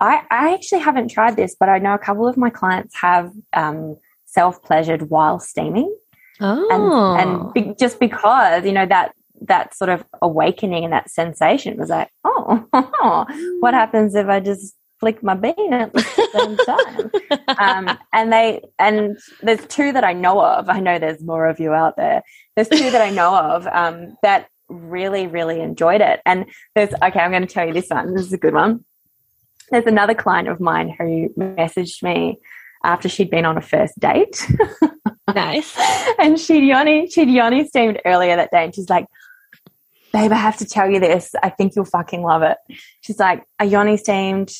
I, 0.00 0.22
I 0.30 0.54
actually 0.54 0.80
haven't 0.80 1.08
tried 1.08 1.36
this, 1.36 1.56
but 1.58 1.68
I 1.68 1.78
know 1.78 1.94
a 1.94 1.98
couple 1.98 2.26
of 2.26 2.36
my 2.36 2.50
clients 2.50 2.94
have 2.96 3.32
um, 3.52 3.96
self 4.26 4.62
pleasured 4.62 5.08
while 5.08 5.38
steaming. 5.38 5.94
Oh. 6.42 7.16
and 7.18 7.30
and 7.30 7.52
be, 7.52 7.74
just 7.78 8.00
because 8.00 8.64
you 8.64 8.72
know 8.72 8.86
that 8.86 9.14
that 9.42 9.74
sort 9.74 9.90
of 9.90 10.04
awakening 10.22 10.84
and 10.84 10.92
that 10.92 11.10
sensation 11.10 11.78
was 11.78 11.88
like 11.88 12.10
oh 12.24 12.64
what 13.60 13.74
happens 13.74 14.14
if 14.14 14.26
i 14.28 14.40
just 14.40 14.74
flick 15.00 15.22
my 15.22 15.34
bean 15.34 15.72
at 15.72 15.92
the 15.92 16.02
same 16.32 16.56
time? 17.56 17.88
Um, 17.88 17.98
and 18.12 18.32
they 18.32 18.62
and 18.78 19.18
there's 19.42 19.66
two 19.66 19.92
that 19.92 20.04
i 20.04 20.12
know 20.12 20.44
of. 20.44 20.68
I 20.68 20.78
know 20.78 20.98
there's 20.98 21.22
more 21.22 21.48
of 21.48 21.58
you 21.58 21.72
out 21.72 21.96
there. 21.96 22.22
There's 22.54 22.68
two 22.68 22.90
that 22.90 23.00
i 23.00 23.10
know 23.20 23.34
of 23.34 23.66
um, 23.66 24.16
that 24.22 24.48
really 24.68 25.26
really 25.26 25.60
enjoyed 25.60 26.02
it. 26.02 26.20
And 26.26 26.46
there's 26.74 26.92
okay 27.02 27.20
i'm 27.20 27.32
going 27.32 27.46
to 27.46 27.52
tell 27.52 27.66
you 27.66 27.72
this 27.72 27.88
one. 27.88 28.14
This 28.14 28.26
is 28.26 28.32
a 28.32 28.38
good 28.38 28.54
one. 28.54 28.84
There's 29.70 29.86
another 29.86 30.14
client 30.14 30.48
of 30.48 30.60
mine 30.60 30.94
who 30.96 31.30
messaged 31.38 32.02
me 32.02 32.38
after 32.84 33.08
she'd 33.08 33.30
been 33.30 33.46
on 33.46 33.56
a 33.56 33.62
first 33.62 33.98
date. 33.98 34.46
Nice. 35.34 35.76
and 36.18 36.38
she'd 36.38 36.64
yoni 36.64 37.08
she'd 37.08 37.30
yoni 37.30 37.66
steamed 37.66 38.00
earlier 38.04 38.36
that 38.36 38.50
day 38.50 38.64
and 38.64 38.74
she's 38.74 38.90
like 38.90 39.06
babe 40.12 40.32
i 40.32 40.36
have 40.36 40.56
to 40.58 40.64
tell 40.64 40.90
you 40.90 41.00
this. 41.00 41.34
I 41.42 41.50
think 41.50 41.74
you'll 41.74 41.84
fucking 41.84 42.22
love 42.22 42.42
it. 42.42 42.58
She's 43.00 43.18
like 43.18 43.44
i 43.58 43.64
yoni 43.64 43.96
steamed 43.96 44.52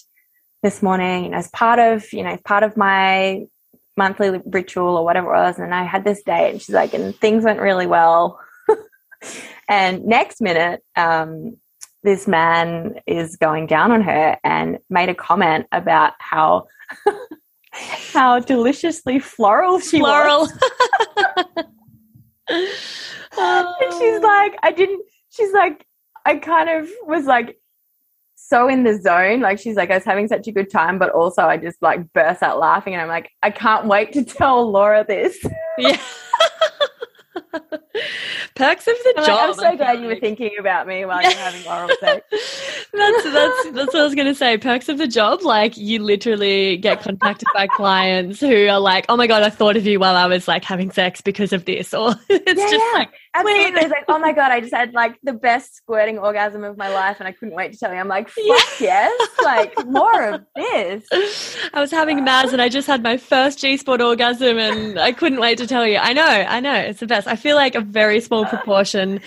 this 0.62 0.82
morning? 0.82 1.24
You 1.24 1.30
know 1.30 1.38
as 1.38 1.48
part 1.48 1.78
of 1.78 2.12
you 2.12 2.22
know 2.22 2.36
part 2.44 2.62
of 2.62 2.76
my 2.76 3.46
monthly 3.96 4.40
ritual 4.46 4.96
or 4.96 5.04
whatever 5.04 5.34
it 5.34 5.38
was. 5.38 5.58
And 5.58 5.74
i 5.74 5.84
had 5.84 6.04
this 6.04 6.22
date 6.22 6.50
and 6.50 6.62
she's 6.62 6.74
like 6.74 6.94
and 6.94 7.14
things 7.16 7.44
went 7.44 7.60
really 7.60 7.86
well. 7.86 8.38
And 9.68 10.06
next 10.06 10.40
minute 10.40 10.82
um 10.96 11.56
this 12.02 12.26
man 12.26 12.94
is 13.06 13.36
going 13.36 13.66
down 13.66 13.92
on 13.92 14.00
her 14.02 14.38
and 14.42 14.78
made 14.88 15.10
a 15.10 15.14
comment 15.14 15.66
about 15.70 16.14
how 16.18 16.66
how 18.12 18.40
deliciously 18.40 19.18
floral 19.18 19.78
she 19.80 20.00
was. 20.00 20.52
And 23.38 23.92
she's 23.98 24.20
like, 24.20 24.58
I 24.62 24.72
didn't, 24.74 25.04
she's 25.30 25.52
like, 25.52 25.86
I 26.26 26.36
kind 26.36 26.68
of 26.68 26.88
was 27.06 27.24
like 27.24 27.58
so 28.36 28.68
in 28.68 28.84
the 28.84 29.00
zone. 29.00 29.40
Like, 29.40 29.58
she's 29.58 29.76
like, 29.76 29.90
I 29.90 29.94
was 29.94 30.04
having 30.04 30.28
such 30.28 30.46
a 30.48 30.52
good 30.52 30.70
time, 30.70 30.98
but 30.98 31.10
also 31.10 31.42
I 31.42 31.56
just 31.56 31.80
like 31.82 32.12
burst 32.12 32.42
out 32.42 32.58
laughing. 32.58 32.94
And 32.94 33.02
I'm 33.02 33.08
like, 33.08 33.30
I 33.42 33.50
can't 33.50 33.86
wait 33.86 34.12
to 34.12 34.24
tell 34.24 34.70
Laura 34.70 35.04
this. 35.06 35.38
yeah. 35.78 36.00
Perks 38.54 38.86
of 38.86 38.94
the 39.02 39.14
I'm, 39.16 39.22
like, 39.22 39.26
job. 39.26 39.40
I'm 39.40 39.50
I 39.50 39.52
so 39.52 39.62
feel 39.68 39.76
glad 39.76 40.00
you 40.00 40.06
were 40.08 40.16
thinking 40.16 40.50
about 40.58 40.86
me 40.86 41.04
while 41.04 41.22
you're 41.22 41.32
having 41.32 41.66
oral 41.66 41.88
sex. 42.00 42.26
that's 42.92 43.24
that's 43.24 43.70
that's 43.72 43.92
what 43.94 43.96
I 44.00 44.04
was 44.04 44.14
gonna 44.14 44.34
say. 44.34 44.58
Perks 44.58 44.88
of 44.88 44.98
the 44.98 45.06
job, 45.08 45.42
like 45.42 45.76
you 45.76 46.00
literally 46.02 46.76
get 46.76 47.02
contacted 47.02 47.48
by 47.54 47.66
clients 47.76 48.40
who 48.40 48.66
are 48.68 48.80
like, 48.80 49.06
"Oh 49.08 49.16
my 49.16 49.26
god, 49.26 49.42
I 49.42 49.50
thought 49.50 49.76
of 49.76 49.86
you 49.86 49.98
while 49.98 50.16
I 50.16 50.26
was 50.26 50.46
like 50.48 50.64
having 50.64 50.90
sex 50.90 51.20
because 51.20 51.52
of 51.52 51.64
this," 51.64 51.92
or 51.94 52.14
it's 52.28 52.46
Yeah, 52.60 52.70
just 52.70 52.72
yeah. 52.74 52.98
like, 52.98 53.10
Absolutely. 53.32 53.80
It's 53.82 53.90
like, 53.90 54.04
oh 54.08 54.18
my 54.18 54.32
God, 54.32 54.50
I 54.50 54.60
just 54.60 54.74
had 54.74 54.92
like 54.92 55.16
the 55.22 55.32
best 55.32 55.76
squirting 55.76 56.18
orgasm 56.18 56.64
of 56.64 56.76
my 56.76 56.88
life 56.88 57.18
and 57.20 57.28
I 57.28 57.32
couldn't 57.32 57.54
wait 57.54 57.72
to 57.72 57.78
tell 57.78 57.92
you. 57.92 58.00
I'm 58.00 58.08
like, 58.08 58.28
fuck 58.28 58.44
Yeah. 58.44 58.56
yes. 58.80 59.28
Like, 59.44 59.86
more 59.86 60.30
of 60.30 60.40
this. 60.56 61.56
I 61.72 61.80
was 61.80 61.92
having 61.92 62.24
Maz 62.26 62.52
and 62.52 62.60
I 62.60 62.68
just 62.68 62.88
had 62.88 63.04
my 63.04 63.16
first 63.16 63.60
G 63.60 63.76
spot 63.76 64.00
orgasm 64.00 64.58
and 64.58 64.98
I 64.98 65.12
couldn't 65.12 65.38
wait 65.38 65.58
to 65.58 65.66
tell 65.68 65.86
you. 65.86 65.98
I 65.98 66.12
know, 66.12 66.24
I 66.26 66.58
know, 66.58 66.74
it's 66.74 66.98
the 66.98 67.06
best. 67.06 67.28
I 67.28 67.36
feel 67.40 67.56
like 67.56 67.74
a 67.74 67.80
very 67.80 68.20
small 68.20 68.46
proportion 68.46 69.20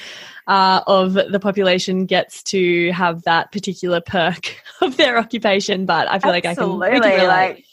uh, 0.48 0.82
of 0.88 1.14
the 1.14 1.40
population 1.40 2.06
gets 2.06 2.44
to 2.44 2.92
have 2.92 3.24
that 3.24 3.52
particular 3.52 4.02
perk 4.02 4.56
of 4.82 4.98
their 4.98 5.18
occupation, 5.18 5.86
but 5.86 6.08
I 6.10 6.20
feel 6.20 6.32
like 6.32 6.46
I 6.46 6.56
can, 6.56 6.64
Absolutely. 6.64 7.00
relate. 7.00 7.28
Like, 7.28 7.66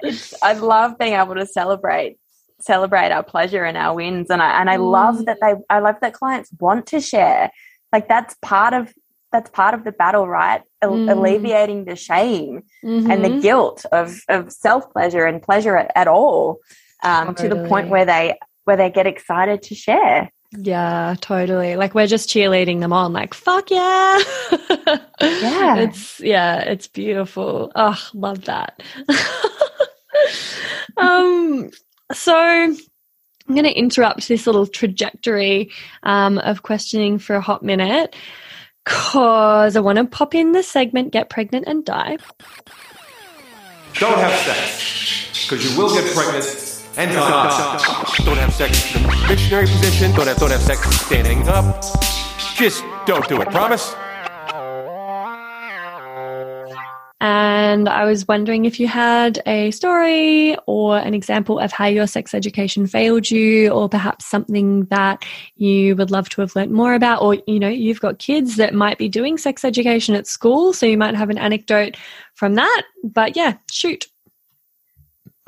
it's, 0.00 0.34
I 0.42 0.52
love 0.54 0.98
being 0.98 1.14
able 1.14 1.34
to 1.34 1.46
celebrate 1.46 2.18
celebrate 2.60 3.12
our 3.12 3.22
pleasure 3.22 3.62
and 3.64 3.76
our 3.76 3.94
wins 3.94 4.30
and 4.30 4.42
I 4.42 4.60
and 4.60 4.68
I 4.68 4.76
Mm. 4.78 4.90
love 4.90 5.26
that 5.26 5.38
they 5.40 5.54
I 5.70 5.78
love 5.78 5.94
that 6.02 6.12
clients 6.12 6.50
want 6.58 6.86
to 6.88 7.00
share 7.00 7.52
like 7.92 8.08
that's 8.08 8.34
part 8.42 8.74
of 8.74 8.92
that's 9.30 9.48
part 9.50 9.74
of 9.74 9.84
the 9.84 9.92
battle 9.92 10.26
right 10.26 10.62
Mm. 10.82 11.08
alleviating 11.08 11.84
the 11.84 11.94
shame 11.94 12.62
and 12.82 13.24
the 13.24 13.30
Mhm. 13.30 13.40
guilt 13.40 13.86
of 13.92 14.20
of 14.28 14.50
self 14.52 14.90
pleasure 14.92 15.24
and 15.24 15.40
pleasure 15.40 15.76
at, 15.76 15.92
at 15.94 16.08
all 16.08 16.58
um, 17.04 17.32
to 17.36 17.48
the 17.48 17.64
point 17.68 17.90
where 17.90 18.04
they 18.04 18.36
where 18.68 18.76
they 18.76 18.90
get 18.90 19.06
excited 19.06 19.62
to 19.62 19.74
share 19.74 20.30
Yeah, 20.52 21.14
totally. 21.22 21.76
Like 21.76 21.94
we're 21.94 22.06
just 22.06 22.28
cheerleading 22.28 22.80
them 22.80 22.92
on, 22.92 23.14
like, 23.14 23.32
fuck 23.32 23.70
yeah. 23.70 24.18
Yeah. 25.20 25.76
It's 25.78 26.20
yeah, 26.20 26.60
it's 26.60 26.86
beautiful. 26.86 27.72
Oh, 27.74 27.98
love 28.12 28.44
that. 28.44 28.82
um 30.98 31.70
so 32.12 32.34
I'm 32.36 32.76
gonna 33.48 33.68
interrupt 33.68 34.28
this 34.28 34.46
little 34.46 34.66
trajectory 34.66 35.70
um, 36.02 36.36
of 36.38 36.62
questioning 36.62 37.18
for 37.18 37.36
a 37.36 37.40
hot 37.40 37.62
minute 37.62 38.14
because 38.84 39.76
I 39.76 39.80
want 39.80 39.96
to 39.96 40.04
pop 40.04 40.34
in 40.34 40.52
the 40.52 40.62
segment 40.62 41.12
Get 41.12 41.30
Pregnant 41.30 41.66
and 41.66 41.84
Die. 41.84 42.18
Don't 43.94 44.18
have 44.18 44.38
sex, 44.40 45.48
because 45.48 45.64
you 45.64 45.78
will 45.78 45.94
get 45.94 46.14
pregnant 46.14 46.44
and 46.98 47.12
die. 47.12 48.12
Don't 48.24 48.36
have 48.36 48.52
sex 48.52 48.94
in 48.94 49.02
the 49.04 49.08
missionary 49.28 49.66
position. 49.66 50.10
Don't 50.12 50.26
have, 50.26 50.36
don't 50.38 50.50
have 50.50 50.60
sex 50.60 50.80
standing 51.00 51.48
up. 51.48 51.80
Just 52.56 52.84
don't 53.06 53.26
do 53.28 53.40
it. 53.40 53.48
Promise? 53.50 53.94
And 57.20 57.88
I 57.88 58.04
was 58.04 58.26
wondering 58.26 58.64
if 58.64 58.78
you 58.78 58.86
had 58.86 59.42
a 59.44 59.72
story 59.72 60.56
or 60.66 60.98
an 60.98 61.14
example 61.14 61.58
of 61.58 61.72
how 61.72 61.86
your 61.86 62.06
sex 62.06 62.32
education 62.32 62.86
failed 62.86 63.30
you, 63.30 63.70
or 63.70 63.88
perhaps 63.88 64.24
something 64.26 64.84
that 64.86 65.24
you 65.56 65.96
would 65.96 66.10
love 66.10 66.28
to 66.30 66.40
have 66.40 66.54
learnt 66.54 66.70
more 66.70 66.94
about. 66.94 67.22
Or, 67.22 67.36
you 67.46 67.58
know, 67.58 67.68
you've 67.68 68.00
got 68.00 68.18
kids 68.18 68.56
that 68.56 68.72
might 68.72 68.98
be 68.98 69.08
doing 69.08 69.36
sex 69.36 69.64
education 69.64 70.14
at 70.14 70.26
school, 70.26 70.72
so 70.72 70.86
you 70.86 70.96
might 70.96 71.16
have 71.16 71.30
an 71.30 71.38
anecdote 71.38 71.96
from 72.34 72.54
that. 72.54 72.82
But 73.04 73.36
yeah, 73.36 73.54
shoot. 73.70 74.06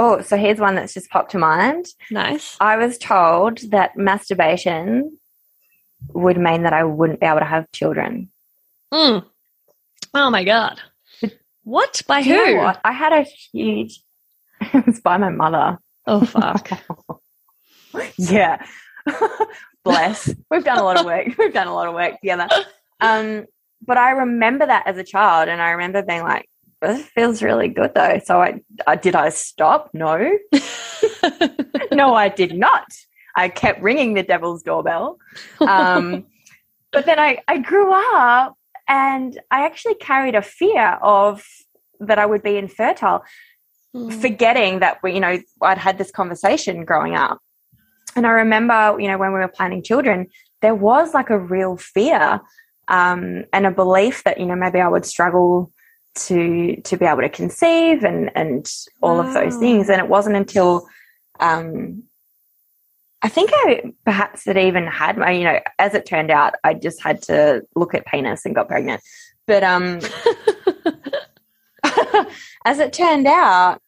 Oh 0.00 0.20
so 0.22 0.36
here's 0.36 0.58
one 0.58 0.74
that's 0.74 0.94
just 0.94 1.10
popped 1.10 1.30
to 1.32 1.38
mind 1.38 1.86
Nice. 2.10 2.56
I 2.60 2.76
was 2.76 2.96
told 2.98 3.58
that 3.70 3.96
masturbation 3.96 5.18
would 6.14 6.38
mean 6.38 6.62
that 6.62 6.72
I 6.72 6.84
wouldn't 6.84 7.20
be 7.20 7.26
able 7.26 7.40
to 7.40 7.44
have 7.44 7.70
children. 7.72 8.30
Mm. 8.92 9.24
Oh 10.14 10.30
my 10.30 10.44
God. 10.44 10.80
What? 11.62 12.00
By 12.08 12.22
Do 12.22 12.30
you 12.30 12.44
who? 12.44 12.54
know 12.56 12.62
what? 12.62 12.80
I 12.84 12.92
had 12.92 13.12
a 13.12 13.22
huge. 13.52 14.02
It 14.74 14.86
was 14.86 15.00
by 15.00 15.16
my 15.18 15.30
mother. 15.30 15.78
Oh 16.06 16.24
fuck. 16.24 16.68
yeah. 18.18 18.64
Bless. 19.84 20.34
We've 20.50 20.64
done 20.64 20.78
a 20.78 20.82
lot 20.82 20.98
of 20.98 21.06
work. 21.06 21.28
We've 21.38 21.52
done 21.52 21.66
a 21.66 21.74
lot 21.74 21.88
of 21.88 21.94
work 21.94 22.20
together. 22.20 22.48
Um, 23.00 23.46
but 23.86 23.96
I 23.96 24.10
remember 24.10 24.66
that 24.66 24.86
as 24.86 24.98
a 24.98 25.04
child, 25.04 25.48
and 25.48 25.62
I 25.62 25.70
remember 25.70 26.02
being 26.02 26.22
like, 26.22 26.46
"This 26.80 27.06
feels 27.06 27.42
really 27.42 27.68
good, 27.68 27.92
though." 27.94 28.20
So 28.24 28.40
I, 28.40 28.60
I 28.86 28.96
did. 28.96 29.14
I 29.14 29.30
stop? 29.30 29.90
No, 29.92 30.16
no, 31.92 32.14
I 32.14 32.28
did 32.28 32.56
not. 32.56 32.86
I 33.36 33.48
kept 33.48 33.82
ringing 33.82 34.14
the 34.14 34.22
devil's 34.22 34.62
doorbell. 34.62 35.18
Um, 35.60 36.26
but 36.92 37.06
then 37.06 37.18
I, 37.18 37.38
I 37.48 37.58
grew 37.58 37.92
up, 37.92 38.56
and 38.88 39.40
I 39.50 39.64
actually 39.64 39.94
carried 39.94 40.34
a 40.34 40.42
fear 40.42 40.98
of 41.02 41.44
that 42.00 42.18
I 42.18 42.26
would 42.26 42.42
be 42.42 42.56
infertile 42.56 43.22
forgetting 44.20 44.80
that 44.80 44.98
we, 45.02 45.14
you 45.14 45.20
know, 45.20 45.40
I'd 45.62 45.78
had 45.78 45.98
this 45.98 46.10
conversation 46.10 46.84
growing 46.84 47.14
up. 47.14 47.38
And 48.16 48.26
I 48.26 48.30
remember, 48.30 48.96
you 48.98 49.08
know, 49.08 49.18
when 49.18 49.32
we 49.32 49.40
were 49.40 49.48
planning 49.48 49.82
children, 49.82 50.26
there 50.62 50.74
was 50.74 51.14
like 51.14 51.30
a 51.30 51.38
real 51.38 51.76
fear 51.76 52.40
um, 52.88 53.44
and 53.52 53.66
a 53.66 53.70
belief 53.70 54.24
that, 54.24 54.38
you 54.38 54.46
know, 54.46 54.56
maybe 54.56 54.80
I 54.80 54.88
would 54.88 55.06
struggle 55.06 55.72
to 56.14 56.80
to 56.82 56.96
be 56.96 57.06
able 57.06 57.22
to 57.22 57.28
conceive 57.28 58.04
and 58.04 58.30
and 58.34 58.70
all 59.00 59.20
of 59.20 59.32
those 59.32 59.56
things. 59.56 59.88
And 59.88 60.00
it 60.00 60.08
wasn't 60.08 60.36
until 60.36 60.86
um, 61.38 62.04
I 63.22 63.28
think 63.28 63.50
I 63.52 63.92
perhaps 64.04 64.46
had 64.46 64.56
even 64.56 64.86
had 64.86 65.18
my, 65.18 65.30
you 65.30 65.44
know, 65.44 65.60
as 65.78 65.94
it 65.94 66.06
turned 66.06 66.30
out, 66.30 66.54
I 66.64 66.74
just 66.74 67.02
had 67.02 67.22
to 67.22 67.62
look 67.74 67.94
at 67.94 68.06
penis 68.06 68.46
and 68.46 68.54
got 68.54 68.68
pregnant. 68.68 69.02
But 69.46 69.62
um, 69.62 70.00
as 72.64 72.78
it 72.78 72.92
turned 72.92 73.26
out, 73.26 73.82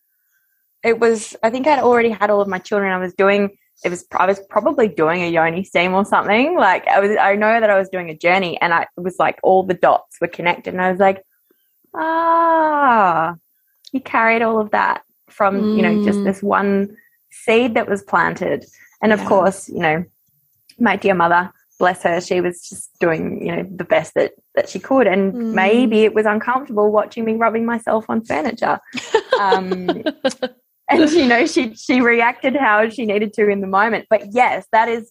it 0.85 0.99
was 0.99 1.37
I 1.43 1.51
think 1.51 1.67
I'd 1.67 1.79
already 1.79 2.11
had 2.11 2.31
all 2.31 2.41
of 2.41 2.49
my 2.49 2.59
children. 2.59 2.93
I 2.93 2.99
was 2.99 3.15
doing 3.15 3.57
it 3.85 3.89
was 3.89 4.05
I 4.13 4.27
was 4.27 4.41
probably 4.51 4.89
doing 4.89 5.23
a 5.23 5.31
yoni 5.31 5.65
steam 5.65 5.95
or 5.95 6.05
something. 6.05 6.57
Like 6.57 6.87
I 6.87 7.01
was 7.01 7.17
I 7.17 7.35
know 7.37 7.59
that 7.61 7.71
I 7.71 7.79
was 7.79 7.89
doing 7.89 8.11
a 8.11 8.17
journey 8.17 8.61
and 8.61 8.75
I 8.75 8.83
it 8.83 9.01
was 9.01 9.17
like 9.19 9.39
all 9.43 9.63
the 9.63 9.75
dots 9.75 10.19
were 10.21 10.29
connected 10.29 10.75
and 10.75 10.83
I 10.83 10.91
was 10.91 11.01
like, 11.01 11.23
ah, 11.95 13.35
he 13.93 14.01
carried 14.01 14.43
all 14.43 14.61
of 14.61 14.71
that 14.71 15.03
from, 15.29 15.71
you 15.77 15.83
know, 15.83 15.97
just 15.99 16.21
Mm. 16.21 16.25
this 16.25 16.43
one 16.43 16.97
seed 17.31 17.75
that 17.75 17.89
was 17.89 18.03
planted. 18.03 18.65
And 19.03 19.13
of 19.13 19.21
Yeah. 19.21 19.29
course, 19.29 19.69
you 19.69 19.81
know, 19.81 20.05
my 20.79 20.97
dear 20.97 21.15
mother, 21.15 21.53
bless 21.79 22.03
her, 22.03 22.21
she 22.21 22.41
was 22.41 22.69
just 22.69 22.91
doing, 23.01 23.45
you 23.45 23.55
know, 23.57 23.63
the 23.75 23.85
best 23.85 24.15
that 24.15 24.33
that 24.55 24.69
she 24.69 24.79
could. 24.79 25.07
And 25.07 25.35
Mm. 25.35 25.53
maybe 25.53 26.05
it 26.05 26.15
was 26.15 26.27
uncomfortable 26.27 26.91
watching 26.93 27.25
me 27.25 27.35
rubbing 27.35 27.65
myself 27.67 28.05
on 28.09 28.25
furniture. 28.25 28.79
Um, 29.39 30.03
and 30.89 31.11
you 31.11 31.27
know 31.27 31.47
she 31.47 31.75
she 31.75 32.01
reacted 32.01 32.55
how 32.57 32.89
she 32.89 33.07
needed 33.07 33.33
to 33.33 33.49
in 33.49 33.61
the 33.61 33.67
moment 33.69 34.05
but 34.11 34.35
yes 34.35 34.67
that 34.73 34.89
is 34.89 35.11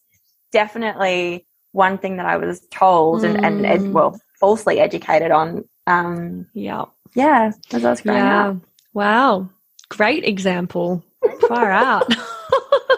definitely 0.51 1.47
one 1.71 1.97
thing 1.97 2.17
that 2.17 2.25
i 2.25 2.35
was 2.37 2.59
told 2.71 3.23
and 3.23 3.43
and 3.43 3.65
ed, 3.65 3.81
Mm. 3.85 3.91
well 3.91 4.19
falsely 4.39 4.79
educated 4.79 5.31
on 5.31 5.63
um 5.87 6.45
yeah. 6.53 6.85
yeah 7.15 7.51
as 7.71 7.85
i 7.85 7.89
was 7.89 8.01
growing 8.01 8.19
Yeah. 8.19 8.49
up 8.49 8.57
Wow. 8.93 9.49
Great 9.87 10.25
example. 10.25 11.01
Far 11.47 11.71
out. 11.71 12.13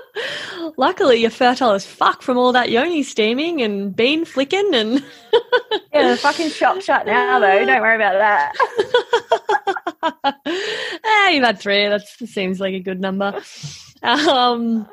Luckily, 0.77 1.17
you're 1.17 1.29
fertile 1.29 1.71
as 1.71 1.85
fuck 1.85 2.23
from 2.23 2.37
all 2.37 2.51
that 2.53 2.71
yoni 2.71 3.03
steaming 3.03 3.61
and 3.61 3.95
bean 3.95 4.25
flicking 4.25 4.73
and 4.73 4.93
yeah 5.93 6.09
the 6.09 6.17
fucking 6.17 6.49
shop's 6.49 6.85
shut 6.85 7.05
now 7.05 7.37
though 7.37 7.63
don't 7.65 7.81
worry 7.81 7.95
about 7.95 8.13
that 8.13 8.53
ah, 11.05 11.29
you've 11.29 11.43
had 11.43 11.59
three. 11.59 11.87
That 11.87 12.07
seems 12.07 12.59
like 12.59 12.73
a 12.73 12.79
good 12.79 12.99
number. 12.99 13.39
Um, 14.01 14.87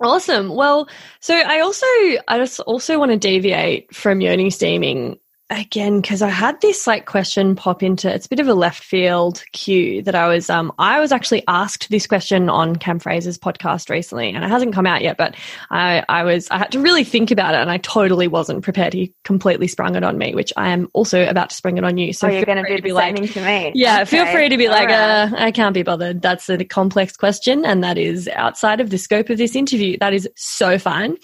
awesome. 0.00 0.54
Well, 0.54 0.88
so 1.20 1.34
I 1.36 1.60
also 1.60 1.86
I 2.28 2.38
just 2.38 2.60
also 2.60 2.98
want 2.98 3.12
to 3.12 3.18
deviate 3.18 3.94
from 3.94 4.20
yoni 4.20 4.50
steaming 4.50 5.18
again 5.58 6.00
because 6.00 6.22
I 6.22 6.28
had 6.28 6.60
this 6.60 6.86
like 6.86 7.06
question 7.06 7.54
pop 7.54 7.82
into 7.82 8.12
it's 8.12 8.26
a 8.26 8.28
bit 8.28 8.40
of 8.40 8.48
a 8.48 8.54
left 8.54 8.82
field 8.82 9.44
cue 9.52 10.02
that 10.02 10.14
I 10.14 10.28
was 10.28 10.50
um 10.50 10.72
I 10.78 11.00
was 11.00 11.12
actually 11.12 11.44
asked 11.48 11.90
this 11.90 12.06
question 12.06 12.48
on 12.48 12.76
Cam 12.76 12.98
Fraser's 12.98 13.38
podcast 13.38 13.90
recently 13.90 14.30
and 14.30 14.44
it 14.44 14.48
hasn't 14.48 14.74
come 14.74 14.86
out 14.86 15.02
yet 15.02 15.16
but 15.16 15.34
I 15.70 16.04
I 16.08 16.24
was 16.24 16.48
I 16.50 16.58
had 16.58 16.72
to 16.72 16.80
really 16.80 17.04
think 17.04 17.30
about 17.30 17.54
it 17.54 17.60
and 17.60 17.70
I 17.70 17.78
totally 17.78 18.28
wasn't 18.28 18.62
prepared 18.62 18.92
he 18.92 19.14
completely 19.24 19.68
sprung 19.68 19.94
it 19.96 20.04
on 20.04 20.18
me 20.18 20.34
which 20.34 20.52
I 20.56 20.70
am 20.70 20.88
also 20.92 21.26
about 21.26 21.50
to 21.50 21.56
spring 21.56 21.78
it 21.78 21.84
on 21.84 21.96
you 21.96 22.12
so 22.12 22.28
oh 22.28 22.30
you're 22.30 22.44
going 22.44 22.62
to 22.62 22.76
do 22.76 22.82
be 22.82 22.88
the 22.90 22.94
like 22.94 23.16
same 23.16 23.26
thing 23.26 23.34
to 23.34 23.46
me 23.46 23.72
yeah, 23.74 24.04
feel 24.04 24.26
free 24.26 24.48
to 24.48 24.56
be 24.56 24.66
all 24.66 24.72
like, 24.72 24.88
right. 24.88 25.32
uh, 25.32 25.36
I 25.36 25.50
can't 25.50 25.74
be 25.74 25.82
bothered. 25.82 26.22
That's 26.22 26.48
a 26.48 26.64
complex 26.64 27.16
question, 27.16 27.64
and 27.64 27.82
that 27.84 27.98
is 27.98 28.28
outside 28.28 28.80
of 28.80 28.90
the 28.90 28.98
scope 28.98 29.30
of 29.30 29.38
this 29.38 29.56
interview. 29.56 29.96
That 29.98 30.14
is 30.14 30.28
so 30.36 30.78
fine. 30.78 31.16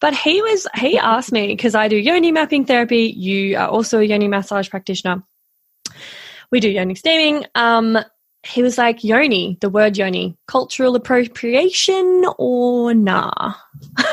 But 0.00 0.14
he 0.14 0.42
was, 0.42 0.66
he 0.76 0.98
asked 1.14 1.32
me 1.32 1.48
because 1.48 1.74
I 1.74 1.88
do 1.88 1.96
yoni 1.96 2.32
mapping 2.32 2.64
therapy. 2.64 3.14
You 3.16 3.56
are 3.56 3.68
also 3.74 3.98
a 3.98 4.04
yoni 4.04 4.28
massage 4.28 4.70
practitioner. 4.70 5.22
We 6.52 6.60
do 6.60 6.70
yoni 6.70 6.94
steaming. 6.94 7.44
Um, 7.56 7.98
he 8.44 8.62
was 8.62 8.78
like, 8.78 9.02
yoni, 9.02 9.58
the 9.60 9.68
word 9.68 9.96
yoni, 9.96 10.36
cultural 10.46 10.94
appropriation 10.94 12.24
or 12.38 12.94
nah? 12.94 13.54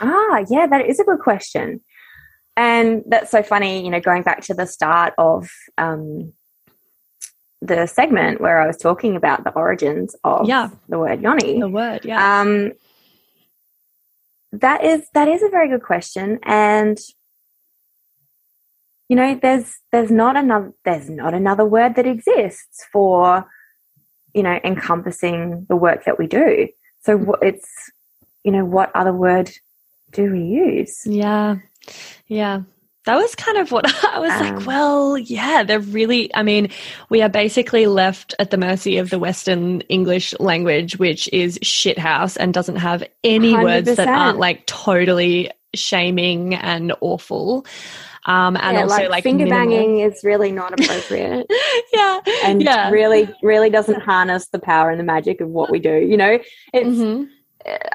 Ah, 0.00 0.44
yeah, 0.48 0.64
that 0.68 0.86
is 0.86 1.00
a 1.00 1.04
good 1.04 1.18
question. 1.18 1.80
And 2.56 3.02
that's 3.08 3.32
so 3.32 3.42
funny, 3.42 3.84
you 3.84 3.90
know, 3.90 3.98
going 4.00 4.22
back 4.22 4.42
to 4.42 4.54
the 4.54 4.64
start 4.64 5.12
of 5.18 5.50
um, 5.76 6.32
the 7.60 7.86
segment 7.86 8.40
where 8.40 8.60
I 8.60 8.68
was 8.68 8.76
talking 8.76 9.16
about 9.16 9.42
the 9.42 9.50
origins 9.50 10.14
of 10.22 10.46
Yeah. 10.48 10.70
the 10.88 11.00
word 11.00 11.20
yoni. 11.20 11.58
The 11.58 11.68
word, 11.68 12.04
yeah. 12.04 12.40
Um, 12.40 12.74
that 14.52 14.84
is 14.84 15.08
that 15.14 15.26
is 15.26 15.42
a 15.42 15.48
very 15.48 15.68
good 15.68 15.82
question, 15.82 16.38
and 16.44 16.96
you 19.08 19.16
know, 19.16 19.38
there's 19.40 19.78
there's 19.92 20.10
not 20.10 20.36
another 20.36 20.72
there's 20.84 21.08
not 21.08 21.34
another 21.34 21.64
word 21.64 21.96
that 21.96 22.06
exists 22.06 22.84
for 22.92 23.46
you 24.34 24.42
know 24.42 24.58
encompassing 24.64 25.66
the 25.68 25.76
work 25.76 26.04
that 26.04 26.18
we 26.18 26.26
do. 26.26 26.68
So 27.00 27.36
it's 27.42 27.68
you 28.44 28.52
know 28.52 28.64
what 28.64 28.90
other 28.94 29.12
word 29.12 29.50
do 30.12 30.32
we 30.32 30.42
use? 30.42 31.02
Yeah. 31.04 31.56
Yeah. 32.26 32.62
That 33.04 33.16
was 33.16 33.34
kind 33.34 33.56
of 33.56 33.72
what 33.72 33.86
I 34.04 34.18
was 34.18 34.30
Um, 34.32 34.56
like, 34.56 34.66
well, 34.66 35.16
yeah, 35.16 35.62
they're 35.62 35.80
really, 35.80 36.34
I 36.34 36.42
mean, 36.42 36.68
we 37.08 37.22
are 37.22 37.28
basically 37.30 37.86
left 37.86 38.34
at 38.38 38.50
the 38.50 38.58
mercy 38.58 38.98
of 38.98 39.08
the 39.08 39.18
Western 39.18 39.80
English 39.82 40.38
language, 40.40 40.98
which 40.98 41.28
is 41.32 41.58
shithouse 41.60 42.36
and 42.38 42.52
doesn't 42.52 42.76
have 42.76 43.02
any 43.24 43.54
words 43.54 43.96
that 43.96 44.08
aren't 44.08 44.38
like 44.38 44.66
totally 44.66 45.50
shaming 45.74 46.54
and 46.54 46.92
awful. 47.00 47.64
Um, 48.28 48.56
and 48.60 48.76
Yeah, 48.76 48.82
also 48.82 48.96
like, 48.96 49.08
like 49.10 49.22
finger 49.24 49.44
minimal. 49.46 49.66
banging 49.76 49.98
is 50.00 50.20
really 50.22 50.52
not 50.52 50.78
appropriate, 50.78 51.46
yeah. 51.94 52.20
and 52.44 52.62
Yeah. 52.62 52.90
really 52.90 53.34
really 53.42 53.70
doesn't 53.70 54.02
harness 54.02 54.48
the 54.48 54.58
power 54.58 54.90
and 54.90 55.00
the 55.00 55.04
magic 55.04 55.40
of 55.40 55.48
what 55.48 55.70
we 55.70 55.78
do. 55.80 55.96
You 55.96 56.16
know, 56.18 56.38
it's 56.74 56.98
Mhm. 56.98 57.28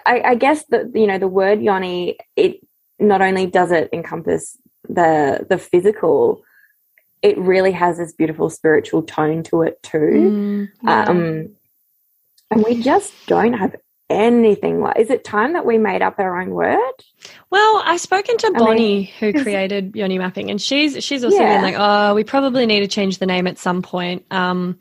I, 0.05 0.21
I 0.31 0.36
guess 0.36 0.65
that 0.71 0.95
you 0.95 1.07
know 1.07 1.17
the 1.19 1.27
word 1.27 1.61
yoni 1.61 2.17
it 2.36 2.59
not 2.99 3.21
only 3.21 3.45
does 3.45 3.71
it 3.71 3.89
encompass 3.93 4.57
the 4.89 5.45
the 5.49 5.57
physical 5.57 6.43
it 7.21 7.38
really 7.38 7.71
has 7.71 7.97
this 7.97 8.13
beautiful 8.13 8.49
spiritual 8.49 9.01
tone 9.03 9.41
to 9.43 9.61
it 9.61 9.81
too 9.81 9.97
Mm, 9.97 10.69
yeah. 10.84 11.03
um 11.07 11.49
and 12.51 12.63
we 12.63 12.81
just 12.81 13.13
don't 13.27 13.53
have 13.53 13.75
anything 14.09 14.79
like 14.81 14.97
is 14.99 15.09
it 15.09 15.23
time 15.23 15.53
that 15.53 15.65
we 15.65 15.77
made 15.77 16.01
up 16.01 16.19
our 16.19 16.39
own 16.41 16.49
word 16.51 16.77
Well, 17.49 17.81
I've 17.85 18.01
spoken 18.01 18.37
to 18.37 18.51
mean, 18.51 18.59
Bonnie, 18.59 19.03
who 19.19 19.31
'cause- 19.31 19.43
created 19.43 19.95
Yoni 19.95 20.17
Mapping, 20.17 20.49
and 20.49 20.61
she's 20.61 21.01
she's 21.03 21.23
also 21.23 21.37
Yeah. 21.37 21.55
been 21.55 21.61
like, 21.63 21.75
"Oh, 21.77 22.13
we 22.15 22.23
probably 22.25 22.65
need 22.65 22.81
to 22.81 22.87
change 22.87 23.17
the 23.19 23.25
name 23.25 23.47
at 23.47 23.57
some 23.57 23.81
point." 23.81 24.25
Um, 24.29 24.77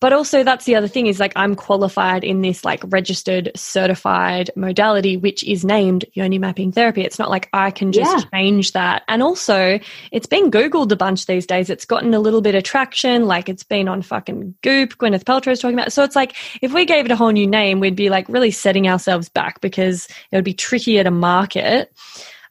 but 0.00 0.12
also, 0.12 0.44
that's 0.44 0.64
the 0.64 0.76
other 0.76 0.88
thing 0.88 1.06
is 1.08 1.18
like 1.18 1.32
I'm 1.36 1.54
qualified 1.56 2.22
in 2.24 2.42
this 2.42 2.64
like 2.64 2.82
registered, 2.88 3.50
certified 3.56 4.50
modality, 4.56 5.16
which 5.16 5.42
is 5.44 5.64
named 5.64 6.04
Yoni 6.14 6.38
Mapping 6.38 6.72
Therapy. 6.72 7.02
It's 7.02 7.18
not 7.18 7.30
like 7.30 7.48
I 7.52 7.70
can 7.70 7.90
just 7.92 8.24
Yeah. 8.24 8.30
change 8.38 8.72
that. 8.72 9.02
And 9.08 9.22
also, 9.22 9.78
it's 10.12 10.26
been 10.26 10.50
Googled 10.50 10.92
a 10.92 10.96
bunch 10.96 11.26
these 11.26 11.46
days. 11.46 11.68
It's 11.70 11.84
gotten 11.84 12.14
a 12.14 12.20
little 12.20 12.40
bit 12.40 12.54
of 12.54 12.62
traction. 12.62 13.26
Like 13.26 13.48
it's 13.48 13.64
been 13.64 13.88
on 13.88 14.02
fucking 14.02 14.54
Goop. 14.62 14.96
Gwyneth 14.98 15.24
Paltrow's 15.24 15.60
talking 15.60 15.74
about. 15.76 15.88
it. 15.88 15.92
So 15.92 16.04
it's 16.04 16.16
like 16.16 16.36
if 16.62 16.72
we 16.72 16.84
gave 16.84 17.04
it 17.04 17.10
a 17.10 17.16
whole 17.16 17.30
new 17.30 17.46
name, 17.46 17.80
we'd 17.80 17.96
be 17.96 18.10
like 18.10 18.28
really 18.28 18.50
setting 18.52 18.88
ourselves 18.88 19.28
back 19.28 19.60
because 19.60 20.06
it 20.30 20.36
would 20.36 20.44
be 20.44 20.54
trickier 20.54 21.02
to 21.04 21.10
market. 21.10 21.92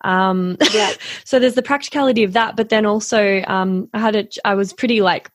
Um, 0.01 0.57
yeah 0.73 0.91
so 1.23 1.39
there's 1.39 1.55
the 1.55 1.63
practicality 1.63 2.23
of 2.23 2.33
that, 2.33 2.55
but 2.55 2.69
then 2.69 2.85
also 2.85 3.41
um, 3.47 3.89
I 3.93 3.99
had 3.99 4.15
a, 4.15 4.27
I 4.45 4.53
was 4.55 4.71
pretty 4.73 5.01
like 5.01 5.29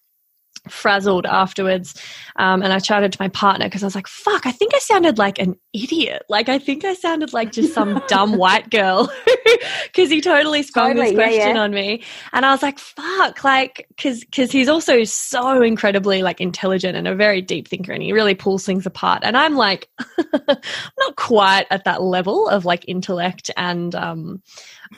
frazzled 0.68 1.26
afterwards, 1.26 1.94
um, 2.36 2.62
and 2.62 2.72
I 2.72 2.78
chatted 2.78 3.12
to 3.12 3.20
my 3.20 3.28
partner 3.28 3.66
because 3.66 3.82
I 3.82 3.86
was 3.86 3.94
like, 3.94 4.08
"Fuck, 4.08 4.46
I 4.46 4.52
think 4.52 4.74
I 4.74 4.78
sounded 4.78 5.18
like 5.18 5.38
an 5.38 5.56
idiot. 5.72 6.22
Like, 6.28 6.48
I 6.48 6.58
think 6.58 6.84
I 6.84 6.94
sounded 6.94 7.32
like 7.32 7.52
just 7.52 7.72
some 7.72 8.02
dumb 8.08 8.36
white 8.36 8.70
girl 8.70 9.10
because 9.84 10.10
he 10.10 10.20
totally 10.20 10.62
sprung 10.62 10.90
Totally, 10.90 11.06
this 11.10 11.14
question 11.16 11.56
yeah. 11.56 11.62
on 11.62 11.72
me. 11.72 12.02
And 12.32 12.44
I 12.44 12.52
was 12.52 12.62
like, 12.62 12.78
fuck, 12.78 13.42
like, 13.44 13.86
because 13.88 14.24
cause 14.34 14.50
he's 14.50 14.68
also 14.68 15.04
so 15.04 15.62
incredibly 15.62 16.22
like 16.22 16.40
intelligent 16.40 16.96
and 16.96 17.08
a 17.08 17.14
very 17.14 17.40
deep 17.40 17.68
thinker 17.68 17.92
and 17.92 18.02
he 18.02 18.12
really 18.12 18.34
pulls 18.34 18.64
things 18.64 18.86
apart. 18.86 19.20
And 19.22 19.36
I'm 19.36 19.56
like, 19.56 19.88
not 20.48 21.16
quite 21.16 21.66
at 21.70 21.84
that 21.84 22.02
level 22.02 22.48
of 22.48 22.64
like 22.64 22.84
intellect 22.86 23.50
and, 23.56 23.94
um, 23.94 24.42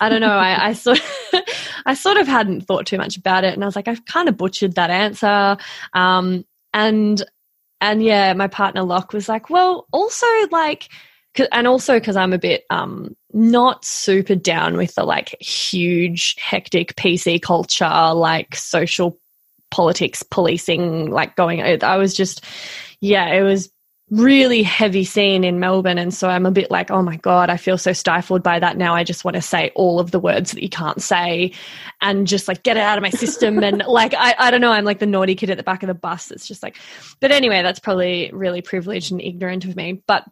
I 0.00 0.08
don't 0.08 0.20
know. 0.20 0.36
I, 0.36 0.68
I 0.68 0.72
sort, 0.72 1.00
I 1.86 1.94
sort 1.94 2.16
of 2.16 2.26
hadn't 2.26 2.62
thought 2.62 2.86
too 2.86 2.98
much 2.98 3.16
about 3.16 3.44
it, 3.44 3.54
and 3.54 3.62
I 3.62 3.66
was 3.66 3.76
like, 3.76 3.88
I've 3.88 4.04
kind 4.06 4.28
of 4.28 4.36
butchered 4.36 4.74
that 4.74 4.90
answer. 4.90 5.56
Um, 5.92 6.44
and 6.72 7.22
and 7.80 8.02
yeah, 8.02 8.32
my 8.32 8.48
partner 8.48 8.82
Locke 8.82 9.12
was 9.12 9.28
like, 9.28 9.50
well, 9.50 9.86
also 9.92 10.26
like, 10.50 10.88
and 11.52 11.66
also 11.66 11.98
because 11.98 12.16
I'm 12.16 12.32
a 12.32 12.38
bit 12.38 12.64
um 12.70 13.16
not 13.32 13.84
super 13.84 14.34
down 14.34 14.76
with 14.76 14.94
the 14.94 15.04
like 15.04 15.36
huge 15.40 16.36
hectic 16.38 16.94
PC 16.96 17.42
culture, 17.42 18.12
like 18.14 18.54
social 18.54 19.18
politics, 19.70 20.22
policing, 20.22 21.10
like 21.10 21.34
going. 21.36 21.60
I 21.60 21.96
was 21.96 22.14
just, 22.14 22.44
yeah, 23.00 23.26
it 23.34 23.42
was 23.42 23.70
really 24.10 24.62
heavy 24.62 25.04
scene 25.04 25.44
in 25.44 25.58
Melbourne. 25.58 25.98
And 25.98 26.12
so 26.12 26.28
I'm 26.28 26.44
a 26.44 26.50
bit 26.50 26.70
like, 26.70 26.90
oh 26.90 27.02
my 27.02 27.16
God, 27.16 27.48
I 27.48 27.56
feel 27.56 27.78
so 27.78 27.92
stifled 27.92 28.42
by 28.42 28.58
that 28.58 28.76
now. 28.76 28.94
I 28.94 29.02
just 29.02 29.24
want 29.24 29.34
to 29.36 29.42
say 29.42 29.72
all 29.74 29.98
of 29.98 30.10
the 30.10 30.20
words 30.20 30.52
that 30.52 30.62
you 30.62 30.68
can't 30.68 31.02
say 31.02 31.52
and 32.00 32.26
just 32.26 32.46
like 32.46 32.62
get 32.62 32.76
it 32.76 32.82
out 32.82 32.98
of 32.98 33.02
my 33.02 33.10
system. 33.10 33.62
and 33.62 33.78
like, 33.88 34.14
I, 34.16 34.34
I 34.38 34.50
don't 34.50 34.60
know, 34.60 34.72
I'm 34.72 34.84
like 34.84 34.98
the 34.98 35.06
naughty 35.06 35.34
kid 35.34 35.50
at 35.50 35.56
the 35.56 35.62
back 35.62 35.82
of 35.82 35.86
the 35.86 35.94
bus. 35.94 36.30
It's 36.30 36.46
just 36.46 36.62
like, 36.62 36.76
but 37.20 37.32
anyway, 37.32 37.62
that's 37.62 37.80
probably 37.80 38.30
really 38.32 38.60
privileged 38.60 39.10
and 39.10 39.22
ignorant 39.22 39.64
of 39.64 39.74
me. 39.74 40.02
But 40.06 40.24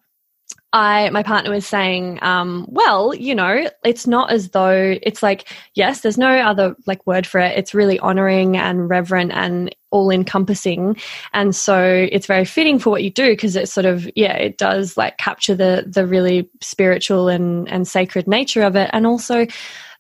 I, 0.73 1.11
my 1.11 1.23
partner 1.23 1.51
was 1.51 1.67
saying, 1.67 2.19
um, 2.23 2.67
well, 2.69 3.15
you 3.15 3.35
know, 3.35 3.69
it's 3.85 4.07
not 4.07 4.33
as 4.33 4.51
though 4.51 4.97
it's 5.03 5.23
like, 5.23 5.53
yes, 5.75 6.01
there's 6.01 6.17
no 6.17 6.39
other 6.39 6.75
like 6.87 7.07
word 7.07 7.27
for 7.27 7.41
it. 7.41 7.59
It's 7.59 7.75
really 7.75 7.99
honoring 7.99 8.57
and 8.57 8.89
reverent 8.89 9.33
and 9.33 9.75
all 9.91 10.11
encompassing. 10.11 10.97
And 11.35 11.55
so 11.55 11.79
it's 12.11 12.27
very 12.27 12.47
fitting 12.47 12.79
for 12.79 12.89
what 12.89 13.03
you 13.03 13.11
do 13.11 13.33
because 13.33 13.55
it 13.55 13.69
sort 13.69 13.85
of, 13.85 14.09
yeah, 14.17 14.35
it 14.35 14.57
does 14.57 14.97
like 14.97 15.19
capture 15.19 15.55
the, 15.55 15.85
the 15.87 16.07
really 16.07 16.49
spiritual 16.63 17.29
and, 17.29 17.69
and 17.69 17.87
sacred 17.87 18.27
nature 18.27 18.63
of 18.63 18.75
it. 18.75 18.89
And 18.95 19.07
also 19.07 19.47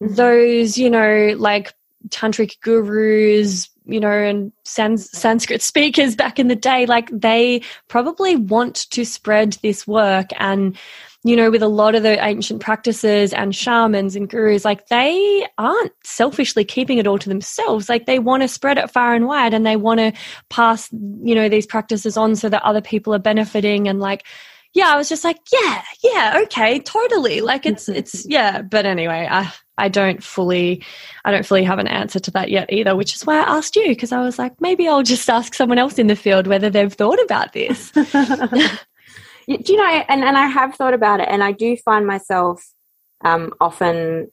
those, 0.00 0.78
you 0.78 0.88
know, 0.88 1.34
like 1.36 1.74
tantric 2.08 2.60
gurus, 2.60 3.68
you 3.84 4.00
know, 4.00 4.10
and 4.10 4.52
Sans- 4.64 5.10
Sanskrit 5.16 5.62
speakers 5.62 6.16
back 6.16 6.38
in 6.38 6.48
the 6.48 6.56
day, 6.56 6.86
like 6.86 7.10
they 7.10 7.62
probably 7.88 8.36
want 8.36 8.90
to 8.90 9.04
spread 9.04 9.58
this 9.62 9.86
work. 9.86 10.28
And, 10.38 10.76
you 11.24 11.36
know, 11.36 11.50
with 11.50 11.62
a 11.62 11.68
lot 11.68 11.94
of 11.94 12.02
the 12.02 12.22
ancient 12.24 12.60
practices 12.60 13.32
and 13.32 13.54
shamans 13.54 14.16
and 14.16 14.28
gurus, 14.28 14.64
like 14.64 14.88
they 14.88 15.46
aren't 15.58 15.92
selfishly 16.04 16.64
keeping 16.64 16.98
it 16.98 17.06
all 17.06 17.18
to 17.18 17.28
themselves. 17.28 17.88
Like 17.88 18.06
they 18.06 18.18
want 18.18 18.42
to 18.42 18.48
spread 18.48 18.78
it 18.78 18.90
far 18.90 19.14
and 19.14 19.26
wide 19.26 19.54
and 19.54 19.66
they 19.66 19.76
want 19.76 20.00
to 20.00 20.12
pass, 20.48 20.90
you 20.92 21.34
know, 21.34 21.48
these 21.48 21.66
practices 21.66 22.16
on 22.16 22.36
so 22.36 22.48
that 22.48 22.62
other 22.62 22.80
people 22.80 23.14
are 23.14 23.18
benefiting 23.18 23.88
and 23.88 24.00
like, 24.00 24.24
yeah, 24.74 24.92
I 24.92 24.96
was 24.96 25.08
just 25.08 25.24
like, 25.24 25.38
yeah, 25.52 25.82
yeah, 26.02 26.40
okay, 26.44 26.78
totally. 26.80 27.40
Like 27.40 27.66
it's 27.66 27.88
it's 28.00 28.26
yeah, 28.28 28.62
but 28.62 28.86
anyway, 28.86 29.28
I 29.30 29.52
I 29.78 29.88
don't 29.88 30.22
fully 30.22 30.84
I 31.24 31.30
don't 31.30 31.46
fully 31.46 31.64
have 31.64 31.78
an 31.78 31.88
answer 31.88 32.18
to 32.20 32.30
that 32.32 32.50
yet 32.50 32.72
either, 32.72 32.94
which 32.96 33.14
is 33.14 33.26
why 33.26 33.36
I 33.38 33.56
asked 33.56 33.76
you 33.76 33.88
because 33.88 34.12
I 34.12 34.20
was 34.22 34.38
like, 34.38 34.60
maybe 34.60 34.88
I'll 34.88 35.02
just 35.02 35.28
ask 35.28 35.54
someone 35.54 35.78
else 35.78 35.98
in 35.98 36.06
the 36.06 36.16
field 36.16 36.46
whether 36.46 36.70
they've 36.70 36.92
thought 36.92 37.22
about 37.22 37.52
this. 37.52 37.90
Do 39.48 39.58
you 39.72 39.76
know 39.76 40.04
and, 40.08 40.22
and 40.22 40.38
i 40.38 40.46
have 40.46 40.76
thought 40.76 40.94
about 40.94 41.18
it 41.18 41.28
and 41.28 41.42
i 41.42 41.50
do 41.50 41.76
find 41.76 42.06
myself 42.06 42.64
um, 43.24 43.52
often 43.60 44.28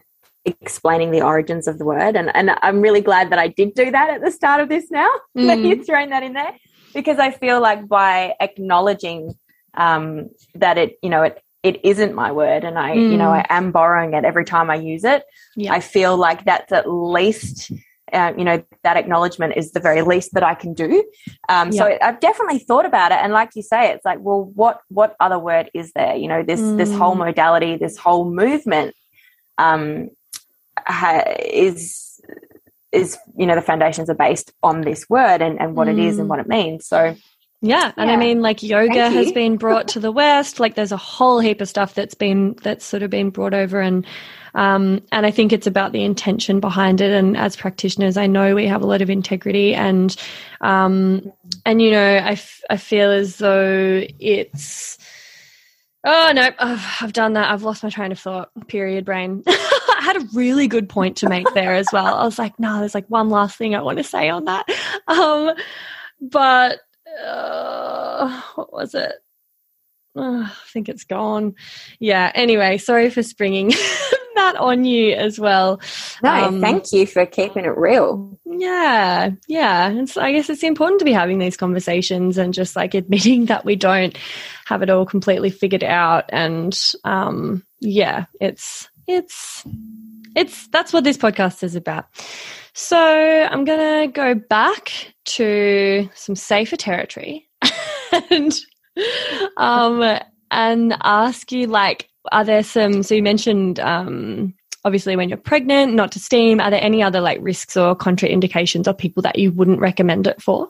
explaining 0.45 1.09
the 1.09 1.23
origins 1.23 1.67
of 1.67 1.79
the 1.79 1.83
word 1.83 2.15
and, 2.15 2.33
and 2.35 2.51
i'm 2.61 2.79
really 2.79 3.01
glad 3.01 3.31
that 3.31 3.39
i 3.39 3.47
did 3.47 3.73
do 3.73 3.89
that 3.89 4.09
at 4.11 4.21
the 4.23 4.29
start 4.31 4.61
of 4.61 4.69
this 4.69 4.89
now 4.91 5.09
that 5.35 5.57
Mm. 5.57 5.65
you've 5.65 5.85
thrown 5.85 6.09
that 6.11 6.21
in 6.21 6.33
there 6.33 6.55
because 6.93 7.17
i 7.17 7.31
feel 7.31 7.59
like 7.59 7.87
by 7.87 8.35
acknowledging 8.39 9.33
um, 9.75 10.29
that 10.55 10.77
it 10.77 10.97
you 11.01 11.09
know 11.09 11.23
it 11.23 11.41
it 11.63 11.83
isn't 11.83 12.13
my 12.15 12.31
word 12.31 12.63
and 12.63 12.79
i 12.79 12.93
you 12.93 13.17
know 13.17 13.29
Mm. 13.29 13.43
i 13.43 13.45
am 13.49 13.71
borrowing 13.71 14.13
it 14.13 14.23
every 14.23 14.45
time 14.45 14.69
i 14.69 14.75
use 14.75 15.03
it 15.03 15.23
Yeah. 15.55 15.73
i 15.73 15.79
feel 15.79 16.15
like 16.17 16.45
that's 16.45 16.71
at 16.71 16.89
least 16.89 17.71
um, 18.13 18.39
you 18.39 18.45
know 18.45 18.63
that 18.83 18.97
acknowledgement 18.97 19.53
is 19.57 19.71
the 19.71 19.79
very 19.79 20.01
least 20.01 20.33
that 20.33 20.43
i 20.43 20.55
can 20.55 20.73
do 20.73 21.03
um, 21.49 21.71
so 21.71 21.85
Yeah. 21.87 21.97
i've 22.01 22.19
definitely 22.19 22.59
thought 22.59 22.85
about 22.85 23.11
it 23.11 23.19
and 23.21 23.33
like 23.33 23.51
you 23.55 23.61
say 23.61 23.91
it's 23.91 24.05
like 24.05 24.19
well 24.21 24.45
what 24.55 24.81
what 24.87 25.15
other 25.19 25.37
word 25.37 25.69
is 25.73 25.91
there 25.93 26.15
you 26.15 26.27
know 26.27 26.41
this 26.43 26.61
this 26.77 26.93
whole 26.93 27.15
Mm. 27.15 27.19
modality 27.27 27.75
this 27.75 27.97
whole 27.97 28.25
movement 28.31 28.95
um, 29.57 30.09
ha- 30.87 31.25
is 31.39 32.21
is 32.91 33.17
you 33.37 33.45
know 33.45 33.55
the 33.55 33.61
foundations 33.61 34.09
are 34.09 34.15
based 34.15 34.51
on 34.63 34.81
this 34.81 35.07
word 35.09 35.41
and, 35.41 35.59
and 35.59 35.75
what 35.75 35.87
it 35.87 35.99
is 35.99 36.17
and 36.17 36.25
Mm. 36.27 36.29
what 36.29 36.39
it 36.39 36.47
means 36.47 36.87
so 36.87 37.15
Yeah, 37.61 37.91
and 37.97 38.09
I 38.09 38.15
mean, 38.15 38.41
like 38.41 38.63
yoga 38.63 39.09
has 39.09 39.33
been 39.33 39.57
brought 39.57 39.89
to 39.89 39.99
the 39.99 40.11
West. 40.13 40.61
Like, 40.61 40.75
there's 40.75 40.93
a 40.93 40.97
whole 40.97 41.39
heap 41.39 41.59
of 41.59 41.67
stuff 41.67 41.93
that's 41.93 42.13
been 42.13 42.55
that's 42.63 42.85
sort 42.85 43.03
of 43.03 43.09
been 43.09 43.31
brought 43.31 43.53
over, 43.53 43.81
and 43.81 44.05
um, 44.55 45.01
and 45.11 45.25
I 45.25 45.31
think 45.31 45.51
it's 45.51 45.67
about 45.67 45.91
the 45.91 46.05
intention 46.05 46.61
behind 46.61 47.01
it. 47.01 47.11
And 47.11 47.35
as 47.35 47.57
practitioners, 47.57 48.15
I 48.15 48.27
know 48.27 48.55
we 48.55 48.65
have 48.67 48.81
a 48.81 48.87
lot 48.87 49.01
of 49.01 49.09
integrity, 49.09 49.75
and 49.75 50.15
um, 50.61 51.33
and 51.65 51.81
you 51.81 51.91
know, 51.91 52.15
I, 52.15 52.31
f- 52.31 52.61
I 52.69 52.77
feel 52.77 53.11
as 53.11 53.37
though 53.37 54.03
it's. 54.19 54.97
Oh 56.05 56.31
no, 56.33 56.49
oh, 56.59 56.97
I've 57.01 57.11
done 57.11 57.33
that. 57.33 57.51
I've 57.51 57.63
lost 57.63 57.83
my 57.83 57.89
train 57.89 58.13
of 58.13 58.19
thought. 58.19 58.51
Period, 58.69 59.03
brain. 59.03 59.43
I 59.47 59.99
had 60.01 60.15
a 60.15 60.25
really 60.33 60.69
good 60.69 60.87
point 60.87 61.17
to 61.17 61.27
make 61.27 61.53
there 61.53 61.75
as 61.75 61.87
well. 61.91 62.15
I 62.15 62.23
was 62.23 62.39
like, 62.39 62.57
no, 62.57 62.79
there's 62.79 62.95
like 62.95 63.09
one 63.09 63.29
last 63.29 63.57
thing 63.57 63.75
I 63.75 63.81
want 63.81 63.97
to 63.97 64.03
say 64.05 64.29
on 64.29 64.45
that. 64.45 64.65
Um, 65.09 65.51
but 66.21 66.79
uh, 67.23 68.41
what 68.55 68.73
was 68.73 68.95
it? 68.95 69.13
Uh, 70.15 70.43
I 70.45 70.53
think 70.73 70.89
it's 70.89 71.03
gone. 71.03 71.55
Yeah. 71.99 72.31
Anyway, 72.33 72.77
sorry 72.77 73.09
for 73.09 73.23
springing 73.23 73.69
that 74.35 74.55
on 74.57 74.85
you 74.85 75.13
as 75.13 75.39
well. 75.39 75.79
no 76.23 76.29
Um, 76.31 76.61
thank 76.61 76.91
you 76.91 77.05
for 77.05 77.25
keeping 77.25 77.65
it 77.65 77.77
real 77.77 78.39
Yeah, 78.45 79.31
yeah. 79.47 79.89
It's, 79.91 80.17
I 80.17 80.31
guess 80.31 80.49
it's 80.49 80.63
important 80.63 80.99
to 80.99 81.05
be 81.05 81.13
having 81.13 81.37
these 81.37 81.57
conversations 81.57 82.37
and 82.37 82.53
just 82.53 82.75
like 82.75 82.93
admitting 82.93 83.45
that 83.45 83.65
we 83.65 83.75
don't 83.75 84.17
have 84.65 84.81
it 84.81 84.89
all 84.89 85.05
completely 85.05 85.49
figured 85.49 85.83
out. 85.83 86.25
And 86.29 86.77
um, 87.03 87.63
yeah, 87.79 88.25
it's 88.41 88.89
it's 89.07 89.63
it's 90.35 90.67
that's 90.67 90.93
what 90.93 91.03
this 91.03 91.17
podcast 91.17 91.63
is 91.63 91.75
about. 91.75 92.05
So 92.81 92.97
I'm 92.97 93.65
gonna 93.65 94.07
go 94.07 94.33
back 94.35 95.13
to 95.25 96.09
some 96.15 96.37
safer 96.37 96.77
territory 96.77 97.49
and 98.31 98.57
um 99.57 100.17
and 100.49 100.95
ask 101.03 101.51
you 101.51 101.67
like 101.67 102.07
are 102.31 102.45
there 102.45 102.63
some 102.63 103.03
so 103.03 103.15
you 103.15 103.21
mentioned 103.21 103.81
um 103.81 104.53
obviously 104.85 105.17
when 105.17 105.27
you're 105.27 105.37
pregnant 105.37 105.93
not 105.93 106.13
to 106.13 106.19
steam 106.19 106.61
are 106.61 106.71
there 106.71 106.81
any 106.81 107.03
other 107.03 107.19
like 107.19 107.37
risks 107.41 107.75
or 107.75 107.97
contraindications 107.97 108.87
or 108.87 108.93
people 108.93 109.21
that 109.23 109.37
you 109.37 109.51
wouldn't 109.51 109.81
recommend 109.81 110.25
it 110.25 110.41
for 110.41 110.69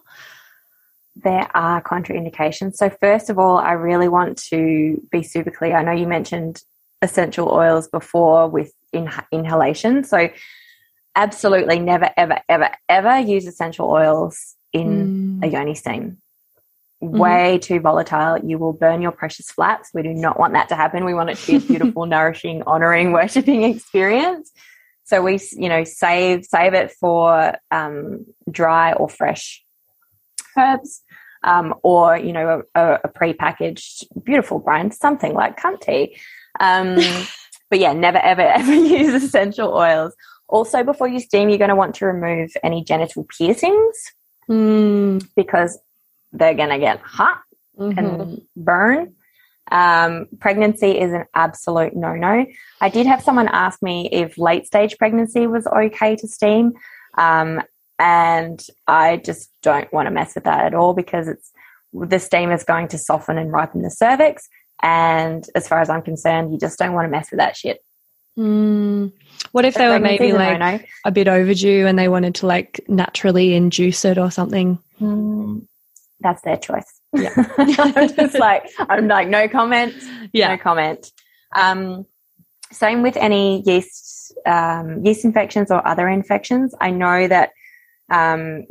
there 1.16 1.50
are 1.54 1.82
contraindications. 1.82 2.76
So, 2.76 2.90
first 2.90 3.30
of 3.30 3.38
all, 3.38 3.58
I 3.58 3.74
really 3.74 4.08
want 4.08 4.38
to 4.52 5.06
be 5.12 5.22
super 5.22 5.52
clear. 5.52 5.76
I 5.76 5.84
know 5.84 5.92
you 5.92 6.08
mentioned 6.08 6.64
essential 7.02 7.50
oils 7.50 7.90
before 7.90 8.48
with 8.48 8.72
in- 8.94 9.12
inhalation. 9.30 10.06
So, 10.06 10.30
absolutely 11.16 11.80
never, 11.80 12.10
ever, 12.16 12.40
ever, 12.48 12.70
ever 12.88 13.20
use 13.20 13.46
essential 13.46 13.90
oils 13.90 14.56
in 14.74 15.40
Mm. 15.42 15.46
a 15.46 15.48
yoni 15.48 15.76
steam. 15.76 16.18
Way 17.02 17.60
too 17.60 17.80
volatile. 17.80 18.38
You 18.44 18.58
will 18.58 18.74
burn 18.74 19.02
your 19.02 19.12
precious 19.12 19.50
flaps. 19.50 19.90
We 19.94 20.04
do 20.04 20.14
not 20.14 20.38
want 20.38 20.54
that 20.54 20.68
to 20.70 20.76
happen. 20.76 21.06
We 21.06 21.14
want 21.14 21.30
it 21.30 21.38
to 21.38 21.48
be 21.48 21.56
a 21.56 21.60
beautiful, 21.62 22.06
nourishing, 22.18 22.62
honoring, 22.68 23.14
worshipping 23.14 23.64
experience. 23.64 24.52
So 25.06 25.22
we, 25.22 25.40
you 25.54 25.70
know, 25.70 25.86
save 25.86 26.46
save 26.46 26.74
it 26.74 26.92
for 26.92 27.56
um, 27.72 28.26
dry 28.52 28.94
or 28.94 29.08
fresh 29.10 29.64
herbs, 30.58 31.02
um, 31.44 31.74
or 31.84 32.18
you 32.18 32.34
know, 32.34 32.64
a, 32.76 33.00
a 33.06 33.08
pre-packaged 33.08 34.08
beautiful 34.24 34.60
brand, 34.60 34.94
something 34.94 35.34
like 35.34 35.58
tea. 35.82 36.18
Um, 36.60 36.98
but 37.70 37.80
yeah, 37.80 37.94
never, 37.94 38.18
ever, 38.18 38.42
ever 38.42 38.74
use 39.00 39.24
essential 39.24 39.74
oils. 39.74 40.14
Also, 40.50 40.84
before 40.84 41.08
you 41.08 41.20
steam, 41.20 41.48
you're 41.50 41.58
going 41.58 41.70
to 41.70 41.76
want 41.76 41.96
to 41.96 42.06
remove 42.06 42.52
any 42.64 42.84
genital 42.84 43.26
piercings 43.38 43.96
Mm, 44.50 45.24
because 45.36 45.78
they're 46.32 46.56
going 46.56 46.70
to 46.70 46.80
get 46.80 47.00
hot 47.02 47.42
mhm. 47.78 47.98
and 47.98 48.42
burn. 48.56 49.14
Um, 49.72 50.26
pregnancy 50.40 51.00
is 51.00 51.14
an 51.14 51.26
absolute 51.36 51.96
no 51.96 52.16
no. 52.16 52.48
I 52.82 52.90
did 52.90 53.06
have 53.06 53.22
someone 53.22 53.48
ask 53.48 53.84
me 53.84 54.10
if 54.12 54.40
late 54.40 54.66
stage 54.66 54.98
pregnancy 54.98 55.46
was 55.46 55.68
okay 55.68 56.16
to 56.16 56.28
steam. 56.28 56.74
Um, 57.16 57.62
and 58.00 58.66
I 58.88 59.18
just 59.18 59.52
don't 59.62 59.92
want 59.94 60.08
to 60.08 60.12
mess 60.12 60.34
with 60.34 60.46
that 60.46 60.66
at 60.66 60.74
all 60.74 60.96
because 60.96 61.28
it's 61.28 61.52
the 61.94 62.20
steam 62.20 62.50
is 62.52 62.64
going 62.64 62.88
to 62.88 62.98
soften 62.98 63.38
and 63.38 63.52
ripen 63.52 63.84
the 63.84 63.92
cervix. 63.92 64.48
And 64.82 65.46
as 65.54 65.68
far 65.68 65.82
as 65.82 65.90
I'm 65.90 66.02
concerned, 66.02 66.52
you 66.52 66.58
just 66.58 66.80
don't 66.80 66.94
want 66.94 67.06
to 67.06 67.12
mess 67.12 67.30
with 67.30 67.40
that 67.40 67.56
shit. 67.56 67.84
Mm. 68.40 69.12
What 69.52 69.66
if 69.66 69.74
they 69.74 69.88
were 69.88 70.00
maybe 70.00 70.32
like 70.32 70.60
no-no. 70.60 70.80
a 71.04 71.12
bit 71.12 71.28
overdue 71.28 71.86
and 71.86 72.00
they 72.00 72.08
wanted 72.08 72.36
to 72.36 72.48
like 72.48 72.80
naturally 72.88 73.54
induce 73.54 74.06
it 74.06 74.18
or 74.18 74.32
something? 74.32 74.80
Mm, 75.02 75.68
that's 76.22 76.42
their 76.44 76.56
choice. 76.58 77.02
Yeah. 77.14 77.34
I'm 77.58 78.16
just 78.16 78.40
like, 78.40 78.70
I'm 78.80 79.08
like, 79.08 79.28
no 79.28 79.48
comment, 79.50 79.94
Yeah. 80.32 80.50
no 80.50 80.58
comment. 80.58 81.12
Um, 81.54 82.06
same 82.72 83.02
with 83.02 83.18
any 83.18 83.62
yeast, 83.66 84.34
um, 84.46 85.04
yeast 85.04 85.26
infections 85.26 85.72
or 85.72 85.86
other 85.86 86.08
infections. 86.08 86.74
I 86.80 86.92
know 86.92 87.28
that, 87.28 87.52
um, 88.10 88.68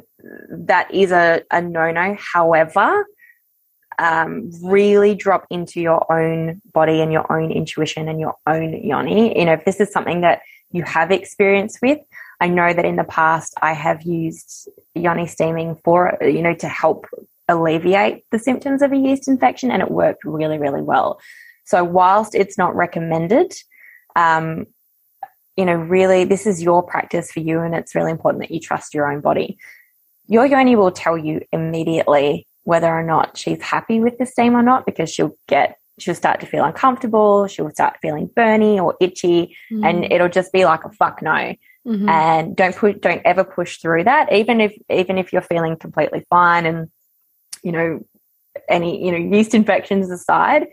that 0.51 0.95
is 0.95 1.13
a, 1.13 1.43
a 1.51 1.61
no-no. 1.61 2.17
However, 2.19 3.05
um, 3.99 4.51
really 4.63 5.15
drop 5.15 5.47
into 5.51 5.81
your 5.81 6.11
own 6.13 6.63
body 6.73 7.01
and 7.01 7.13
your 7.13 7.31
own 7.33 7.51
intuition 7.51 8.09
and 8.09 8.21
your 8.21 8.35
own 8.47 8.83
yoni. 8.85 9.39
You 9.39 9.45
know, 9.45 9.55
if 9.55 9.65
this 9.65 9.81
is 9.81 9.91
something 9.91 10.21
that 10.21 10.43
you 10.71 10.83
have 10.85 11.11
experience 11.11 11.79
with, 11.83 11.99
I 12.41 12.49
know 12.49 12.73
that 12.73 12.85
in 12.85 12.97
the 12.97 13.05
past 13.05 13.55
I 13.61 13.73
have 13.73 14.03
used 14.03 14.69
yoni 14.95 15.27
steaming 15.27 15.77
for, 15.83 16.17
you 16.21 16.43
know, 16.43 16.55
to 16.55 16.69
help 16.69 17.07
alleviate 17.49 18.25
the 18.31 18.39
symptoms 18.39 18.83
of 18.83 18.93
a 18.93 18.97
yeast 18.97 19.27
infection 19.27 19.71
and 19.71 19.83
it 19.83 19.91
worked 19.91 20.25
really, 20.25 20.59
really 20.59 20.83
well. 20.83 21.19
So 21.65 21.83
whilst 21.83 22.35
it's 22.35 22.57
not 22.57 22.77
recommended, 22.77 23.53
um, 24.15 24.67
you 25.57 25.65
know, 25.65 25.75
really 25.75 26.25
this 26.25 26.47
is 26.47 26.63
your 26.63 26.83
practice 26.83 27.33
for 27.33 27.41
you 27.41 27.61
and 27.61 27.75
it's 27.75 27.95
really 27.95 28.13
important 28.13 28.43
that 28.43 28.53
you 28.53 28.61
trust 28.61 28.95
your 28.95 29.11
own 29.11 29.21
body. 29.21 29.59
Your 30.29 30.47
yoni 30.47 30.77
will 30.77 30.93
tell 30.93 31.19
you 31.19 31.41
immediately 31.53 32.47
whether 32.69 32.89
or 32.89 33.03
not 33.03 33.37
she's 33.37 33.63
happy 33.63 33.99
with 34.01 34.19
the 34.19 34.27
steam 34.27 34.55
or 34.55 34.63
not 34.63 34.85
because 34.85 35.11
she'll 35.11 35.37
get 35.49 35.79
she'll 35.99 36.15
start 36.15 36.39
to 36.41 36.47
feel 36.47 36.65
uncomfortable, 36.65 37.47
she'll 37.49 37.71
start 37.71 37.97
feeling 38.01 38.29
burny 38.29 38.77
or 38.83 38.95
itchy 39.01 39.57
and 39.87 40.05
it'll 40.13 40.29
just 40.29 40.53
be 40.53 40.65
like 40.65 40.85
a 40.85 40.91
fuck 40.91 41.23
no. 41.23 41.55
Mhm. 41.87 42.09
and 42.09 42.55
don't 42.55 42.77
put 42.77 43.01
don't 43.01 43.23
ever 43.25 43.45
push 43.45 43.79
through 43.79 44.05
that 44.05 44.31
even 44.41 44.61
if 44.61 44.73
even 44.91 45.17
if 45.17 45.33
you're 45.33 45.51
feeling 45.55 45.77
completely 45.77 46.23
fine 46.29 46.67
and 46.67 46.91
you 47.63 47.73
know 47.73 48.05
any 48.69 49.03
you 49.05 49.11
know 49.13 49.37
yeast 49.37 49.55
infections 49.55 50.11
aside 50.11 50.67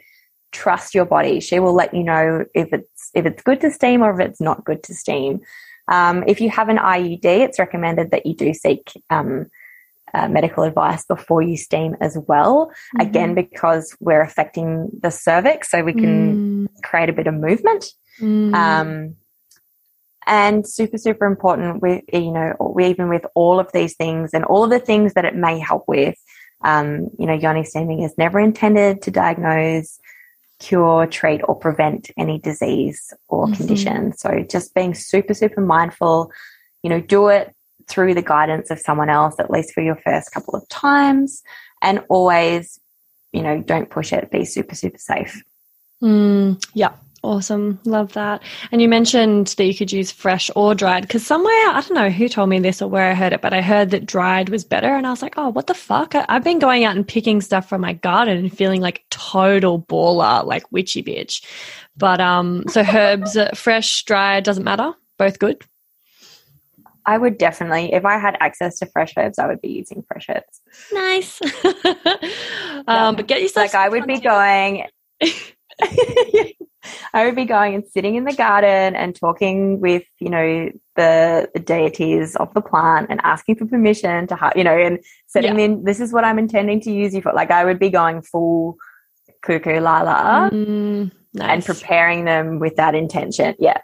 trust 0.51 0.95
your 0.95 1.05
body. 1.05 1.39
She 1.39 1.59
will 1.59 1.73
let 1.73 1.93
you 1.93 2.03
know 2.03 2.45
if 2.53 2.73
it's 2.73 3.11
if 3.13 3.25
it's 3.25 3.43
good 3.43 3.61
to 3.61 3.71
steam 3.71 4.01
or 4.03 4.13
if 4.13 4.19
it's 4.27 4.41
not 4.41 4.65
good 4.65 4.81
to 4.83 4.93
steam. 4.93 5.41
Um, 5.87 6.23
if 6.27 6.41
you 6.41 6.49
have 6.49 6.69
an 6.69 6.77
iud 6.77 7.25
it's 7.45 7.59
recommended 7.59 8.09
that 8.11 8.25
you 8.25 8.33
do 8.35 8.53
seek 8.53 8.83
um, 9.11 9.45
uh, 10.13 10.27
medical 10.27 10.63
advice 10.63 11.03
before 11.05 11.41
you 11.41 11.57
steam 11.57 11.95
as 11.99 12.17
well 12.27 12.71
again 12.99 13.33
because 13.35 13.95
we're 13.99 14.21
affecting 14.21 14.89
the 15.01 15.09
cervix 15.09 15.69
so 15.71 15.83
we 15.83 15.93
can 15.93 16.37
Mm. 16.37 16.67
create 16.83 17.09
a 17.09 17.13
bit 17.13 17.27
of 17.27 17.33
movement 17.33 17.85
Mm. 18.21 18.53
um, 18.55 19.15
and 20.27 20.67
super 20.67 20.97
super 20.97 21.25
important 21.25 21.81
with 21.81 22.03
you 22.11 22.31
know 22.31 22.55
we- 22.59 22.85
even 22.87 23.09
with 23.09 23.25
all 23.35 23.59
of 23.59 23.71
these 23.73 23.95
things 23.95 24.33
and 24.33 24.43
all 24.45 24.63
of 24.63 24.69
the 24.69 24.79
things 24.79 25.13
that 25.13 25.25
it 25.25 25.35
may 25.35 25.59
help 25.59 25.83
with 25.87 26.15
um, 26.63 27.09
you 27.19 27.25
know 27.27 27.33
yoni 27.33 27.63
steaming 27.63 28.01
is 28.01 28.17
never 28.17 28.39
intended 28.39 29.01
to 29.01 29.11
diagnose 29.11 29.99
cure 30.59 31.05
treat 31.05 31.41
or 31.47 31.55
prevent 31.55 32.09
any 32.17 32.39
disease 32.39 33.13
or 33.27 33.47
Mhm. 33.47 33.57
condition 33.57 34.13
so 34.17 34.41
just 34.49 34.73
being 34.73 34.93
super 34.93 35.33
super 35.33 35.61
mindful 35.61 36.31
you 36.81 36.89
know 36.89 37.01
do 37.01 37.27
it 37.27 37.53
through 37.87 38.13
the 38.13 38.21
guidance 38.21 38.71
of 38.71 38.79
someone 38.79 39.09
else 39.09 39.35
at 39.39 39.51
least 39.51 39.73
for 39.73 39.81
your 39.81 39.95
first 39.97 40.31
couple 40.31 40.55
of 40.55 40.67
times 40.69 41.43
and 41.81 42.03
always 42.09 42.79
you 43.31 43.41
know 43.41 43.61
don't 43.61 43.89
push 43.89 44.13
it 44.13 44.31
be 44.31 44.45
super 44.45 44.75
super 44.75 44.97
safe 44.97 45.43
Mm, 46.03 46.63
yeah, 46.73 46.93
awesome. 47.23 47.79
Love 47.85 48.13
that. 48.13 48.41
And 48.71 48.81
you 48.81 48.87
mentioned 48.87 49.47
that 49.57 49.65
you 49.65 49.75
could 49.75 49.91
use 49.91 50.11
fresh 50.11 50.51
or 50.55 50.75
dried 50.75 51.01
because 51.01 51.25
somewhere, 51.25 51.51
I 51.51 51.81
don't 51.81 51.95
know 51.95 52.09
who 52.09 52.27
told 52.29 52.49
me 52.49 52.59
this 52.59 52.81
or 52.81 52.89
where 52.89 53.09
I 53.09 53.15
heard 53.15 53.33
it, 53.33 53.41
but 53.41 53.53
I 53.53 53.61
heard 53.61 53.91
that 53.91 54.05
dried 54.05 54.49
was 54.49 54.63
better. 54.63 54.95
And 54.95 55.07
I 55.07 55.09
was 55.09 55.21
like, 55.21 55.35
oh, 55.37 55.49
what 55.49 55.67
the 55.67 55.73
fuck? 55.73 56.15
I, 56.15 56.25
I've 56.29 56.43
been 56.43 56.59
going 56.59 56.83
out 56.83 56.95
and 56.95 57.07
picking 57.07 57.41
stuff 57.41 57.67
from 57.67 57.81
my 57.81 57.93
garden 57.93 58.37
and 58.37 58.55
feeling 58.55 58.81
like 58.81 59.03
total 59.09 59.81
baller, 59.81 60.45
like 60.45 60.71
witchy 60.71 61.01
bitch. 61.01 61.43
But 61.97 62.19
um, 62.19 62.65
so 62.69 62.83
herbs, 62.83 63.37
fresh, 63.55 64.03
dried, 64.03 64.43
doesn't 64.43 64.63
matter. 64.63 64.93
Both 65.17 65.39
good. 65.39 65.63
I 67.05 67.17
would 67.17 67.37
definitely, 67.37 67.93
if 67.93 68.05
I 68.05 68.17
had 68.17 68.35
access 68.39 68.79
to 68.79 68.85
fresh 68.87 69.13
herbs, 69.17 69.37
I 69.37 69.47
would 69.47 69.61
be 69.61 69.69
using 69.69 70.03
fresh 70.07 70.27
herbs. 70.29 70.61
Nice. 70.91 71.39
um, 72.87 73.15
but 73.15 73.27
get 73.27 73.41
yourself. 73.41 73.73
Like 73.73 73.75
I 73.75 73.89
would 73.89 74.07
be 74.07 74.19
going, 74.19 74.85
I 77.13 77.25
would 77.25 77.35
be 77.35 77.45
going 77.45 77.75
and 77.75 77.83
sitting 77.87 78.15
in 78.15 78.23
the 78.25 78.33
garden 78.33 78.95
and 78.95 79.15
talking 79.15 79.79
with, 79.79 80.03
you 80.19 80.29
know, 80.29 80.69
the, 80.95 81.49
the 81.53 81.59
deities 81.59 82.35
of 82.35 82.53
the 82.53 82.61
plant 82.61 83.07
and 83.09 83.19
asking 83.23 83.55
for 83.57 83.65
permission 83.65 84.27
to, 84.27 84.51
you 84.55 84.63
know, 84.63 84.77
and 84.77 84.99
setting 85.27 85.59
in, 85.59 85.83
this 85.83 85.99
is 85.99 86.13
what 86.13 86.23
I'm 86.23 86.39
intending 86.39 86.81
to 86.81 86.91
use 86.91 87.13
you 87.13 87.21
for. 87.21 87.33
Like 87.33 87.51
I 87.51 87.65
would 87.65 87.79
be 87.79 87.89
going 87.89 88.21
full 88.21 88.77
cuckoo 89.41 89.79
la 89.79 90.01
la 90.01 90.49
Mm, 90.49 91.11
nice. 91.33 91.49
and 91.49 91.65
preparing 91.65 92.25
them 92.25 92.59
with 92.59 92.75
that 92.77 92.95
intention. 92.95 93.55
Yeah. 93.59 93.77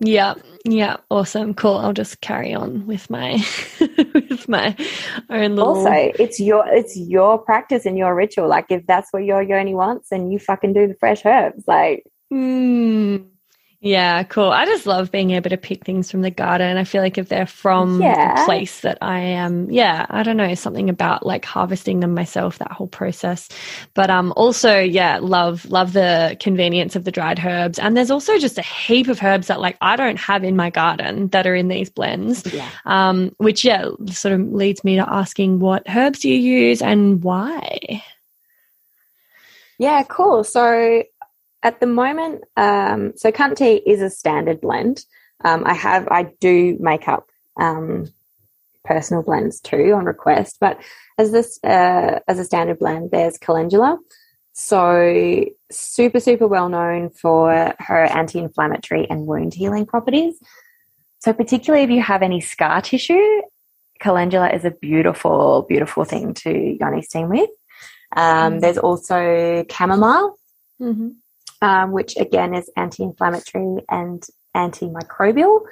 Yeah, 0.00 0.34
yeah, 0.64 0.96
awesome, 1.10 1.54
cool. 1.54 1.76
I'll 1.78 1.94
just 1.94 2.20
carry 2.20 2.52
on 2.54 2.86
with 2.86 3.08
my 3.08 3.32
with 3.80 4.48
my 4.48 4.76
own 5.30 5.56
little. 5.56 5.76
Also, 5.76 6.12
it's 6.18 6.38
your, 6.38 6.66
it's 6.68 6.96
your 6.96 7.38
practice 7.38 7.86
and 7.86 7.96
your 7.96 8.14
ritual. 8.14 8.48
Like 8.48 8.66
if 8.70 8.86
that's 8.86 9.12
what 9.12 9.24
your 9.24 9.42
yoni 9.42 9.74
wants, 9.74 10.10
then 10.10 10.30
you 10.30 10.38
fucking 10.38 10.74
do 10.74 10.86
the 10.86 10.96
fresh 11.00 11.24
herbs. 11.24 11.64
Like, 11.66 12.04
Mm, 12.32 13.28
yeah, 13.86 14.24
cool. 14.24 14.50
I 14.50 14.66
just 14.66 14.86
love 14.86 15.12
being 15.12 15.30
able 15.30 15.50
to 15.50 15.56
pick 15.56 15.84
things 15.84 16.10
from 16.10 16.22
the 16.22 16.30
garden. 16.30 16.76
I 16.76 16.84
feel 16.84 17.02
like 17.02 17.18
if 17.18 17.28
they're 17.28 17.46
from 17.46 18.00
Yeah. 18.00 18.34
the 18.34 18.44
place 18.44 18.80
that 18.80 18.98
I 19.00 19.20
am, 19.20 19.70
yeah, 19.70 20.06
I 20.10 20.22
don't 20.24 20.36
know, 20.36 20.54
something 20.56 20.90
about 20.90 21.24
like 21.24 21.44
harvesting 21.44 22.00
them 22.00 22.12
myself, 22.14 22.58
that 22.58 22.72
whole 22.72 22.88
process. 22.88 23.48
But 23.94 24.10
um 24.10 24.32
also, 24.36 24.78
yeah, 24.80 25.18
love 25.22 25.64
love 25.66 25.92
the 25.92 26.36
convenience 26.40 26.96
of 26.96 27.04
the 27.04 27.12
dried 27.12 27.38
herbs. 27.44 27.78
And 27.78 27.96
there's 27.96 28.10
also 28.10 28.38
just 28.38 28.58
a 28.58 28.62
heap 28.62 29.08
of 29.08 29.22
herbs 29.22 29.46
that 29.46 29.60
like 29.60 29.76
I 29.80 29.96
don't 29.96 30.18
have 30.18 30.42
in 30.44 30.56
my 30.56 30.70
garden 30.70 31.28
that 31.28 31.46
are 31.46 31.54
in 31.54 31.68
these 31.68 31.88
blends. 31.90 32.44
yeah. 32.52 32.70
Um, 32.86 33.32
which 33.38 33.64
yeah, 33.64 33.88
sort 34.10 34.34
of 34.34 34.40
leads 34.52 34.82
me 34.84 34.96
to 34.96 35.08
asking 35.08 35.60
what 35.60 35.84
herbs 35.88 36.20
do 36.20 36.28
you 36.28 36.36
use 36.38 36.82
and 36.82 37.22
why? 37.22 38.02
Yeah, 39.78 40.02
cool. 40.08 40.42
So 40.44 41.02
at 41.66 41.80
the 41.80 41.86
moment, 41.86 42.44
um, 42.56 43.12
so 43.16 43.32
Kuntea 43.32 43.82
is 43.84 44.00
a 44.00 44.08
standard 44.08 44.60
blend. 44.60 45.04
Um, 45.44 45.64
I 45.66 45.74
have, 45.74 46.06
I 46.08 46.22
do 46.40 46.76
make 46.78 47.08
up 47.08 47.28
um, 47.60 48.06
personal 48.84 49.24
blends 49.24 49.60
too 49.60 49.92
on 49.96 50.04
request, 50.04 50.58
but 50.60 50.80
as 51.18 51.32
this 51.32 51.58
uh, 51.64 52.20
as 52.28 52.38
a 52.38 52.44
standard 52.44 52.78
blend, 52.78 53.10
there's 53.10 53.36
calendula. 53.36 53.98
So 54.52 55.44
super 55.70 56.20
super 56.20 56.46
well 56.46 56.68
known 56.68 57.10
for 57.10 57.74
her 57.80 58.04
anti-inflammatory 58.04 59.10
and 59.10 59.26
wound 59.26 59.52
healing 59.52 59.86
properties. 59.86 60.38
So 61.18 61.32
particularly 61.32 61.84
if 61.84 61.90
you 61.90 62.00
have 62.00 62.22
any 62.22 62.40
scar 62.40 62.80
tissue, 62.80 63.42
calendula 63.98 64.50
is 64.50 64.64
a 64.64 64.70
beautiful 64.70 65.66
beautiful 65.68 66.04
thing 66.04 66.34
to 66.34 66.50
yoni 66.80 67.02
steam 67.02 67.28
with. 67.28 67.50
Um, 68.16 68.54
Mm. 68.54 68.60
There's 68.60 68.78
also 68.78 69.64
chamomile, 69.68 70.38
Mm-hmm. 70.80 71.08
Um, 71.66 71.90
which 71.90 72.16
again 72.16 72.54
is 72.54 72.70
anti-inflammatory 72.76 73.84
and 73.90 74.24
antimicrobial. 74.56 75.62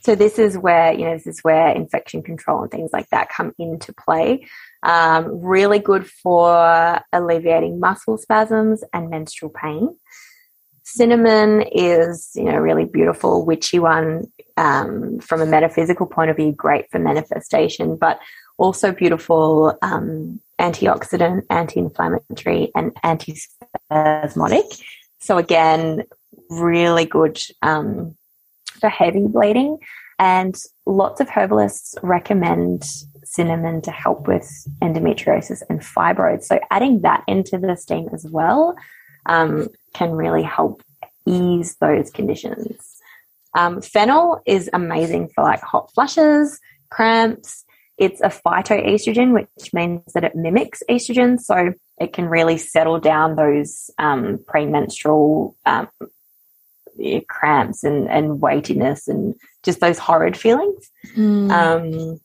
So 0.00 0.14
this 0.14 0.38
is 0.38 0.56
where 0.56 0.92
you 0.92 1.04
know 1.04 1.14
this 1.14 1.26
is 1.26 1.40
where 1.42 1.68
infection 1.68 2.22
control 2.22 2.62
and 2.62 2.70
things 2.70 2.90
like 2.92 3.08
that 3.10 3.28
come 3.28 3.52
into 3.58 3.92
play. 3.92 4.46
Um, 4.82 5.42
really 5.42 5.80
good 5.80 6.06
for 6.06 7.00
alleviating 7.12 7.78
muscle 7.78 8.16
spasms 8.16 8.82
and 8.94 9.10
menstrual 9.10 9.50
pain. 9.50 9.94
Cinnamon 10.82 11.62
is 11.72 12.30
you 12.34 12.44
know 12.44 12.56
really 12.56 12.86
beautiful 12.86 13.44
witchy 13.44 13.78
one 13.78 14.32
um, 14.56 15.18
from 15.20 15.42
a 15.42 15.46
metaphysical 15.46 16.06
point 16.06 16.30
of 16.30 16.36
view, 16.36 16.52
great 16.52 16.90
for 16.90 16.98
manifestation, 16.98 17.96
but 17.96 18.18
also 18.56 18.92
beautiful 18.92 19.76
um, 19.82 20.40
antioxidant, 20.58 21.42
anti-inflammatory, 21.50 22.70
and 22.74 22.94
antispasmodic. 23.04 24.82
So 25.20 25.38
again, 25.38 26.04
really 26.50 27.04
good 27.04 27.38
um, 27.62 28.16
for 28.80 28.88
heavy 28.88 29.26
bleeding. 29.26 29.78
And 30.18 30.56
lots 30.86 31.20
of 31.20 31.28
herbalists 31.28 31.94
recommend 32.02 32.84
cinnamon 33.24 33.82
to 33.82 33.90
help 33.90 34.26
with 34.26 34.48
endometriosis 34.82 35.62
and 35.68 35.80
fibroids. 35.80 36.44
So 36.44 36.58
adding 36.70 37.02
that 37.02 37.22
into 37.28 37.58
the 37.58 37.76
steam 37.76 38.08
as 38.12 38.26
well 38.28 38.74
um, 39.26 39.68
can 39.94 40.12
really 40.12 40.42
help 40.42 40.82
ease 41.26 41.76
those 41.80 42.10
conditions. 42.10 42.96
Um, 43.56 43.80
fennel 43.80 44.42
is 44.46 44.70
amazing 44.72 45.28
for 45.34 45.44
like 45.44 45.60
hot 45.60 45.92
flushes, 45.94 46.58
cramps. 46.90 47.64
It's 47.96 48.20
a 48.20 48.28
phytoestrogen, 48.28 49.32
which 49.32 49.72
means 49.72 50.12
that 50.14 50.24
it 50.24 50.34
mimics 50.34 50.82
estrogen. 50.88 51.38
So 51.38 51.74
it 52.00 52.12
can 52.12 52.26
really 52.26 52.58
settle 52.58 52.98
down 52.98 53.36
those 53.36 53.90
um, 53.98 54.38
premenstrual 54.46 55.56
um, 55.66 55.88
cramps 57.28 57.84
and, 57.84 58.08
and 58.08 58.40
weightiness 58.40 59.08
and 59.08 59.34
just 59.62 59.80
those 59.80 59.98
horrid 59.98 60.36
feelings. 60.36 60.90
Mm. 61.16 61.50
Um, 61.50 62.20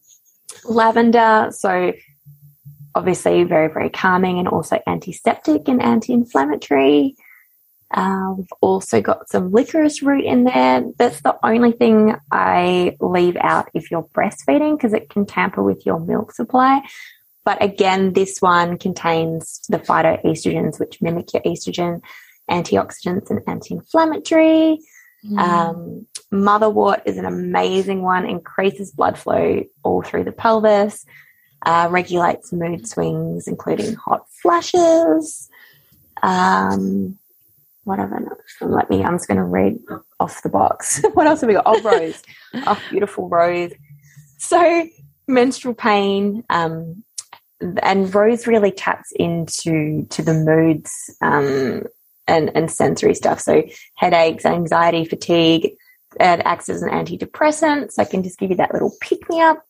lavender, 0.65 1.49
so 1.51 1.93
obviously 2.95 3.43
very, 3.43 3.67
very 3.71 3.89
calming 3.89 4.39
and 4.39 4.47
also 4.47 4.79
antiseptic 4.87 5.67
and 5.67 5.81
anti 5.81 6.13
inflammatory. 6.13 7.15
Uh, 7.91 8.33
we've 8.37 8.53
also 8.61 9.01
got 9.01 9.29
some 9.29 9.51
licorice 9.51 10.01
root 10.01 10.25
in 10.25 10.45
there. 10.45 10.83
That's 10.97 11.21
the 11.21 11.37
only 11.43 11.71
thing 11.71 12.15
I 12.31 12.97
leave 12.99 13.37
out 13.37 13.69
if 13.75 13.91
you're 13.91 14.07
breastfeeding 14.15 14.77
because 14.77 14.93
it 14.93 15.09
can 15.09 15.27
tamper 15.27 15.61
with 15.61 15.85
your 15.85 15.99
milk 15.99 16.31
supply. 16.31 16.81
But 17.45 17.61
again, 17.61 18.13
this 18.13 18.41
one 18.41 18.77
contains 18.77 19.61
the 19.69 19.79
phytoestrogens, 19.79 20.79
which 20.79 21.01
mimic 21.01 21.33
your 21.33 21.43
estrogen, 21.43 22.01
antioxidants, 22.49 23.29
and 23.29 23.41
anti 23.47 23.75
inflammatory. 23.75 24.79
Mm. 25.25 25.37
Um, 25.37 26.07
motherwort 26.31 27.01
is 27.05 27.17
an 27.17 27.25
amazing 27.25 28.01
one, 28.01 28.25
increases 28.25 28.91
blood 28.91 29.17
flow 29.17 29.63
all 29.83 30.01
through 30.01 30.25
the 30.25 30.31
pelvis, 30.31 31.05
uh, 31.65 31.87
regulates 31.89 32.51
mood 32.51 32.87
swings, 32.87 33.47
including 33.47 33.95
hot 33.95 34.25
flashes. 34.41 35.49
Um, 36.21 37.17
whatever. 37.83 38.37
Let 38.61 38.89
me, 38.89 39.03
I'm 39.03 39.15
just 39.15 39.27
going 39.27 39.37
to 39.37 39.43
read 39.43 39.79
off 40.19 40.43
the 40.43 40.49
box. 40.49 41.01
what 41.13 41.27
else 41.27 41.41
have 41.41 41.47
we 41.47 41.53
got? 41.53 41.63
Oh, 41.65 41.81
rose. 41.81 42.21
oh, 42.53 42.81
beautiful 42.89 43.29
rose. 43.29 43.71
So, 44.37 44.87
menstrual 45.27 45.73
pain, 45.73 46.43
um, 46.49 47.03
and 47.81 48.13
rose 48.13 48.47
really 48.47 48.71
taps 48.71 49.11
into 49.15 50.05
to 50.09 50.21
the 50.21 50.33
moods 50.33 50.91
um, 51.21 51.83
and, 52.27 52.51
and 52.55 52.69
sensory 52.71 53.15
stuff. 53.15 53.39
So, 53.39 53.63
headaches, 53.95 54.45
anxiety, 54.45 55.05
fatigue. 55.05 55.65
It 56.19 56.41
acts 56.45 56.69
as 56.69 56.83
an 56.83 56.89
antidepressant, 56.89 57.91
so 57.91 58.01
I 58.01 58.05
can 58.05 58.21
just 58.23 58.37
give 58.37 58.51
you 58.51 58.57
that 58.57 58.73
little 58.73 58.93
pick 59.01 59.27
me 59.29 59.41
up. 59.41 59.65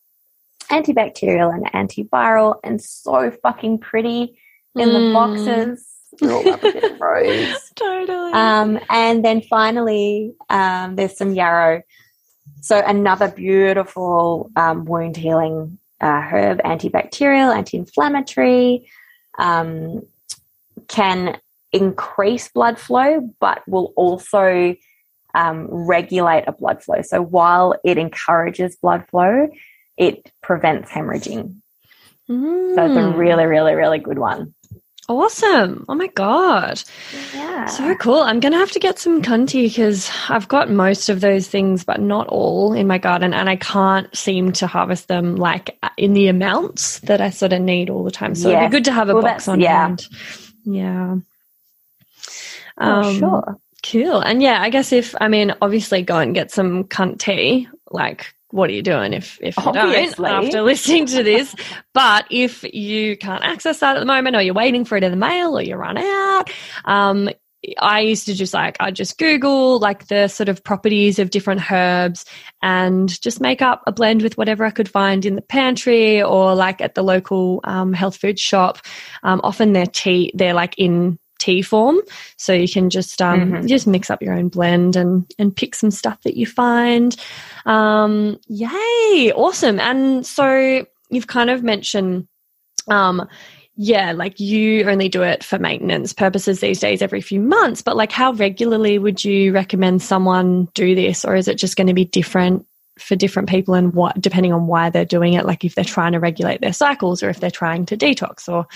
Antibacterial 0.70 1.52
and 1.54 1.66
antiviral, 1.72 2.56
and 2.64 2.80
so 2.82 3.30
fucking 3.42 3.78
pretty 3.78 4.38
in 4.74 4.92
the 4.92 4.98
Mm. 4.98 5.12
boxes. 5.12 5.86
Roll 6.22 6.48
up 6.48 6.62
a 6.62 6.72
bit 6.72 6.92
of 6.92 7.00
rose. 7.00 7.72
totally. 7.76 8.32
Um, 8.32 8.78
and 8.88 9.24
then 9.24 9.40
finally, 9.42 10.34
um, 10.48 10.96
there's 10.96 11.16
some 11.16 11.34
yarrow. 11.34 11.82
So 12.60 12.78
another 12.84 13.28
beautiful 13.28 14.50
um, 14.56 14.84
wound 14.84 15.16
healing 15.16 15.78
uh, 16.00 16.20
herb, 16.20 16.58
antibacterial, 16.62 17.54
anti-inflammatory, 17.54 18.88
um, 19.38 20.02
can 20.88 21.38
increase 21.72 22.48
blood 22.48 22.78
flow, 22.78 23.28
but 23.40 23.66
will 23.68 23.92
also 23.96 24.76
um, 25.34 25.66
regulate 25.70 26.44
a 26.46 26.52
blood 26.52 26.82
flow. 26.82 27.02
So 27.02 27.20
while 27.20 27.74
it 27.84 27.98
encourages 27.98 28.76
blood 28.76 29.04
flow, 29.08 29.48
it 29.96 30.30
prevents 30.42 30.90
hemorrhaging. 30.90 31.56
So 32.28 32.86
it's 32.86 32.96
a 32.96 33.00
Mm. 33.00 33.16
really, 33.16 33.44
really, 33.46 33.74
really 33.74 33.98
good 33.98 34.18
one. 34.18 34.54
Awesome. 35.06 35.84
Oh 35.88 35.94
my 35.94 36.06
God. 36.06 36.82
Yeah. 37.34 37.66
So 37.66 37.94
cool. 37.96 38.20
I'm 38.20 38.40
going 38.40 38.52
to 38.52 38.58
have 38.58 38.70
to 38.70 38.78
get 38.78 38.98
some 38.98 39.20
Kuntea 39.20 39.68
because 39.68 40.10
I've 40.30 40.48
got 40.48 40.70
most 40.70 41.10
of 41.10 41.20
those 41.20 41.46
things, 41.46 41.84
but 41.84 42.00
not 42.00 42.26
all 42.28 42.72
in 42.72 42.86
my 42.86 42.96
garden. 42.96 43.34
And 43.34 43.50
I 43.50 43.56
can't 43.56 44.14
seem 44.16 44.52
to 44.52 44.66
harvest 44.66 45.08
them 45.08 45.36
like 45.36 45.78
in 45.98 46.14
the 46.14 46.28
amounts 46.28 47.00
that 47.00 47.20
I 47.20 47.28
sort 47.30 47.52
of 47.52 47.60
need 47.60 47.90
all 47.90 48.02
the 48.02 48.10
time. 48.10 48.34
So 48.34 48.48
it'd 48.48 48.70
be 48.70 48.76
good 48.76 48.84
to 48.86 48.92
have 48.92 49.10
a 49.10 49.14
Well, 49.14 49.22
box 49.22 49.46
on 49.46 49.60
yeah. 49.60 49.82
hand. 49.88 50.06
Yeah. 50.64 51.16
Oh, 52.78 53.02
Um, 53.02 53.18
sure. 53.18 53.58
Cool. 53.84 54.20
And 54.20 54.42
yeah, 54.42 54.62
I 54.62 54.70
guess 54.70 54.90
if, 54.90 55.14
I 55.20 55.28
mean, 55.28 55.52
obviously 55.60 56.00
go 56.00 56.18
and 56.18 56.34
get 56.34 56.50
some 56.50 56.84
Kuntea. 56.84 57.66
Like, 57.90 58.34
what 58.54 58.70
are 58.70 58.72
you 58.72 58.82
doing 58.82 59.12
if, 59.12 59.38
if 59.42 59.56
you 59.56 59.64
Obviously. 59.66 60.30
don't 60.30 60.44
after 60.44 60.62
listening 60.70 61.06
to 61.06 61.22
this? 61.24 61.54
but 61.92 62.24
if 62.30 62.62
you 62.72 63.16
can't 63.16 63.42
access 63.44 63.80
that 63.80 63.96
at 63.96 63.98
the 63.98 64.06
moment 64.06 64.36
or 64.36 64.42
you're 64.42 64.54
waiting 64.54 64.84
for 64.84 64.96
it 64.96 65.02
in 65.02 65.10
the 65.10 65.16
mail 65.16 65.58
or 65.58 65.62
you 65.62 65.74
run 65.74 65.98
out, 65.98 66.50
um, 66.84 67.28
I 67.80 68.00
used 68.00 68.26
to 68.26 68.34
just 68.34 68.54
like, 68.54 68.76
I 68.78 68.90
just 68.90 69.18
Google 69.18 69.78
like 69.80 70.06
the 70.08 70.28
sort 70.28 70.48
of 70.50 70.62
properties 70.62 71.18
of 71.18 71.30
different 71.30 71.68
herbs 71.72 72.26
and 72.62 73.20
just 73.22 73.40
make 73.40 73.60
up 73.62 73.82
a 73.86 73.92
blend 73.92 74.22
with 74.22 74.36
whatever 74.38 74.64
I 74.64 74.70
could 74.70 74.88
find 74.88 75.24
in 75.24 75.34
the 75.34 75.42
pantry 75.42 76.22
or 76.22 76.54
like 76.54 76.80
at 76.80 76.94
the 76.94 77.02
local 77.02 77.60
um, 77.64 77.92
health 77.92 78.16
food 78.18 78.38
shop. 78.38 78.78
Um, 79.22 79.40
often 79.42 79.72
they're 79.72 79.86
tea, 79.86 80.30
they're 80.34 80.54
like 80.54 80.74
in 80.78 81.18
tea 81.38 81.62
form. 81.62 82.00
So 82.36 82.52
you 82.52 82.68
can 82.68 82.90
just 82.90 83.20
um, 83.20 83.52
Mhm. 83.52 83.68
just 83.68 83.86
mix 83.86 84.08
up 84.10 84.22
your 84.22 84.34
own 84.34 84.48
blend 84.48 84.94
and 84.94 85.24
and 85.38 85.54
pick 85.54 85.74
some 85.74 85.90
stuff 85.90 86.22
that 86.22 86.36
you 86.36 86.46
find. 86.46 87.16
Um, 87.66 88.38
yay, 88.46 89.32
awesome! 89.34 89.80
And 89.80 90.26
so 90.26 90.86
you've 91.10 91.26
kind 91.26 91.50
of 91.50 91.62
mentioned, 91.62 92.28
um, 92.88 93.28
yeah, 93.76 94.12
like 94.12 94.38
you 94.40 94.88
only 94.88 95.08
do 95.08 95.22
it 95.22 95.42
for 95.42 95.58
maintenance 95.58 96.12
purposes 96.12 96.60
these 96.60 96.80
days 96.80 97.02
every 97.02 97.20
few 97.20 97.40
months. 97.40 97.82
But 97.82 97.96
like, 97.96 98.12
how 98.12 98.32
regularly 98.32 98.98
would 98.98 99.24
you 99.24 99.52
recommend 99.52 100.02
someone 100.02 100.68
do 100.74 100.94
this, 100.94 101.24
or 101.24 101.36
is 101.36 101.48
it 101.48 101.58
just 101.58 101.76
going 101.76 101.88
to 101.88 101.94
be 101.94 102.04
different? 102.04 102.66
For 102.96 103.16
different 103.16 103.48
people, 103.48 103.74
and 103.74 103.92
what 103.92 104.20
depending 104.20 104.52
on 104.52 104.68
why 104.68 104.88
they're 104.88 105.04
doing 105.04 105.32
it, 105.32 105.44
like 105.44 105.64
if 105.64 105.74
they're 105.74 105.82
trying 105.84 106.12
to 106.12 106.20
regulate 106.20 106.60
their 106.60 106.72
cycles 106.72 107.24
or 107.24 107.28
if 107.28 107.40
they're 107.40 107.50
trying 107.50 107.86
to 107.86 107.96
detox, 107.96 108.48
or 108.48 108.68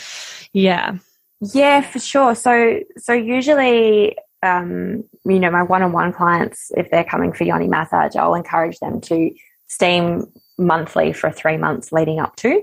yeah, 0.52 0.98
Yeah, 1.40 1.82
for 1.82 2.00
sure. 2.00 2.34
So, 2.34 2.80
so 2.96 3.12
usually, 3.12 4.16
um, 4.42 5.04
you 5.24 5.40
know, 5.40 5.50
my 5.50 5.62
one-on-one 5.62 6.12
clients, 6.12 6.70
if 6.76 6.90
they're 6.90 7.04
coming 7.04 7.32
for 7.32 7.44
yoni 7.44 7.68
massage, 7.68 8.16
I'll 8.16 8.34
encourage 8.34 8.78
them 8.78 9.00
to 9.02 9.30
steam 9.66 10.26
monthly 10.58 11.12
for 11.12 11.30
three 11.30 11.56
months 11.56 11.92
leading 11.92 12.20
up 12.20 12.36
to. 12.36 12.62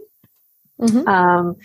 Mhm. 0.80 1.08
Um, 1.08 1.56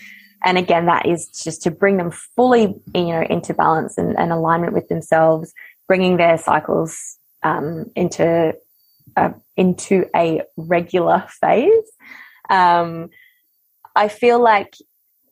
and 0.43 0.57
again, 0.57 0.85
that 0.87 1.05
is 1.05 1.27
just 1.27 1.61
to 1.63 1.71
bring 1.71 1.97
them 1.97 2.11
fully, 2.11 2.75
you 2.93 3.07
know, 3.07 3.21
into 3.21 3.53
balance 3.53 3.97
and, 3.97 4.17
and 4.17 4.31
alignment 4.31 4.73
with 4.73 4.87
themselves, 4.87 5.53
bringing 5.87 6.17
their 6.17 6.37
cycles 6.37 7.17
um, 7.43 7.85
into 7.95 8.53
a, 9.15 9.33
into 9.55 10.05
a 10.15 10.41
regular 10.57 11.25
phase. 11.27 11.91
Um, 12.49 13.09
I 13.95 14.07
feel 14.07 14.41
like 14.41 14.75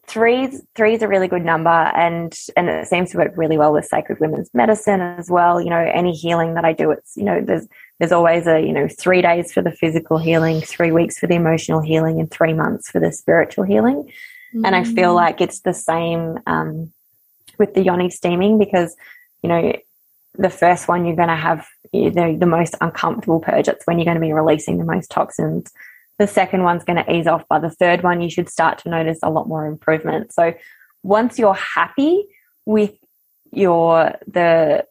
threes 0.10 0.62
three 0.76 0.96
is 0.96 1.02
a 1.02 1.08
really 1.08 1.28
good 1.28 1.46
number 1.46 1.70
and 1.70 2.34
and 2.58 2.68
it 2.68 2.88
seems 2.88 3.12
to 3.12 3.18
work 3.18 3.32
really 3.36 3.58
well 3.58 3.72
with 3.72 3.86
sacred 3.86 4.20
women's 4.20 4.50
medicine 4.54 5.02
as 5.02 5.30
well. 5.30 5.62
You 5.62 5.70
know 5.70 5.92
any 5.94 6.14
healing 6.14 6.56
that 6.56 6.66
i 6.66 6.74
do 6.74 6.92
it's 6.92 7.16
you 7.16 7.24
know 7.24 7.42
there's 7.42 7.68
there's 8.00 8.12
always 8.12 8.48
a 8.48 8.60
you 8.60 8.74
know 8.74 8.88
three 8.88 9.22
days 9.22 9.54
for 9.54 9.62
the 9.62 9.72
physical 9.72 10.18
healing 10.18 10.62
three 10.62 10.92
weeks 10.92 11.20
for 11.20 11.28
the 11.28 11.36
emotional 11.36 11.82
healing 11.82 12.20
and 12.20 12.32
three 12.32 12.54
months 12.54 12.90
for 12.90 13.00
the 13.00 13.12
spiritual 13.12 13.64
healing. 13.64 14.12
And 14.66 14.76
i 14.76 14.84
feel 14.84 15.14
like 15.14 15.42
it's 15.42 15.60
the 15.60 15.76
same 15.76 16.40
um, 16.48 16.92
with 17.60 17.76
the 17.76 17.84
yoni 17.84 18.10
steaming 18.10 18.58
because 18.58 18.96
you 19.44 19.50
know 19.50 19.74
the 20.38 20.50
first 20.50 20.88
one 20.88 21.06
you're 21.06 21.16
going 21.16 21.28
to 21.28 21.36
have 21.36 21.68
you 21.92 22.12
know, 22.12 22.38
the 22.38 22.46
most 22.46 22.76
uncomfortable 22.82 23.40
purge 23.40 23.68
it's 23.68 23.86
when 23.86 23.98
you're 23.98 24.06
going 24.06 24.16
to 24.16 24.22
be 24.22 24.34
releasing 24.34 24.78
the 24.78 24.86
most 24.86 25.12
toxins 25.12 25.72
the 26.20 26.28
second 26.28 26.64
one's 26.64 26.84
going 26.84 27.04
to 27.04 27.12
ease 27.12 27.26
off 27.26 27.48
by 27.48 27.58
the 27.58 27.70
third 27.70 28.04
one 28.04 28.22
you 28.22 28.30
should 28.30 28.50
start 28.50 28.78
to 28.78 28.90
notice 28.90 29.20
a 29.24 29.30
lot 29.30 29.48
more 29.48 29.66
improvement 29.66 30.32
so 30.32 30.54
once 31.02 31.40
you're 31.40 31.54
happy 31.54 32.26
with 32.66 32.94
your 33.52 34.14
the 34.28 34.86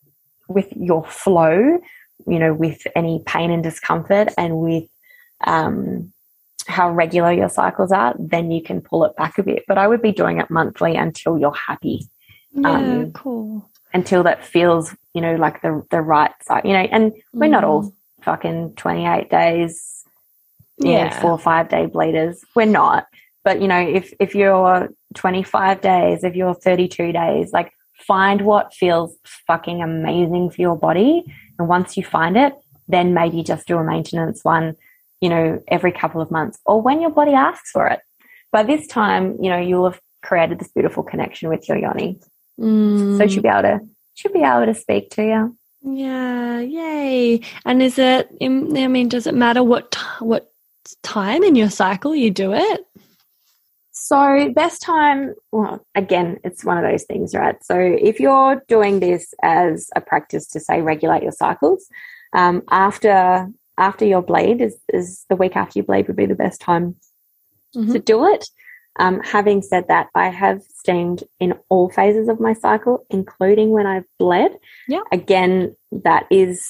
with 0.48 0.72
your 0.74 1.04
flow 1.04 1.78
you 2.26 2.38
know 2.38 2.52
with 2.52 2.84
any 2.96 3.22
pain 3.26 3.50
and 3.50 3.62
discomfort 3.62 4.28
and 4.36 4.56
with 4.58 4.88
um 5.46 6.12
how 6.66 6.90
regular 6.90 7.32
your 7.32 7.48
cycles 7.48 7.92
are 7.92 8.14
then 8.18 8.50
you 8.50 8.60
can 8.62 8.80
pull 8.80 9.04
it 9.04 9.14
back 9.16 9.38
a 9.38 9.42
bit 9.42 9.64
but 9.68 9.78
i 9.78 9.86
would 9.86 10.02
be 10.02 10.12
doing 10.12 10.38
it 10.40 10.50
monthly 10.50 10.96
until 10.96 11.38
you're 11.38 11.54
happy 11.54 12.08
yeah, 12.52 12.70
um, 12.70 13.12
cool. 13.12 13.68
until 13.92 14.22
that 14.22 14.44
feels 14.44 14.96
you 15.14 15.20
know 15.20 15.36
like 15.36 15.62
the 15.62 15.82
the 15.90 16.00
right 16.00 16.32
side 16.42 16.64
you 16.64 16.72
know 16.72 16.86
and 16.90 17.12
we're 17.32 17.48
not 17.48 17.62
Mm. 17.62 17.68
all 17.68 17.94
fucking 18.22 18.74
28 18.74 19.30
days 19.30 19.97
know, 20.86 20.90
Yeah. 20.90 21.20
four 21.20 21.32
or 21.32 21.38
five 21.38 21.68
day 21.68 21.86
bleeders. 21.86 22.44
We're 22.54 22.66
not. 22.66 23.06
But 23.44 23.60
you 23.60 23.68
know, 23.68 23.80
if 23.80 24.12
if 24.20 24.34
you're 24.34 24.88
25 25.14 25.80
days, 25.80 26.24
if 26.24 26.34
you're 26.34 26.54
32 26.54 27.12
days, 27.12 27.52
like 27.52 27.72
find 28.06 28.42
what 28.42 28.74
feels 28.74 29.16
fucking 29.46 29.82
amazing 29.82 30.50
for 30.50 30.60
your 30.60 30.76
body. 30.76 31.24
And 31.58 31.68
once 31.68 31.96
you 31.96 32.04
find 32.04 32.36
it, 32.36 32.54
then 32.86 33.14
maybe 33.14 33.42
just 33.42 33.66
do 33.66 33.78
a 33.78 33.84
maintenance 33.84 34.44
one, 34.44 34.76
you 35.20 35.28
know, 35.28 35.62
every 35.68 35.92
couple 35.92 36.20
of 36.20 36.30
months 36.30 36.58
or 36.64 36.80
when 36.80 37.00
your 37.00 37.10
body 37.10 37.32
asks 37.32 37.70
for 37.70 37.86
it. 37.88 38.00
By 38.52 38.62
this 38.62 38.86
time, 38.86 39.36
you 39.42 39.50
know, 39.50 39.58
you'll 39.58 39.90
have 39.90 40.00
created 40.22 40.58
this 40.58 40.68
beautiful 40.68 41.02
connection 41.02 41.48
with 41.48 41.68
your 41.68 41.78
yoni. 41.78 42.18
Mm. 42.58 43.18
So 43.18 43.26
she'll 43.26 43.42
be 43.42 43.48
able 43.48 43.62
to 43.62 43.80
should 44.14 44.32
be 44.32 44.42
able 44.42 44.66
to 44.66 44.74
speak 44.74 45.10
to 45.10 45.22
you. 45.22 45.56
Yeah, 45.82 46.58
yay. 46.58 47.40
And 47.64 47.80
is 47.80 47.98
it, 47.98 48.28
I 48.42 48.48
mean, 48.48 49.08
does 49.08 49.28
it 49.28 49.34
matter 49.34 49.62
what, 49.62 49.94
what 50.18 50.50
time 51.02 51.42
in 51.42 51.54
your 51.54 51.70
cycle 51.70 52.14
you 52.14 52.30
do 52.30 52.52
it? 52.52 52.80
So, 53.90 54.50
best 54.54 54.80
time, 54.80 55.34
well, 55.50 55.84
again, 55.94 56.38
it's 56.44 56.64
one 56.64 56.78
of 56.78 56.88
those 56.88 57.04
things, 57.04 57.34
right? 57.34 57.56
So, 57.64 57.76
if 57.78 58.20
you're 58.20 58.62
doing 58.68 59.00
this 59.00 59.34
as 59.42 59.90
a 59.96 60.00
practice 60.00 60.46
to 60.48 60.60
say 60.60 60.80
regulate 60.82 61.22
your 61.22 61.32
cycles, 61.32 61.86
um, 62.32 62.62
after 62.70 63.48
after 63.76 64.04
your 64.04 64.22
bleed 64.22 64.60
is, 64.60 64.76
is 64.92 65.24
the 65.28 65.36
week 65.36 65.54
after 65.56 65.78
you 65.78 65.84
bleed 65.84 66.08
would 66.08 66.16
be 66.16 66.26
the 66.26 66.34
best 66.34 66.60
time 66.60 66.96
Mhm. 67.76 67.92
to 67.92 67.98
do 68.00 68.26
it. 68.26 68.48
Um, 68.98 69.20
having 69.20 69.62
said 69.62 69.86
that, 69.86 70.08
I 70.16 70.28
have 70.28 70.62
steamed 70.62 71.22
in 71.38 71.54
all 71.68 71.88
phases 71.88 72.28
of 72.28 72.40
my 72.40 72.52
cycle, 72.54 73.06
including 73.10 73.70
when 73.70 73.86
I've 73.86 74.06
bled. 74.18 74.58
Yeah. 74.88 75.02
Again, 75.12 75.76
that 75.92 76.26
is 76.30 76.68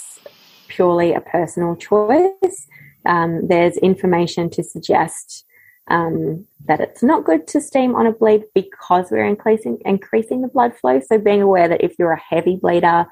purely 0.69 1.15
a 1.15 1.23
personal 1.23 1.77
choice. 1.77 2.69
Um, 3.09 3.49
there's 3.49 3.77
information 3.79 4.51
to 4.51 4.63
suggest 4.63 5.45
um, 5.91 6.47
that 6.67 6.81
it's 6.81 7.03
not 7.03 7.25
good 7.25 7.47
to 7.49 7.61
steam 7.61 7.95
on 7.97 8.07
a 8.07 8.13
bleed 8.13 8.45
because 8.55 9.11
we're 9.11 9.25
increasing 9.25 9.79
increasing 9.87 10.43
the 10.43 10.49
blood 10.49 10.77
flow. 10.77 11.01
So 11.01 11.19
being 11.19 11.43
aware 11.43 11.67
that 11.69 11.83
if 11.83 11.99
you're 11.99 12.13
a 12.13 12.21
heavy 12.21 12.57
bleeder, 12.57 13.07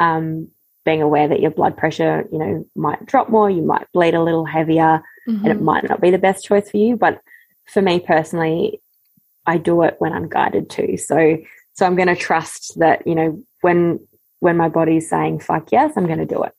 um, 0.00 0.48
being 0.86 1.02
aware 1.02 1.28
that 1.28 1.40
your 1.40 1.50
blood 1.50 1.76
pressure, 1.76 2.26
you 2.32 2.38
know, 2.38 2.66
might 2.74 3.04
drop 3.06 3.28
more, 3.28 3.50
you 3.50 3.62
might 3.62 3.86
bleed 3.92 4.14
a 4.14 4.22
little 4.22 4.46
heavier, 4.46 5.02
and 5.26 5.46
it 5.46 5.58
Mhm. 5.58 5.62
might 5.62 5.88
not 5.88 6.00
be 6.00 6.10
the 6.10 6.18
best 6.18 6.44
choice 6.44 6.70
for 6.70 6.78
you. 6.78 6.96
But 6.96 7.20
for 7.66 7.82
me 7.82 8.00
personally, 8.00 8.80
I 9.46 9.58
do 9.58 9.82
it 9.82 9.96
when 9.98 10.12
I'm 10.14 10.28
guided 10.28 10.70
to. 10.70 10.96
So 10.96 11.38
so 11.74 11.84
I'm 11.84 11.96
going 11.96 12.08
to 12.08 12.16
trust 12.16 12.78
that 12.78 13.06
you 13.06 13.14
know 13.14 13.42
when 13.60 14.00
when 14.40 14.56
my 14.56 14.68
body's 14.70 15.08
saying 15.10 15.40
fuck 15.40 15.70
yes, 15.72 15.92
I'm 15.96 16.06
going 16.06 16.18
to 16.26 16.34
do 16.36 16.42
it. 16.42 16.52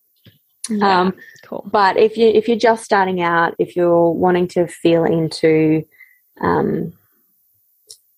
Yeah, 0.69 1.01
Um, 1.01 1.13
cool. 1.43 1.67
but 1.71 1.97
if 1.97 2.17
you 2.17 2.27
if 2.27 2.47
you're 2.47 2.57
just 2.57 2.83
starting 2.83 3.21
out, 3.21 3.55
if 3.59 3.75
you're 3.75 4.11
wanting 4.11 4.47
to 4.49 4.67
feel 4.67 5.03
into, 5.03 5.83
um, 6.41 6.93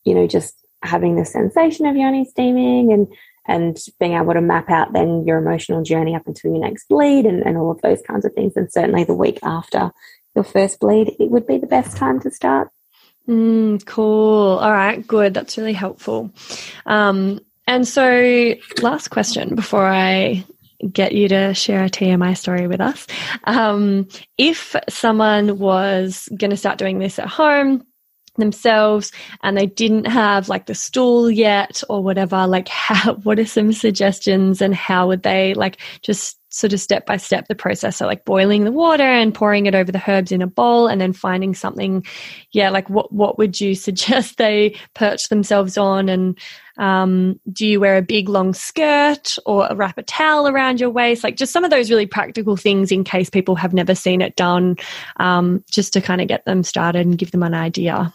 you 0.04 0.14
know, 0.16 0.28
just 0.28 0.56
having 0.84 1.16
the 1.16 1.26
sensation 1.26 1.86
of 1.86 1.96
yoni 1.96 2.26
steaming 2.26 2.94
and 2.94 3.08
and 3.50 3.78
being 4.00 4.14
able 4.14 4.34
to 4.34 4.42
map 4.42 4.70
out 4.70 4.92
then 4.94 5.26
your 5.26 5.38
emotional 5.38 5.82
journey 5.82 6.14
up 6.16 6.28
until 6.28 6.52
your 6.52 6.60
next 6.60 6.88
bleed 6.90 7.26
and, 7.26 7.42
and 7.46 7.58
all 7.58 7.72
of 7.72 7.82
those 7.82 8.02
kinds 8.02 8.26
of 8.26 8.34
things, 8.34 8.54
and 8.56 8.72
certainly 8.72 9.04
the 9.04 9.14
week 9.14 9.40
after 9.44 9.92
your 10.36 10.44
first 10.44 10.80
bleed, 10.80 11.16
it 11.20 11.32
would 11.32 11.48
be 11.48 11.58
the 11.58 11.66
best 11.68 11.98
time 11.98 12.20
to 12.20 12.30
start. 12.30 12.70
Mm, 13.28 13.84
cool. 13.86 14.58
All 14.60 14.72
right, 14.72 15.06
good. 15.06 15.34
That's 15.34 15.58
really 15.58 15.74
helpful. 15.74 16.32
Um, 16.86 17.40
and 17.66 17.86
so, 17.88 18.54
last 18.82 19.10
question 19.10 19.56
before 19.56 19.86
I 19.86 20.46
get 20.92 21.14
you 21.14 21.28
to 21.30 21.54
share 21.54 21.84
a 21.84 21.90
TMI 21.90 22.38
story 22.38 22.68
with 22.68 22.82
us. 22.82 23.08
Um, 23.46 24.08
if 24.38 24.76
someone 24.90 25.58
was 25.58 26.30
going 26.38 26.52
to 26.52 26.58
start 26.58 26.78
doing 26.78 27.00
this 27.00 27.20
at 27.20 27.28
home 27.28 27.84
themselves 28.38 29.12
and 29.42 29.58
they 29.58 29.66
didn't 29.66 30.06
have 30.06 30.48
like 30.48 30.68
the 30.68 30.76
stool 30.76 31.32
yet 31.32 31.82
or 31.90 32.04
whatever, 32.04 32.46
like 32.48 32.68
how, 32.68 33.16
what 33.16 33.40
are 33.40 33.46
some 33.46 33.74
suggestions 33.74 34.62
and 34.62 34.76
how 34.76 35.08
would 35.08 35.24
they 35.24 35.54
like 35.54 35.78
just 36.02 36.38
sort 36.58 36.74
of 36.74 36.80
step 36.80 37.06
by 37.06 37.18
step 37.18 37.48
the 37.48 37.56
process? 37.56 37.98
So 37.98 38.06
like 38.06 38.26
boiling 38.26 38.64
the 38.64 38.72
water 38.72 39.04
and 39.04 39.34
pouring 39.34 39.66
it 39.66 39.76
over 39.76 39.92
the 39.92 40.04
herbs 40.08 40.32
in 40.32 40.42
a 40.42 40.48
bowl 40.48 40.88
and 40.88 41.00
then 41.00 41.14
finding 41.14 41.54
something 41.54 42.06
yeah, 42.52 42.70
like 42.70 42.90
what 42.90 43.12
what 43.12 43.38
would 43.38 43.60
you 43.60 43.76
suggest 43.88 44.38
they 44.38 44.76
perch 44.94 45.30
themselves 45.30 45.78
on? 45.78 46.10
And 46.10 46.38
um, 46.78 47.40
do 47.52 47.66
you 47.66 47.80
wear 47.80 47.98
a 47.98 48.02
big 48.02 48.30
long 48.30 48.54
skirt 48.54 49.36
or 49.46 49.68
a 49.68 49.76
wrap 49.76 49.98
a 49.98 50.04
towel 50.04 50.48
around 50.48 50.80
your 50.80 50.90
waist? 50.90 51.24
Like 51.24 51.38
just 51.38 51.54
some 51.54 51.64
of 51.64 51.72
those 51.72 51.90
really 51.90 52.06
practical 52.06 52.56
things 52.56 52.92
in 52.92 53.04
case 53.04 53.30
people 53.30 53.56
have 53.56 53.74
never 53.74 53.96
seen 53.96 54.22
it 54.22 54.36
done, 54.36 54.78
um, 55.18 55.64
just 55.72 55.94
to 55.94 56.02
kind 56.02 56.22
of 56.22 56.28
get 56.28 56.46
them 56.46 56.64
started 56.64 57.06
and 57.06 57.18
give 57.18 57.32
them 57.32 57.44
an 57.44 57.54
idea. 57.54 58.14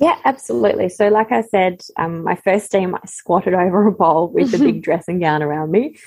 Yeah, 0.00 0.16
absolutely. 0.24 0.88
So, 0.88 1.08
like 1.08 1.30
I 1.30 1.42
said, 1.42 1.82
um, 1.98 2.24
my 2.24 2.34
first 2.34 2.66
steam, 2.66 2.94
I 2.94 3.00
squatted 3.06 3.52
over 3.64 3.86
a 3.86 3.92
bowl 3.92 4.28
with 4.28 4.54
a 4.54 4.58
big 4.58 4.82
dressing 4.82 5.20
gown 5.20 5.42
around 5.42 5.70
me. 5.70 5.98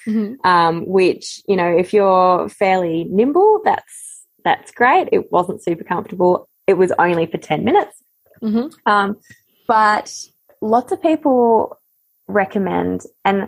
um, 0.43 0.85
which 0.87 1.41
you 1.47 1.55
know 1.55 1.69
if 1.77 1.93
you're 1.93 2.49
fairly 2.49 3.05
nimble 3.05 3.61
that's 3.63 4.25
that's 4.43 4.71
great 4.71 5.07
it 5.11 5.31
wasn't 5.31 5.63
super 5.63 5.83
comfortable 5.85 6.49
it 6.67 6.73
was 6.73 6.91
only 6.99 7.25
for 7.27 7.37
10 7.37 7.63
minutes 7.63 7.95
Mhm. 8.41 8.73
um, 8.85 9.17
but 9.67 10.11
lots 10.61 10.91
of 10.91 11.01
people 11.01 11.79
recommend 12.27 13.03
and 13.23 13.47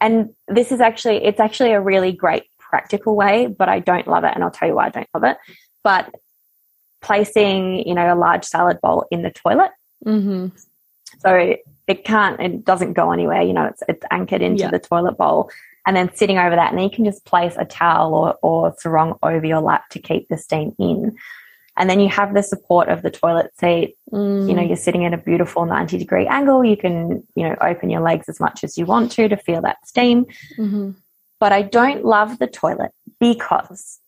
and 0.00 0.30
this 0.48 0.72
is 0.72 0.80
actually 0.80 1.24
it's 1.24 1.40
actually 1.40 1.72
a 1.72 1.80
really 1.80 2.12
great 2.12 2.44
practical 2.58 3.16
way 3.16 3.46
but 3.46 3.68
i 3.68 3.78
don't 3.80 4.06
love 4.06 4.24
it 4.24 4.32
and 4.34 4.42
i'll 4.44 4.50
tell 4.50 4.68
you 4.68 4.74
why 4.74 4.86
i 4.86 4.90
don't 4.90 5.08
love 5.14 5.24
it 5.24 5.36
but 5.84 6.10
placing 7.02 7.86
you 7.86 7.94
know 7.94 8.12
a 8.12 8.16
large 8.16 8.44
salad 8.44 8.78
bowl 8.80 9.04
in 9.10 9.22
the 9.22 9.30
toilet 9.30 9.70
Mm-hmm. 10.06 10.48
so 11.18 11.56
it 11.86 12.04
can't, 12.04 12.40
it 12.40 12.64
doesn't 12.64 12.92
go 12.94 13.10
anywhere. 13.12 13.42
You 13.42 13.52
know, 13.52 13.64
it's 13.66 13.82
it's 13.88 14.04
anchored 14.10 14.42
into 14.42 14.62
Yeah. 14.64 14.70
the 14.70 14.78
toilet 14.78 15.16
bowl, 15.18 15.50
and 15.86 15.96
then 15.96 16.14
sitting 16.14 16.38
over 16.38 16.54
that, 16.56 16.70
and 16.70 16.78
then 16.78 16.84
you 16.84 16.90
can 16.94 17.04
just 17.04 17.24
place 17.24 17.54
a 17.58 17.64
towel 17.64 18.14
or 18.14 18.34
or 18.42 18.74
sarong 18.78 19.18
over 19.22 19.44
your 19.44 19.60
lap 19.60 19.88
to 19.90 19.98
keep 19.98 20.28
the 20.28 20.38
steam 20.38 20.74
in, 20.78 21.16
and 21.76 21.90
then 21.90 21.98
you 22.00 22.08
have 22.08 22.32
the 22.34 22.42
support 22.42 22.88
of 22.88 23.02
the 23.02 23.10
toilet 23.10 23.50
seat. 23.58 23.96
Mm. 24.12 24.48
You 24.48 24.54
know, 24.54 24.62
you're 24.62 24.76
sitting 24.76 25.04
at 25.04 25.12
a 25.12 25.18
beautiful 25.18 25.66
ninety 25.66 25.98
degree 25.98 26.26
angle. 26.26 26.64
You 26.64 26.76
can 26.76 27.26
you 27.34 27.48
know 27.48 27.56
open 27.60 27.90
your 27.90 28.02
legs 28.02 28.28
as 28.28 28.38
much 28.40 28.62
as 28.64 28.78
you 28.78 28.86
want 28.86 29.10
to 29.12 29.28
to 29.28 29.36
feel 29.36 29.60
that 29.62 29.86
steam. 29.86 30.26
Mhm. 30.58 30.94
But 31.40 31.52
I 31.52 31.62
don't 31.62 32.04
love 32.04 32.38
the 32.38 32.46
toilet 32.46 32.92
because 33.18 33.98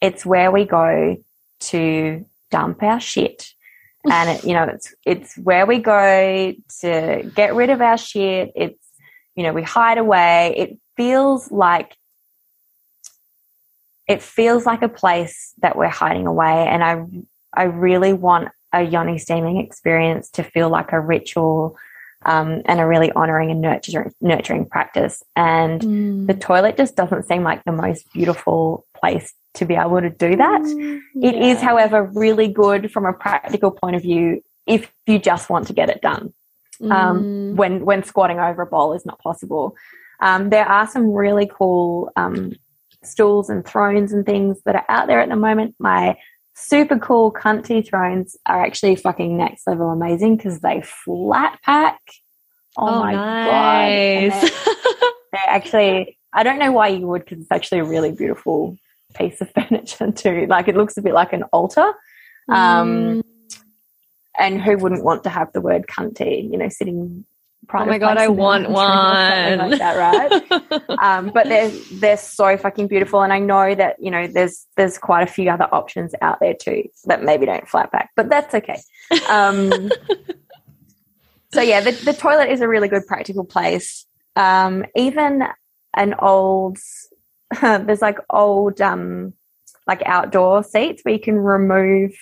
it's 0.00 0.24
where 0.26 0.50
we 0.50 0.64
go 0.64 1.16
to 1.60 2.24
dump 2.50 2.82
our 2.82 2.98
shit 3.00 3.52
and 4.10 4.30
it, 4.30 4.44
you 4.44 4.52
know 4.54 4.64
it's 4.64 4.94
it's 5.04 5.36
where 5.38 5.66
we 5.66 5.78
go 5.78 6.54
to 6.80 7.32
get 7.34 7.54
rid 7.54 7.70
of 7.70 7.80
our 7.80 7.98
shit. 7.98 8.52
It's 8.54 8.84
you 9.34 9.42
know 9.42 9.52
we 9.52 9.62
hide 9.62 9.98
away. 9.98 10.54
It 10.56 10.78
feels 10.96 11.50
like 11.50 11.96
it 14.06 14.22
feels 14.22 14.64
like 14.64 14.82
a 14.82 14.88
place 14.88 15.52
that 15.60 15.76
we're 15.76 15.88
hiding 15.88 16.26
away. 16.26 16.66
And 16.68 16.82
i 16.82 17.04
i 17.54 17.64
really 17.64 18.12
want 18.12 18.48
a 18.72 18.82
yoni 18.82 19.18
steaming 19.18 19.56
experience 19.58 20.30
to 20.30 20.42
feel 20.42 20.68
like 20.68 20.92
a 20.92 21.00
ritual 21.00 21.76
um, 22.26 22.62
and 22.66 22.80
a 22.80 22.86
really 22.86 23.12
honoring 23.12 23.50
and 23.50 23.60
nurturing 23.60 24.12
nurturing 24.20 24.66
practice. 24.66 25.22
And 25.36 25.80
Mm. 25.80 26.26
the 26.26 26.34
toilet 26.34 26.76
just 26.76 26.96
doesn't 26.96 27.26
seem 27.26 27.42
like 27.44 27.62
the 27.64 27.72
most 27.72 28.12
beautiful 28.12 28.84
place 28.94 29.32
to 29.58 29.64
be 29.64 29.74
able 29.74 30.00
to 30.00 30.10
do 30.10 30.36
that 30.36 30.60
it 31.28 31.34
is, 31.34 31.58
Yeah. 31.58 31.68
however, 31.68 32.02
really 32.14 32.48
good 32.48 32.90
from 32.92 33.04
a 33.06 33.12
practical 33.12 33.70
point 33.70 33.96
of 33.96 34.02
view 34.02 34.42
if 34.66 34.90
you 35.06 35.18
just 35.18 35.48
want 35.50 35.66
to 35.68 35.72
get 35.72 35.88
it 35.90 36.00
done. 36.00 36.32
Um, 36.80 36.88
Mm. 36.90 37.54
when 37.56 37.84
when 37.84 38.02
squatting 38.04 38.38
over 38.38 38.62
a 38.62 38.66
bowl 38.66 38.92
is 38.94 39.04
not 39.04 39.18
possible. 39.18 39.74
Um, 40.20 40.50
there 40.50 40.66
are 40.66 40.86
some 40.86 41.12
really 41.12 41.50
cool 41.52 42.10
um, 42.16 42.52
stools 43.02 43.50
and 43.50 43.64
thrones 43.64 44.12
and 44.12 44.24
things 44.24 44.60
that 44.64 44.76
are 44.76 44.84
out 44.88 45.06
there 45.08 45.20
at 45.20 45.28
the 45.28 45.36
moment. 45.36 45.74
My 45.78 46.16
super 46.54 46.98
cool 46.98 47.32
cunty 47.32 47.86
thrones 47.88 48.36
are 48.46 48.64
actually 48.64 48.96
fucking 48.96 49.36
next 49.36 49.66
level 49.66 49.90
amazing 49.90 50.36
because 50.36 50.60
they 50.60 50.82
flat 50.82 51.58
pack. 51.64 52.00
Oh, 52.76 52.86
Oh, 52.88 52.98
my 53.00 53.12
god! 53.12 53.52
Nice. 53.52 54.40
they're- 54.40 54.74
they're 55.32 55.48
actually 55.56 56.16
I 56.32 56.42
don't 56.42 56.58
know 56.58 56.72
why 56.72 56.88
you 56.88 57.06
would 57.08 57.24
because 57.24 57.40
it's 57.40 57.50
actually 57.50 57.78
a 57.80 57.84
really 57.84 58.12
beautiful 58.12 58.76
piece 59.18 59.40
of 59.40 59.50
furniture 59.54 60.10
too. 60.12 60.46
Like 60.48 60.68
it 60.68 60.76
looks 60.76 60.96
a 60.96 61.02
bit 61.02 61.14
like 61.14 61.32
an 61.32 61.42
altar. 61.52 61.92
Um, 62.50 62.54
Mm. 62.88 63.22
and 64.38 64.62
who 64.62 64.78
wouldn't 64.78 65.04
want 65.04 65.24
to 65.24 65.30
have 65.30 65.52
the 65.52 65.60
word 65.60 65.86
cunty, 65.86 66.50
you 66.50 66.56
know, 66.56 66.68
sitting 66.70 67.26
oh 67.74 67.84
my 67.84 67.98
god, 67.98 68.16
I 68.16 68.28
want 68.28 68.70
one. 68.70 69.58
like 69.58 69.78
that, 69.78 69.96
right? 69.96 70.82
um, 71.02 71.30
but 71.34 71.48
they're 71.48 71.68
they're 71.92 72.16
so 72.16 72.56
fucking 72.56 72.86
beautiful, 72.88 73.22
and 73.22 73.32
I 73.32 73.38
know 73.38 73.74
that 73.74 73.96
you 73.98 74.10
know 74.10 74.26
there's 74.26 74.66
there's 74.76 74.96
quite 74.98 75.28
a 75.28 75.30
few 75.30 75.50
other 75.50 75.68
options 75.72 76.14
out 76.22 76.38
there 76.40 76.54
too 76.54 76.84
that 77.04 77.22
maybe 77.22 77.46
don't 77.46 77.68
flat 77.68 77.90
back, 77.92 78.10
but 78.16 78.28
that's 78.28 78.54
okay. 78.54 78.80
Um, 79.28 79.90
so 81.52 81.60
yeah, 81.60 81.80
the, 81.80 81.92
the 81.92 82.12
toilet 82.12 82.48
is 82.50 82.60
a 82.60 82.68
really 82.68 82.88
good 82.88 83.06
practical 83.06 83.44
place. 83.44 84.06
Um, 84.36 84.84
even 84.96 85.44
an 85.96 86.14
old 86.20 86.78
there's 87.60 88.02
like 88.02 88.18
old 88.30 88.80
um, 88.80 89.32
like 89.86 90.02
outdoor 90.04 90.62
seats 90.62 91.02
where 91.02 91.14
you 91.14 91.20
can 91.20 91.36
remove 91.36 92.12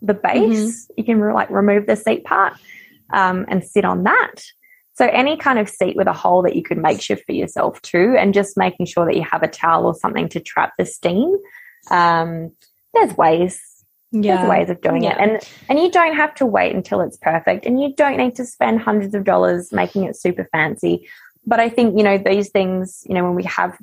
the 0.00 0.14
base. 0.14 0.88
You 0.96 1.04
can 1.04 1.20
like 1.32 1.50
remove 1.50 1.86
the 1.86 1.96
seat 1.96 2.24
part 2.24 2.54
um, 3.12 3.44
and 3.48 3.64
sit 3.64 3.84
on 3.84 4.04
that. 4.04 4.36
So 4.94 5.06
any 5.06 5.36
kind 5.36 5.58
of 5.58 5.68
seat 5.68 5.96
with 5.96 6.06
a 6.06 6.12
hole 6.12 6.42
that 6.42 6.54
you 6.54 6.62
could 6.62 6.78
makeshift 6.78 7.26
for 7.26 7.32
yourself 7.32 7.82
too, 7.82 8.14
and 8.16 8.32
just 8.32 8.56
making 8.56 8.86
sure 8.86 9.04
that 9.06 9.16
you 9.16 9.24
have 9.24 9.42
a 9.42 9.48
towel 9.48 9.86
or 9.86 9.94
something 9.94 10.28
to 10.30 10.40
trap 10.40 10.72
the 10.78 10.84
steam. 10.86 11.36
Um, 11.90 12.52
there's 12.92 13.16
ways. 13.16 13.60
There's 14.12 14.48
ways 14.48 14.70
of 14.70 14.80
doing 14.80 15.02
it, 15.02 15.16
and 15.18 15.40
and 15.68 15.80
you 15.80 15.90
don't 15.90 16.14
have 16.14 16.32
to 16.36 16.46
wait 16.46 16.72
until 16.72 17.00
it's 17.00 17.16
perfect, 17.16 17.66
and 17.66 17.82
you 17.82 17.92
don't 17.96 18.16
need 18.16 18.36
to 18.36 18.44
spend 18.44 18.80
hundreds 18.80 19.12
of 19.16 19.24
dollars 19.24 19.72
making 19.72 20.04
it 20.04 20.14
super 20.14 20.48
fancy. 20.52 21.08
But 21.44 21.58
I 21.58 21.68
think 21.68 21.98
you 21.98 22.04
know 22.04 22.16
these 22.16 22.50
things. 22.50 23.02
You 23.08 23.14
know 23.14 23.24
when 23.24 23.34
we 23.34 23.42
have 23.44 23.76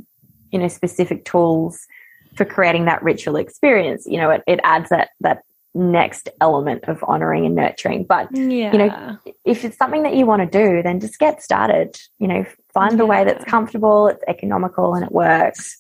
you 0.51 0.59
know 0.59 0.67
specific 0.67 1.25
tools 1.25 1.87
for 2.35 2.45
creating 2.45 2.85
that 2.85 3.03
ritual 3.03 3.35
experience, 3.35 4.05
you 4.05 4.17
know 4.17 4.29
it, 4.29 4.43
it 4.47 4.59
adds 4.63 4.89
that 4.89 5.09
that 5.19 5.43
next 5.73 6.29
element 6.41 6.83
of 6.85 7.03
honoring 7.07 7.45
and 7.45 7.55
nurturing. 7.55 8.03
But 8.03 8.29
Yeah. 8.35 8.71
you 8.71 8.77
know, 8.77 9.17
if 9.45 9.63
it's 9.63 9.77
something 9.77 10.03
that 10.03 10.15
you 10.15 10.25
want 10.25 10.41
to 10.41 10.57
do, 10.59 10.83
then 10.83 10.99
just 10.99 11.19
get 11.19 11.41
started. 11.41 11.97
You 12.19 12.27
know, 12.27 12.45
find 12.73 12.99
a 12.99 13.05
way 13.05 13.23
that's 13.23 13.45
comfortable, 13.45 14.07
it's 14.07 14.23
economical, 14.27 14.93
and 14.95 15.05
it 15.05 15.11
works. 15.11 15.77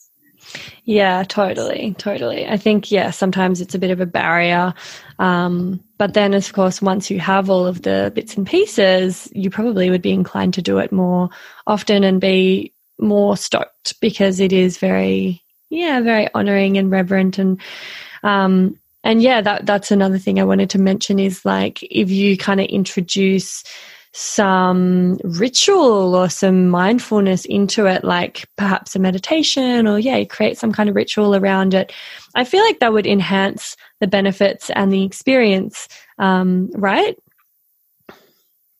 Yeah, 0.85 1.23
totally, 1.23 1.95
totally. 1.99 2.47
I 2.47 2.57
think 2.57 2.91
yeah, 2.91 3.11
sometimes 3.11 3.61
it's 3.61 3.75
a 3.75 3.79
bit 3.79 3.91
of 3.91 4.01
a 4.01 4.07
barrier, 4.07 4.73
um, 5.19 5.83
but 5.97 6.15
then 6.15 6.33
of 6.33 6.51
course, 6.53 6.81
once 6.81 7.11
you 7.11 7.19
have 7.19 7.49
all 7.49 7.67
of 7.67 7.83
the 7.83 8.11
bits 8.15 8.35
and 8.35 8.47
pieces, 8.47 9.29
you 9.33 9.49
probably 9.51 9.89
would 9.91 10.01
be 10.01 10.11
inclined 10.11 10.55
to 10.55 10.61
do 10.61 10.79
it 10.79 10.91
more 10.91 11.29
often 11.67 12.03
and 12.03 12.19
be 12.19 12.73
more 13.01 13.35
stoked 13.35 13.99
because 13.99 14.39
it 14.39 14.53
is 14.53 14.77
very, 14.77 15.41
yeah, 15.69 15.99
very 16.01 16.27
honoring 16.33 16.77
and 16.77 16.91
reverent 16.91 17.37
and, 17.37 17.59
um, 18.23 18.77
and 19.03 19.21
yeah, 19.21 19.41
that 19.41 19.65
that's 19.65 19.89
another 19.89 20.19
thing 20.19 20.39
I 20.39 20.43
wanted 20.43 20.69
to 20.71 20.79
mention 20.79 21.17
is 21.17 21.43
like 21.43 21.81
if 21.83 22.11
you 22.11 22.37
kind 22.37 22.59
of 22.59 22.67
introduce 22.67 23.63
some 24.13 25.17
ritual 25.23 26.15
or 26.15 26.29
some 26.29 26.67
mindfulness 26.67 27.45
into 27.45 27.85
it, 27.85 28.03
like 28.03 28.47
perhaps 28.57 28.95
a 28.95 28.99
meditation 28.99 29.87
or, 29.87 29.97
yeah, 29.97 30.23
create 30.25 30.57
some 30.57 30.71
kind 30.71 30.89
of 30.89 30.95
ritual 30.95 31.35
around 31.35 31.73
it. 31.73 31.93
I 32.35 32.43
feel 32.43 32.63
like 32.63 32.79
that 32.79 32.93
would 32.93 33.07
enhance 33.07 33.77
the 33.99 34.07
benefits 34.07 34.69
and 34.71 34.91
the 34.91 35.03
experience, 35.03 35.87
um, 36.19 36.69
right? 36.73 37.17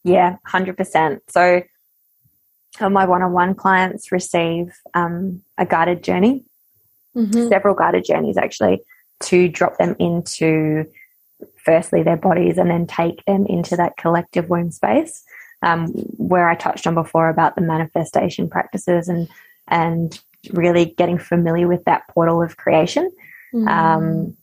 Yeah, 0.03 0.37
hundred 0.45 0.77
percent. 0.77 1.23
So, 2.81 2.89
my 2.89 3.05
one-on-one 3.05 3.53
clients 3.53 4.11
receive 4.11 4.73
um, 4.95 5.43
a 5.57 5.67
guided 5.67 6.03
journey, 6.03 6.43
Mm-hmm. 7.15 7.49
several 7.49 7.75
guided 7.75 8.05
journeys 8.05 8.37
actually, 8.37 8.81
to 9.23 9.49
drop 9.49 9.77
them 9.77 9.97
into 9.99 10.85
firstly 11.57 12.01
their 12.03 12.15
bodies 12.15 12.57
and 12.57 12.71
then 12.71 12.87
take 12.87 13.23
them 13.25 13.45
into 13.45 13.75
that 13.75 13.97
collective 13.97 14.49
womb 14.49 14.71
space, 14.71 15.23
um, 15.61 15.87
where 16.17 16.49
I 16.49 16.55
touched 16.55 16.87
on 16.87 16.95
before 16.95 17.29
about 17.29 17.55
the 17.55 17.61
manifestation 17.61 18.49
practices 18.49 19.09
and 19.09 19.27
and 19.67 20.19
really 20.51 20.85
getting 20.85 21.19
familiar 21.19 21.67
with 21.67 21.83
that 21.83 22.07
portal 22.07 22.41
of 22.41 22.57
creation. 22.57 23.11
Mm-hmm. 23.53 23.67
Um, 23.67 24.37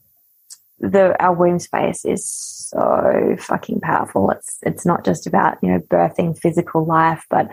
the 0.79 1.21
our 1.21 1.33
womb 1.33 1.59
space 1.59 2.05
is 2.05 2.25
so 2.25 3.35
fucking 3.41 3.81
powerful. 3.81 4.31
It's 4.31 4.59
it's 4.63 4.87
not 4.87 5.05
just 5.05 5.27
about 5.27 5.59
you 5.61 5.73
know 5.73 5.81
birthing 5.81 6.39
physical 6.39 6.85
life, 6.85 7.25
but 7.31 7.51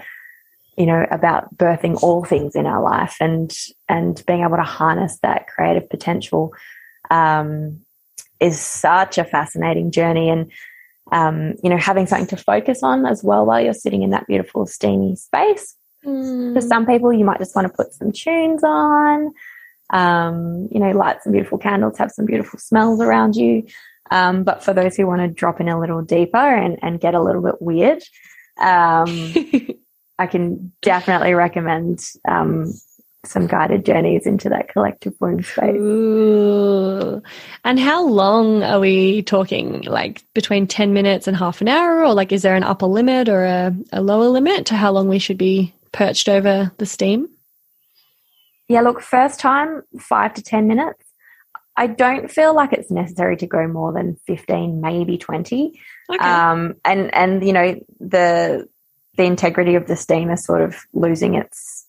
you 0.78 0.86
know 0.86 1.06
about 1.12 1.56
birthing 1.58 2.02
all 2.04 2.24
things 2.24 2.56
in 2.56 2.66
our 2.66 2.82
life 2.82 3.18
and 3.20 3.56
and 3.88 4.24
being 4.26 4.44
able 4.44 4.58
to 4.58 4.64
harness 4.64 5.18
that 5.22 5.48
creative 5.48 5.90
potential 5.90 6.54
um, 7.10 7.82
is 8.40 8.60
such 8.60 9.18
a 9.18 9.24
fascinating 9.26 9.92
journey. 9.92 10.30
And 10.30 10.52
um, 11.12 11.54
you 11.64 11.70
know 11.70 11.78
having 11.78 12.08
something 12.08 12.28
to 12.28 12.38
focus 12.38 12.82
on 12.82 13.06
as 13.06 13.24
well 13.24 13.46
while 13.46 13.62
you're 13.62 13.74
sitting 13.74 14.02
in 14.02 14.10
that 14.10 14.28
beautiful 14.28 14.66
steamy 14.66 15.16
space. 15.16 15.76
For 16.54 16.62
some 16.62 16.86
people, 16.86 17.12
you 17.12 17.26
might 17.26 17.40
just 17.40 17.56
want 17.56 17.68
to 17.68 17.74
put 17.74 17.92
some 17.92 18.12
tunes 18.12 18.64
on, 18.64 19.34
um, 19.90 20.68
you 20.72 20.80
know, 20.80 20.92
light 20.92 21.24
some 21.24 21.32
beautiful 21.32 21.58
candles, 21.58 21.98
have 21.98 22.12
some 22.12 22.26
beautiful 22.26 22.60
smells 22.60 23.02
around 23.02 23.36
you. 23.36 23.66
Um, 24.12 24.44
but 24.44 24.64
for 24.64 24.74
those 24.74 24.96
who 24.96 25.08
want 25.08 25.22
to 25.22 25.28
drop 25.28 25.60
in 25.60 25.68
a 25.68 25.80
little 25.80 26.02
deeper 26.02 26.38
and, 26.38 26.78
and 26.84 27.00
get 27.00 27.16
a 27.16 27.22
little 27.22 27.42
bit 27.42 27.60
weird, 27.60 28.04
um, 28.60 29.08
I 30.18 30.28
can 30.28 30.72
definitely 30.82 31.34
recommend 31.34 32.04
um, 32.28 32.74
some 33.26 33.48
guided 33.48 33.86
journeys 33.86 34.26
into 34.26 34.50
that 34.50 34.70
collective 34.70 35.14
womb 35.20 35.44
space. 35.44 35.76
Ooh. 35.76 37.22
And 37.64 37.80
how 37.80 38.06
long 38.06 38.64
are 38.64 38.80
we 38.80 39.24
talking? 39.24 39.82
Like 39.82 40.24
between 40.34 40.68
10 40.68 40.94
minutes 40.94 41.28
and 41.28 41.36
half 41.36 41.62
an 41.62 41.68
hour? 41.68 42.04
Or 42.06 42.14
like, 42.14 42.32
is 42.32 42.44
there 42.44 42.56
an 42.56 42.64
upper 42.64 42.86
limit 42.86 43.30
or 43.30 43.44
a, 43.44 43.76
a 43.92 44.02
lower 44.02 44.30
limit 44.30 44.68
to 44.68 44.76
how 44.76 44.92
long 44.92 45.08
we 45.08 45.20
should 45.20 45.38
be 45.38 45.74
perched 45.92 46.30
over 46.30 46.72
the 46.78 46.86
steam? 46.86 47.28
Yeah, 48.68 48.82
look, 48.82 49.02
first 49.02 49.40
time, 49.40 49.84
five 50.00 50.34
to 50.36 50.42
10 50.42 50.68
minutes. 50.68 51.04
I 51.78 51.88
don't 51.88 52.32
feel 52.32 52.56
like 52.56 52.72
it's 52.72 52.90
necessary 52.90 53.36
to 53.38 53.48
go 53.48 53.68
more 53.68 53.92
than 53.92 54.18
15, 54.28 54.80
maybe 54.80 55.18
20. 55.18 55.80
Okay. 56.10 56.24
um, 56.24 56.76
and 56.86 57.14
and 57.14 57.46
you 57.46 57.52
know 57.52 57.80
the 58.00 58.70
the 59.18 59.24
integrity 59.24 59.76
of 59.76 59.88
the 59.88 59.96
steam 59.96 60.30
is 60.30 60.44
sort 60.44 60.62
of 60.62 60.76
losing 60.94 61.36
its 61.36 61.86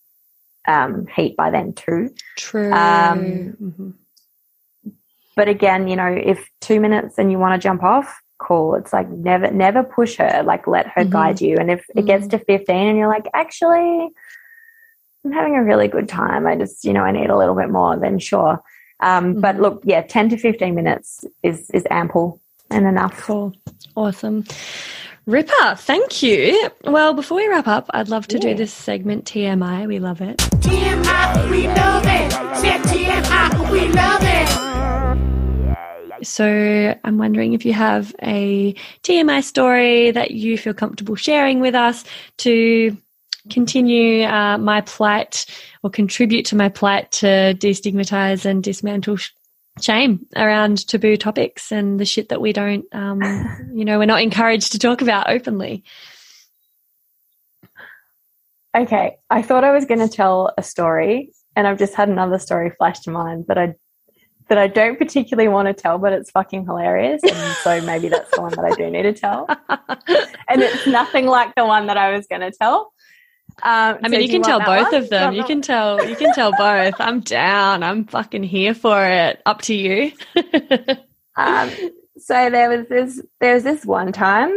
um, 0.68 1.06
heat 1.14 1.36
by 1.36 1.50
then 1.50 1.72
too. 1.72 2.10
True. 2.36 2.72
um, 2.72 3.56
Mhm. 3.60 3.94
But 5.36 5.48
again, 5.48 5.86
you 5.86 5.96
know, 5.96 6.06
if 6.06 6.48
two 6.60 6.80
minutes 6.80 7.18
and 7.18 7.30
you 7.30 7.38
want 7.38 7.60
to 7.60 7.64
jump 7.68 7.82
off, 7.82 8.20
cool. 8.38 8.74
It's 8.74 8.92
like 8.92 9.08
never 9.10 9.50
never 9.50 9.82
push 9.82 10.16
her. 10.16 10.42
Like 10.44 10.66
let 10.66 10.86
her 10.88 11.04
Mhm. 11.04 11.10
guide 11.10 11.40
you. 11.42 11.56
And 11.58 11.70
if 11.70 11.84
it 11.94 12.06
gets 12.06 12.26
to 12.28 12.38
fifteen 12.38 12.88
and 12.88 12.96
you're 12.98 13.08
like, 13.08 13.26
actually, 13.34 14.08
I'm 15.24 15.32
having 15.32 15.56
a 15.56 15.62
really 15.62 15.88
good 15.88 16.08
time. 16.08 16.46
I 16.46 16.56
just 16.56 16.84
you 16.84 16.92
know 16.94 17.02
I 17.02 17.10
need 17.12 17.28
a 17.30 17.36
little 17.36 17.54
bit 17.54 17.70
more. 17.70 17.96
Then 17.96 18.18
sure. 18.18 18.62
Um, 19.00 19.40
But 19.40 19.56
Mhm. 19.56 19.60
look, 19.60 19.82
yeah, 19.84 20.00
ten 20.02 20.28
to 20.30 20.38
fifteen 20.38 20.74
minutes 20.74 21.24
is 21.42 21.68
is 21.70 21.84
ample 21.90 22.40
and 22.70 22.86
enough. 22.86 23.20
Cool. 23.22 23.52
Awesome. 23.94 24.44
Ripper, 25.26 25.74
thank 25.76 26.22
you. 26.22 26.70
Well, 26.84 27.12
before 27.12 27.38
we 27.38 27.48
wrap 27.48 27.66
up, 27.66 27.90
I'd 27.92 28.08
love 28.08 28.28
to 28.28 28.38
do 28.38 28.54
this 28.54 28.72
segment 28.72 29.24
TMI. 29.24 29.88
We 29.88 29.98
love 29.98 30.20
it. 30.20 30.36
TMI, 30.36 31.50
we 31.50 31.66
love 31.66 32.04
it. 32.06 32.32
Said 32.60 32.80
TMI, 32.82 33.70
we 33.72 33.88
love 33.88 34.20
it. 34.22 34.46
So 36.24 36.94
I'm 37.02 37.18
wondering 37.18 37.54
if 37.54 37.66
you 37.66 37.72
have 37.72 38.14
a 38.22 38.72
TMI 39.02 39.42
story 39.42 40.12
that 40.12 40.30
you 40.30 40.56
feel 40.56 40.74
comfortable 40.74 41.16
sharing 41.16 41.58
with 41.58 41.74
us 41.74 42.04
to 42.38 42.96
continue 43.50 44.24
uh, 44.24 44.58
my 44.58 44.80
plight 44.82 45.46
or 45.82 45.90
contribute 45.90 46.46
to 46.46 46.56
my 46.56 46.68
plight 46.68 47.10
to 47.12 47.54
destigmatize 47.58 48.44
and 48.44 48.62
dismantle 48.62 49.16
sh- 49.16 49.30
shame 49.80 50.26
around 50.34 50.86
taboo 50.86 51.16
topics 51.16 51.70
and 51.72 52.00
the 52.00 52.04
shit 52.04 52.30
that 52.30 52.40
we 52.40 52.52
don't, 52.52 52.86
um, 52.92 53.22
you 53.74 53.84
know, 53.84 53.98
we're 53.98 54.06
not 54.06 54.22
encouraged 54.22 54.72
to 54.72 54.78
talk 54.78 55.02
about 55.02 55.30
openly. 55.30 55.84
Okay, 58.76 59.16
I 59.30 59.42
thought 59.42 59.64
I 59.64 59.72
was 59.72 59.86
going 59.86 60.00
to 60.00 60.08
tell 60.08 60.52
a 60.58 60.62
story, 60.62 61.32
and 61.54 61.66
I've 61.66 61.78
just 61.78 61.94
had 61.94 62.10
another 62.10 62.38
story 62.38 62.70
flash 62.76 63.00
to 63.00 63.10
mind 63.10 63.46
that 63.48 63.56
I 63.56 63.74
that 64.48 64.58
I 64.58 64.68
don't 64.68 64.96
particularly 64.96 65.48
want 65.48 65.66
to 65.66 65.74
tell, 65.74 65.98
but 65.98 66.12
it's 66.12 66.30
fucking 66.30 66.66
hilarious, 66.66 67.20
and 67.24 67.56
so 67.64 67.80
maybe 67.80 68.08
that's 68.08 68.30
the 68.34 68.42
one 68.42 68.52
that 68.52 68.64
I 68.64 68.70
do 68.76 68.88
need 68.90 69.02
to 69.02 69.12
tell. 69.12 69.48
And 70.48 70.62
it's 70.62 70.86
nothing 70.86 71.26
like 71.26 71.56
the 71.56 71.66
one 71.66 71.86
that 71.88 71.96
I 71.96 72.12
was 72.12 72.28
going 72.28 72.42
to 72.42 72.52
tell. 72.52 72.92
Um, 73.62 73.98
I 74.02 74.08
mean, 74.08 74.20
you 74.20 74.28
can 74.28 74.42
tell 74.42 74.60
both 74.60 74.92
of 74.92 75.08
them. 75.08 75.34
You 75.34 75.44
can 75.44 75.62
tell. 75.62 76.06
You 76.06 76.14
can 76.16 76.32
tell 76.34 76.52
both. 76.58 76.94
I'm 77.00 77.20
down. 77.20 77.82
I'm 77.82 78.04
fucking 78.04 78.42
here 78.42 78.74
for 78.74 79.04
it. 79.04 79.40
Up 79.46 79.62
to 79.62 79.74
you. 79.74 80.12
Um, 81.38 81.70
so 82.16 82.48
there 82.48 82.70
was 82.70 82.88
this 82.88 83.20
there 83.40 83.52
was 83.52 83.62
this 83.62 83.84
one 83.84 84.10
time 84.10 84.50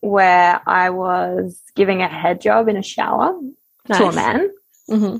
where 0.00 0.60
I 0.66 0.90
was 0.90 1.62
giving 1.76 2.02
a 2.02 2.08
head 2.08 2.40
job 2.40 2.66
in 2.66 2.76
a 2.76 2.82
shower 2.82 3.38
to 3.92 3.94
a 3.94 4.06
Nice. 4.06 4.14
man, 4.16 4.50
hmm 4.88 5.16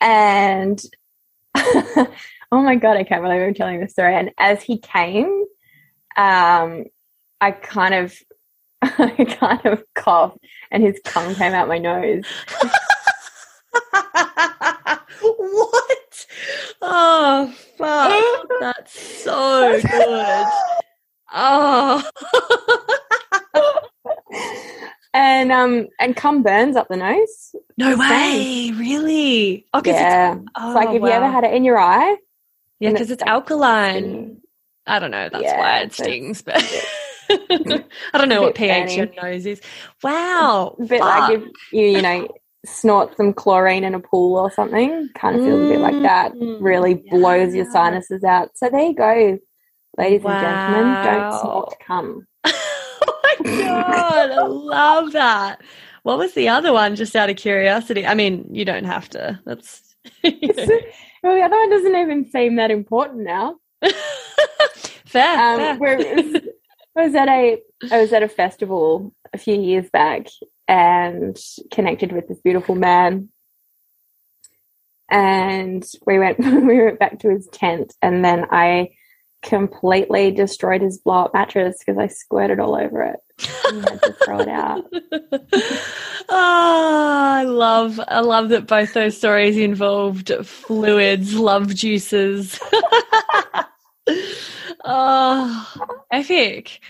and 0.00 0.82
oh 1.56 2.06
my 2.50 2.76
god, 2.76 2.96
I 2.96 3.04
can't 3.04 3.22
believe 3.22 3.40
I'm 3.40 3.54
telling 3.54 3.80
this 3.80 3.92
story. 3.92 4.14
And 4.14 4.30
as 4.38 4.62
he 4.62 4.78
came, 4.78 5.44
um, 6.16 6.84
I 7.40 7.50
kind 7.52 7.94
of, 7.94 8.14
I 8.82 9.36
kind 9.38 9.66
of 9.66 9.84
coughed, 9.94 10.38
and 10.76 10.84
his 10.84 11.00
tongue 11.04 11.34
came 11.36 11.54
out 11.54 11.68
my 11.68 11.78
nose. 11.78 12.22
what? 15.22 16.26
Oh, 16.82 17.54
fuck. 17.78 18.46
That's 18.60 19.00
so 19.24 19.80
good. 19.80 20.46
Oh. 21.32 22.08
And 25.14 25.50
um, 25.50 25.88
and 25.98 26.14
cum 26.14 26.42
burns 26.42 26.76
up 26.76 26.88
the 26.88 26.96
nose. 26.98 27.54
no 27.78 27.96
way. 27.96 28.70
Really? 28.76 29.64
Oh, 29.72 29.80
yeah, 29.82 30.34
It's, 30.34 30.42
oh, 30.58 30.66
it's 30.68 30.74
like 30.74 30.94
if 30.94 31.00
you 31.00 31.08
ever 31.08 31.26
had 31.26 31.42
it 31.42 31.54
in 31.54 31.64
your 31.64 31.78
eye. 31.78 32.16
Yeah, 32.80 32.90
because 32.90 33.10
it's 33.10 33.12
it's 33.12 33.22
like 33.22 33.30
alkaline. 33.30 33.92
stinging. 34.02 34.40
I 34.86 34.98
don't 34.98 35.10
know. 35.10 35.30
That's 35.32 35.42
Yeah, 35.42 35.58
why 35.58 35.78
it 35.80 35.94
stings, 35.94 36.42
but 36.42 36.62
I 38.12 38.18
don't 38.18 38.28
know 38.28 38.42
what 38.42 38.54
pH 38.54 38.96
your 38.96 39.08
nose 39.22 39.46
is. 39.46 39.60
Wow. 40.02 40.76
A 40.78 40.84
bit 40.84 41.00
fuck. 41.00 41.28
like 41.28 41.38
if 41.38 41.42
you, 41.72 41.86
you 41.86 42.02
know, 42.02 42.28
snort 42.64 43.16
some 43.16 43.32
chlorine 43.32 43.84
in 43.84 43.94
a 43.94 44.00
pool 44.00 44.36
or 44.38 44.50
something. 44.50 45.08
Kind 45.14 45.36
of 45.36 45.44
feels 45.44 45.62
a 45.64 45.68
bit 45.72 45.80
like 45.80 46.02
that. 46.02 46.32
Mm, 46.34 46.58
Really 46.60 46.94
blows 47.10 47.54
your 47.54 47.70
sinuses 47.70 48.24
out. 48.24 48.50
So 48.56 48.68
there 48.70 48.80
you 48.80 48.94
go, 48.94 49.38
ladies 49.98 50.24
and 50.24 50.40
gentlemen. 50.40 51.02
Don't 51.04 51.20
Wow. 51.30 51.40
snort 51.42 51.74
cum. 51.86 52.26
oh 52.44 53.20
my 53.22 53.50
god, 53.50 54.30
I 54.30 54.42
love 54.46 55.12
that. 55.12 55.60
What 56.02 56.18
was 56.18 56.34
the 56.34 56.48
other 56.48 56.72
one? 56.72 56.94
Just 56.96 57.16
out 57.16 57.30
of 57.30 57.36
curiosity. 57.36 58.06
I 58.06 58.14
mean, 58.14 58.46
you 58.52 58.64
don't 58.64 58.84
have 58.84 59.08
to. 59.10 59.40
That's 59.44 59.96
well, 60.22 60.32
the 60.32 61.40
other 61.42 61.56
one 61.56 61.70
doesn't 61.70 61.96
even 61.96 62.30
seem 62.30 62.56
that 62.56 62.70
important 62.70 63.22
now. 63.24 63.56
fair. 65.06 65.38
Um, 65.38 65.78
fair. 65.78 66.40
I 66.96 67.02
was 67.04 67.14
at 67.14 67.28
a 67.28 67.58
I 67.90 68.00
was 68.00 68.12
at 68.12 68.22
a 68.22 68.28
festival 68.28 69.12
a 69.32 69.38
few 69.38 69.60
years 69.60 69.88
back 69.90 70.28
and 70.66 71.36
connected 71.70 72.12
with 72.12 72.26
this 72.26 72.40
beautiful 72.40 72.74
man. 72.74 73.28
And 75.10 75.86
we 76.06 76.18
went 76.18 76.38
we 76.38 76.82
went 76.82 76.98
back 76.98 77.20
to 77.20 77.30
his 77.30 77.46
tent, 77.52 77.94
and 78.00 78.24
then 78.24 78.46
I 78.50 78.90
completely 79.42 80.32
destroyed 80.32 80.80
his 80.80 80.98
blow 80.98 81.24
up 81.24 81.34
mattress 81.34 81.76
because 81.78 81.98
I 81.98 82.08
squirted 82.08 82.58
all 82.58 82.74
over 82.74 83.02
it. 83.02 83.20
Had 83.38 84.02
to 84.02 84.16
throw 84.24 84.40
it 84.40 84.48
out. 84.48 84.84
oh, 84.92 86.26
I 86.30 87.44
love, 87.44 88.00
I 88.08 88.20
love 88.20 88.48
that 88.48 88.66
both 88.66 88.94
those 88.94 89.16
stories 89.16 89.56
involved 89.56 90.32
fluids, 90.44 91.34
love 91.34 91.74
juices. 91.74 92.58
oh, 94.84 95.74
epic! 96.10 96.80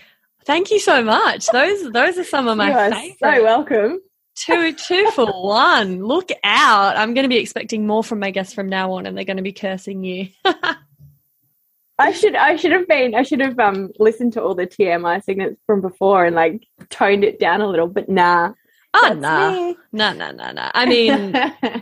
Thank 0.45 0.71
you 0.71 0.79
so 0.79 1.03
much. 1.03 1.45
Those, 1.47 1.91
those 1.91 2.17
are 2.17 2.23
some 2.23 2.47
of 2.47 2.57
my 2.57 2.69
you 2.69 2.77
are 2.77 2.91
favorites. 2.91 3.17
so 3.19 3.43
welcome. 3.43 4.01
two, 4.35 4.73
two 4.73 5.11
for 5.11 5.25
one. 5.43 6.03
Look 6.05 6.29
out! 6.43 6.95
I'm 6.97 7.13
going 7.13 7.23
to 7.25 7.29
be 7.29 7.37
expecting 7.37 7.85
more 7.85 8.03
from 8.03 8.19
my 8.19 8.31
guests 8.31 8.53
from 8.53 8.69
now 8.69 8.91
on, 8.93 9.05
and 9.05 9.17
they're 9.17 9.25
going 9.25 9.37
to 9.37 9.43
be 9.43 9.53
cursing 9.53 10.03
you. 10.03 10.29
I 11.99 12.11
should 12.11 12.35
I 12.35 12.55
should 12.57 12.71
have 12.73 12.87
been 12.87 13.15
I 13.15 13.23
should 13.23 13.39
have 13.39 13.57
um 13.57 13.89
listened 13.97 14.33
to 14.33 14.43
all 14.43 14.53
the 14.53 14.67
TMI 14.67 15.23
segments 15.23 15.59
from 15.65 15.81
before 15.81 16.25
and 16.25 16.35
like 16.35 16.67
toned 16.89 17.23
it 17.23 17.39
down 17.39 17.61
a 17.61 17.67
little, 17.67 17.87
but 17.87 18.07
nah. 18.07 18.53
Oh 18.93 19.13
no, 19.13 19.75
no, 19.91 20.13
no, 20.13 20.31
no, 20.31 20.51
no. 20.51 20.71
I 20.73 20.85
mean, 20.85 21.31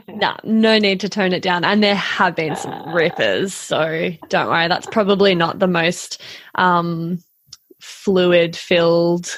no, 0.19 0.35
no 0.43 0.77
need 0.79 0.99
to 1.01 1.09
tone 1.09 1.33
it 1.33 1.43
down. 1.43 1.63
And 1.63 1.83
there 1.83 1.95
have 1.95 2.35
been 2.35 2.55
some 2.55 2.93
rippers, 2.93 3.53
so 3.53 4.11
don't 4.29 4.49
worry. 4.49 4.67
That's 4.67 4.87
probably 4.87 5.35
not 5.35 5.59
the 5.59 5.67
most 5.67 6.21
um, 6.55 7.23
fluid 7.79 8.55
filled 8.55 9.35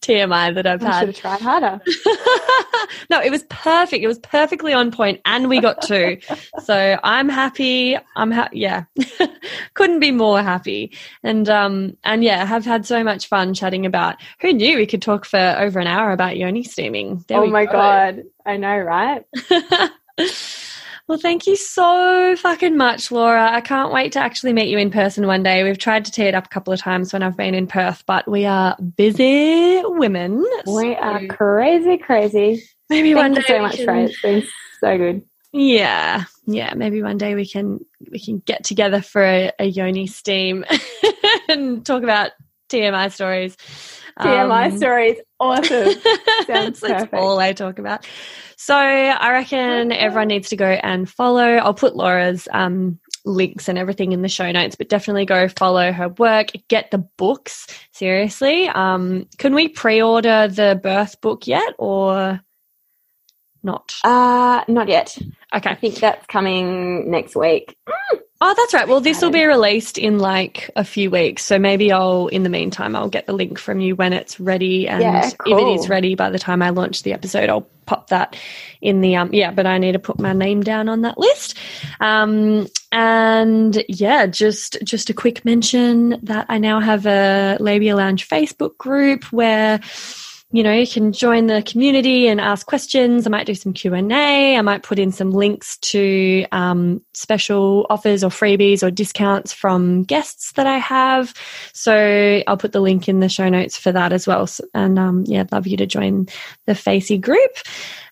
TMI 0.00 0.54
that 0.54 0.66
I've 0.66 0.82
I 0.82 0.86
should 0.86 0.92
had. 0.92 1.06
have 1.08 1.16
tried 1.16 1.40
harder. 1.40 1.80
no, 3.10 3.20
it 3.20 3.30
was 3.30 3.42
perfect. 3.44 4.02
It 4.02 4.08
was 4.08 4.18
perfectly 4.18 4.72
on 4.72 4.90
point, 4.90 5.20
and 5.24 5.48
we 5.48 5.60
got 5.60 5.82
two. 5.82 6.18
so 6.64 6.98
I'm 7.02 7.28
happy. 7.28 7.96
I'm 8.16 8.30
happy. 8.30 8.58
Yeah, 8.58 8.84
couldn't 9.74 10.00
be 10.00 10.10
more 10.10 10.42
happy. 10.42 10.92
And 11.22 11.48
um 11.48 11.96
and 12.04 12.24
yeah, 12.24 12.44
have 12.44 12.64
had 12.64 12.86
so 12.86 13.04
much 13.04 13.28
fun 13.28 13.54
chatting 13.54 13.86
about. 13.86 14.16
Who 14.40 14.52
knew 14.52 14.76
we 14.76 14.86
could 14.86 15.02
talk 15.02 15.24
for 15.24 15.56
over 15.58 15.78
an 15.78 15.86
hour 15.86 16.12
about 16.12 16.36
yoni 16.36 16.64
steaming? 16.64 17.24
There 17.28 17.38
oh 17.38 17.46
my 17.46 17.66
go. 17.66 17.72
god. 17.72 18.24
I 18.44 18.56
know, 18.56 18.76
right? 18.78 19.24
well, 21.08 21.18
thank 21.18 21.46
you 21.46 21.56
so 21.56 22.36
fucking 22.36 22.76
much, 22.76 23.10
Laura. 23.10 23.50
I 23.50 23.62
can't 23.62 23.92
wait 23.92 24.12
to 24.12 24.18
actually 24.18 24.52
meet 24.52 24.68
you 24.68 24.76
in 24.76 24.90
person 24.90 25.26
one 25.26 25.42
day. 25.42 25.64
We've 25.64 25.78
tried 25.78 26.04
to 26.04 26.12
tee 26.12 26.24
it 26.24 26.34
up 26.34 26.44
a 26.44 26.48
couple 26.50 26.72
of 26.72 26.80
times 26.80 27.14
when 27.14 27.22
I've 27.22 27.36
been 27.36 27.54
in 27.54 27.66
Perth, 27.66 28.04
but 28.06 28.28
we 28.28 28.44
are 28.44 28.76
busy 28.76 29.80
women. 29.84 30.44
We 30.66 30.94
are 30.94 31.26
crazy, 31.26 31.96
crazy. 31.96 32.62
maybe 32.90 33.14
one 33.14 33.32
day. 33.32 33.40
Thank 33.40 33.48
you 33.48 33.56
so 33.56 33.62
much, 33.62 33.76
can- 33.76 33.86
Ray. 33.86 34.04
It's 34.04 34.22
been 34.22 34.44
so 34.80 34.98
good. 34.98 35.22
Yeah, 35.52 36.24
yeah. 36.46 36.74
Maybe 36.74 37.02
one 37.02 37.16
day 37.16 37.34
we 37.34 37.46
can 37.46 37.80
we 38.12 38.20
can 38.20 38.40
get 38.40 38.64
together 38.64 39.00
for 39.00 39.24
a, 39.24 39.50
a 39.58 39.64
yoni 39.64 40.06
steam 40.06 40.66
and 41.48 41.86
talk 41.86 42.02
about 42.02 42.32
TMI 42.68 43.10
stories. 43.10 43.56
TMI 44.18 44.66
Um, 44.66 45.02
is 45.02 45.20
Awesome. 45.40 46.02
that's, 46.48 46.80
perfect. 46.80 47.14
all 47.14 47.38
I 47.38 47.52
talk 47.52 47.78
about. 47.78 48.06
So 48.56 48.74
I 48.74 49.30
reckon 49.30 49.92
everyone 49.92 50.28
needs 50.28 50.48
to 50.48 50.56
go 50.56 50.66
and 50.66 51.08
follow. 51.08 51.44
I'll 51.44 51.74
put 51.74 51.94
Laura's 51.94 52.48
um, 52.52 52.98
links 53.24 53.68
and 53.68 53.78
everything 53.78 54.10
in 54.12 54.22
the 54.22 54.28
show 54.28 54.50
notes, 54.50 54.74
but 54.74 54.88
definitely 54.88 55.26
go 55.26 55.48
follow 55.48 55.92
her 55.92 56.08
work. 56.08 56.48
Get 56.68 56.90
the 56.90 56.98
books. 56.98 57.66
Seriously, 57.92 58.68
um, 58.68 59.26
can 59.38 59.54
we 59.54 59.68
pre-order 59.68 60.48
the 60.48 60.78
birth 60.82 61.20
book 61.20 61.46
yet, 61.46 61.74
or 61.78 62.40
not? 63.62 63.94
Uh 64.04 64.64
not 64.68 64.88
yet. 64.88 65.16
Okay. 65.54 65.70
I 65.70 65.74
think 65.74 65.96
that's 65.96 66.26
coming 66.26 67.10
next 67.10 67.34
week. 67.36 67.76
Oh, 68.40 68.54
that's 68.56 68.72
right. 68.72 68.86
Well, 68.86 69.00
this 69.00 69.20
will 69.20 69.32
be 69.32 69.44
released 69.44 69.98
in 69.98 70.20
like 70.20 70.70
a 70.76 70.84
few 70.84 71.10
weeks. 71.10 71.44
So 71.44 71.58
maybe 71.58 71.90
I'll, 71.90 72.28
in 72.28 72.44
the 72.44 72.48
meantime, 72.48 72.94
I'll 72.94 73.08
get 73.08 73.26
the 73.26 73.32
link 73.32 73.58
from 73.58 73.80
you 73.80 73.96
when 73.96 74.12
it's 74.12 74.38
ready. 74.38 74.86
And 74.86 75.02
Yeah, 75.02 75.26
if 75.26 75.58
it 75.58 75.68
is 75.80 75.88
ready 75.88 76.14
by 76.14 76.30
the 76.30 76.38
time 76.38 76.62
I 76.62 76.70
launch 76.70 77.02
the 77.02 77.12
episode, 77.12 77.48
I'll 77.48 77.68
pop 77.86 78.10
that 78.10 78.36
in 78.80 79.00
the, 79.00 79.16
um, 79.16 79.30
yeah, 79.32 79.50
but 79.50 79.66
I 79.66 79.78
need 79.78 79.92
to 79.92 79.98
put 79.98 80.20
my 80.20 80.32
name 80.34 80.62
down 80.62 80.88
on 80.88 81.00
that 81.00 81.18
list. 81.18 81.56
Um, 81.98 82.68
and 82.92 83.82
yeah, 83.88 84.26
just, 84.26 84.78
just 84.84 85.10
a 85.10 85.14
quick 85.14 85.44
mention 85.44 86.20
that 86.22 86.46
I 86.48 86.58
now 86.58 86.78
have 86.78 87.06
a 87.06 87.56
Labia 87.58 87.96
Lounge 87.96 88.28
Facebook 88.28 88.78
group 88.78 89.24
where, 89.32 89.80
you 90.50 90.62
know, 90.62 90.72
you 90.72 90.86
can 90.86 91.12
join 91.12 91.46
the 91.46 91.62
community 91.62 92.26
and 92.26 92.40
ask 92.40 92.66
questions. 92.66 93.26
I 93.26 93.30
might 93.30 93.46
do 93.46 93.54
some 93.54 93.74
Q 93.74 93.92
and 93.92 94.10
A. 94.10 94.56
I 94.56 94.62
might 94.62 94.82
put 94.82 94.98
in 94.98 95.12
some 95.12 95.30
links 95.30 95.76
to 95.78 96.46
um, 96.52 97.02
special 97.12 97.86
offers 97.90 98.24
or 98.24 98.30
freebies 98.30 98.82
or 98.82 98.90
discounts 98.90 99.52
from 99.52 100.04
guests 100.04 100.52
that 100.52 100.66
I 100.66 100.78
have. 100.78 101.34
So 101.74 102.42
I'll 102.46 102.56
put 102.56 102.72
the 102.72 102.80
link 102.80 103.10
in 103.10 103.20
the 103.20 103.28
show 103.28 103.50
notes 103.50 103.76
for 103.76 103.92
that 103.92 104.10
as 104.10 104.26
well. 104.26 104.46
So, 104.46 104.64
and 104.72 104.98
um, 104.98 105.24
yeah, 105.26 105.40
I'd 105.40 105.52
love 105.52 105.66
you 105.66 105.76
to 105.76 105.86
join 105.86 106.28
the 106.64 106.74
Facey 106.74 107.18
group. 107.18 107.52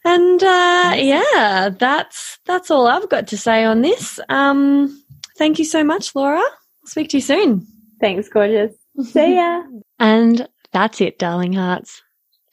And 0.05 0.43
uh, 0.43 0.93
yeah, 0.95 1.71
that's 1.71 2.39
that's 2.45 2.71
all 2.71 2.87
I've 2.87 3.09
got 3.09 3.29
to 3.29 3.39
say 3.39 3.65
on 3.65 3.81
this. 3.81 4.21
Um, 4.29 5.03
thank 5.39 5.59
you 5.59 5.65
so 5.65 5.83
much, 5.83 6.15
Laura. 6.15 6.41
I'll 6.41 6.87
speak 6.87 7.09
to 7.11 7.17
you 7.17 7.23
soon. 7.23 7.67
Thanks, 7.99 8.29
gorgeous. 8.29 8.75
See 9.03 9.37
ya. 9.37 9.63
And 9.99 10.47
that's 10.73 11.01
it, 11.01 11.19
darling 11.19 11.55
hearts. 11.55 12.03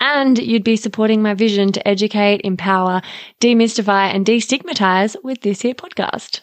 And 0.00 0.38
you'd 0.38 0.64
be 0.64 0.76
supporting 0.76 1.22
my 1.22 1.34
vision 1.34 1.72
to 1.72 1.86
educate, 1.86 2.40
empower, 2.42 3.02
demystify, 3.40 4.14
and 4.14 4.24
destigmatize 4.24 5.14
with 5.22 5.42
this 5.42 5.60
here 5.60 5.74
podcast. 5.74 6.40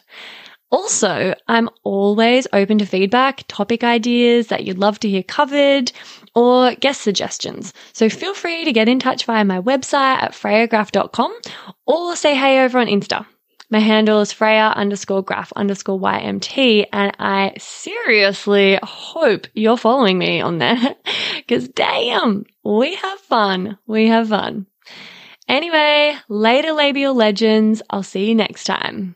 Also, 0.70 1.34
I'm 1.48 1.70
always 1.82 2.46
open 2.52 2.78
to 2.78 2.86
feedback, 2.86 3.44
topic 3.48 3.82
ideas 3.82 4.48
that 4.48 4.64
you'd 4.64 4.78
love 4.78 5.00
to 5.00 5.08
hear 5.08 5.22
covered, 5.22 5.92
or 6.34 6.74
guest 6.74 7.00
suggestions. 7.00 7.72
So 7.94 8.08
feel 8.08 8.34
free 8.34 8.64
to 8.64 8.72
get 8.72 8.88
in 8.88 9.00
touch 9.00 9.24
via 9.24 9.44
my 9.44 9.60
website 9.60 10.22
at 10.22 10.32
freyagraf.com 10.32 11.34
or 11.86 12.16
say 12.16 12.34
hey 12.34 12.62
over 12.64 12.78
on 12.78 12.86
Insta. 12.86 13.26
My 13.70 13.80
handle 13.80 14.22
is 14.22 14.32
Freya 14.32 14.72
underscore 14.74 15.22
graf 15.22 15.52
underscore 15.54 16.00
YMT, 16.00 16.86
and 16.90 17.14
I 17.18 17.52
seriously 17.58 18.78
hope 18.82 19.46
you're 19.52 19.76
following 19.76 20.16
me 20.16 20.40
on 20.40 20.56
there 20.56 20.96
because 21.36 21.68
damn, 21.68 22.46
we 22.64 22.94
have 22.94 23.18
fun. 23.20 23.76
We 23.86 24.08
have 24.08 24.30
fun. 24.30 24.66
Anyway, 25.46 26.14
later 26.30 26.72
labial 26.72 27.14
legends. 27.14 27.82
I'll 27.90 28.02
see 28.02 28.28
you 28.28 28.34
next 28.34 28.64
time. 28.64 29.14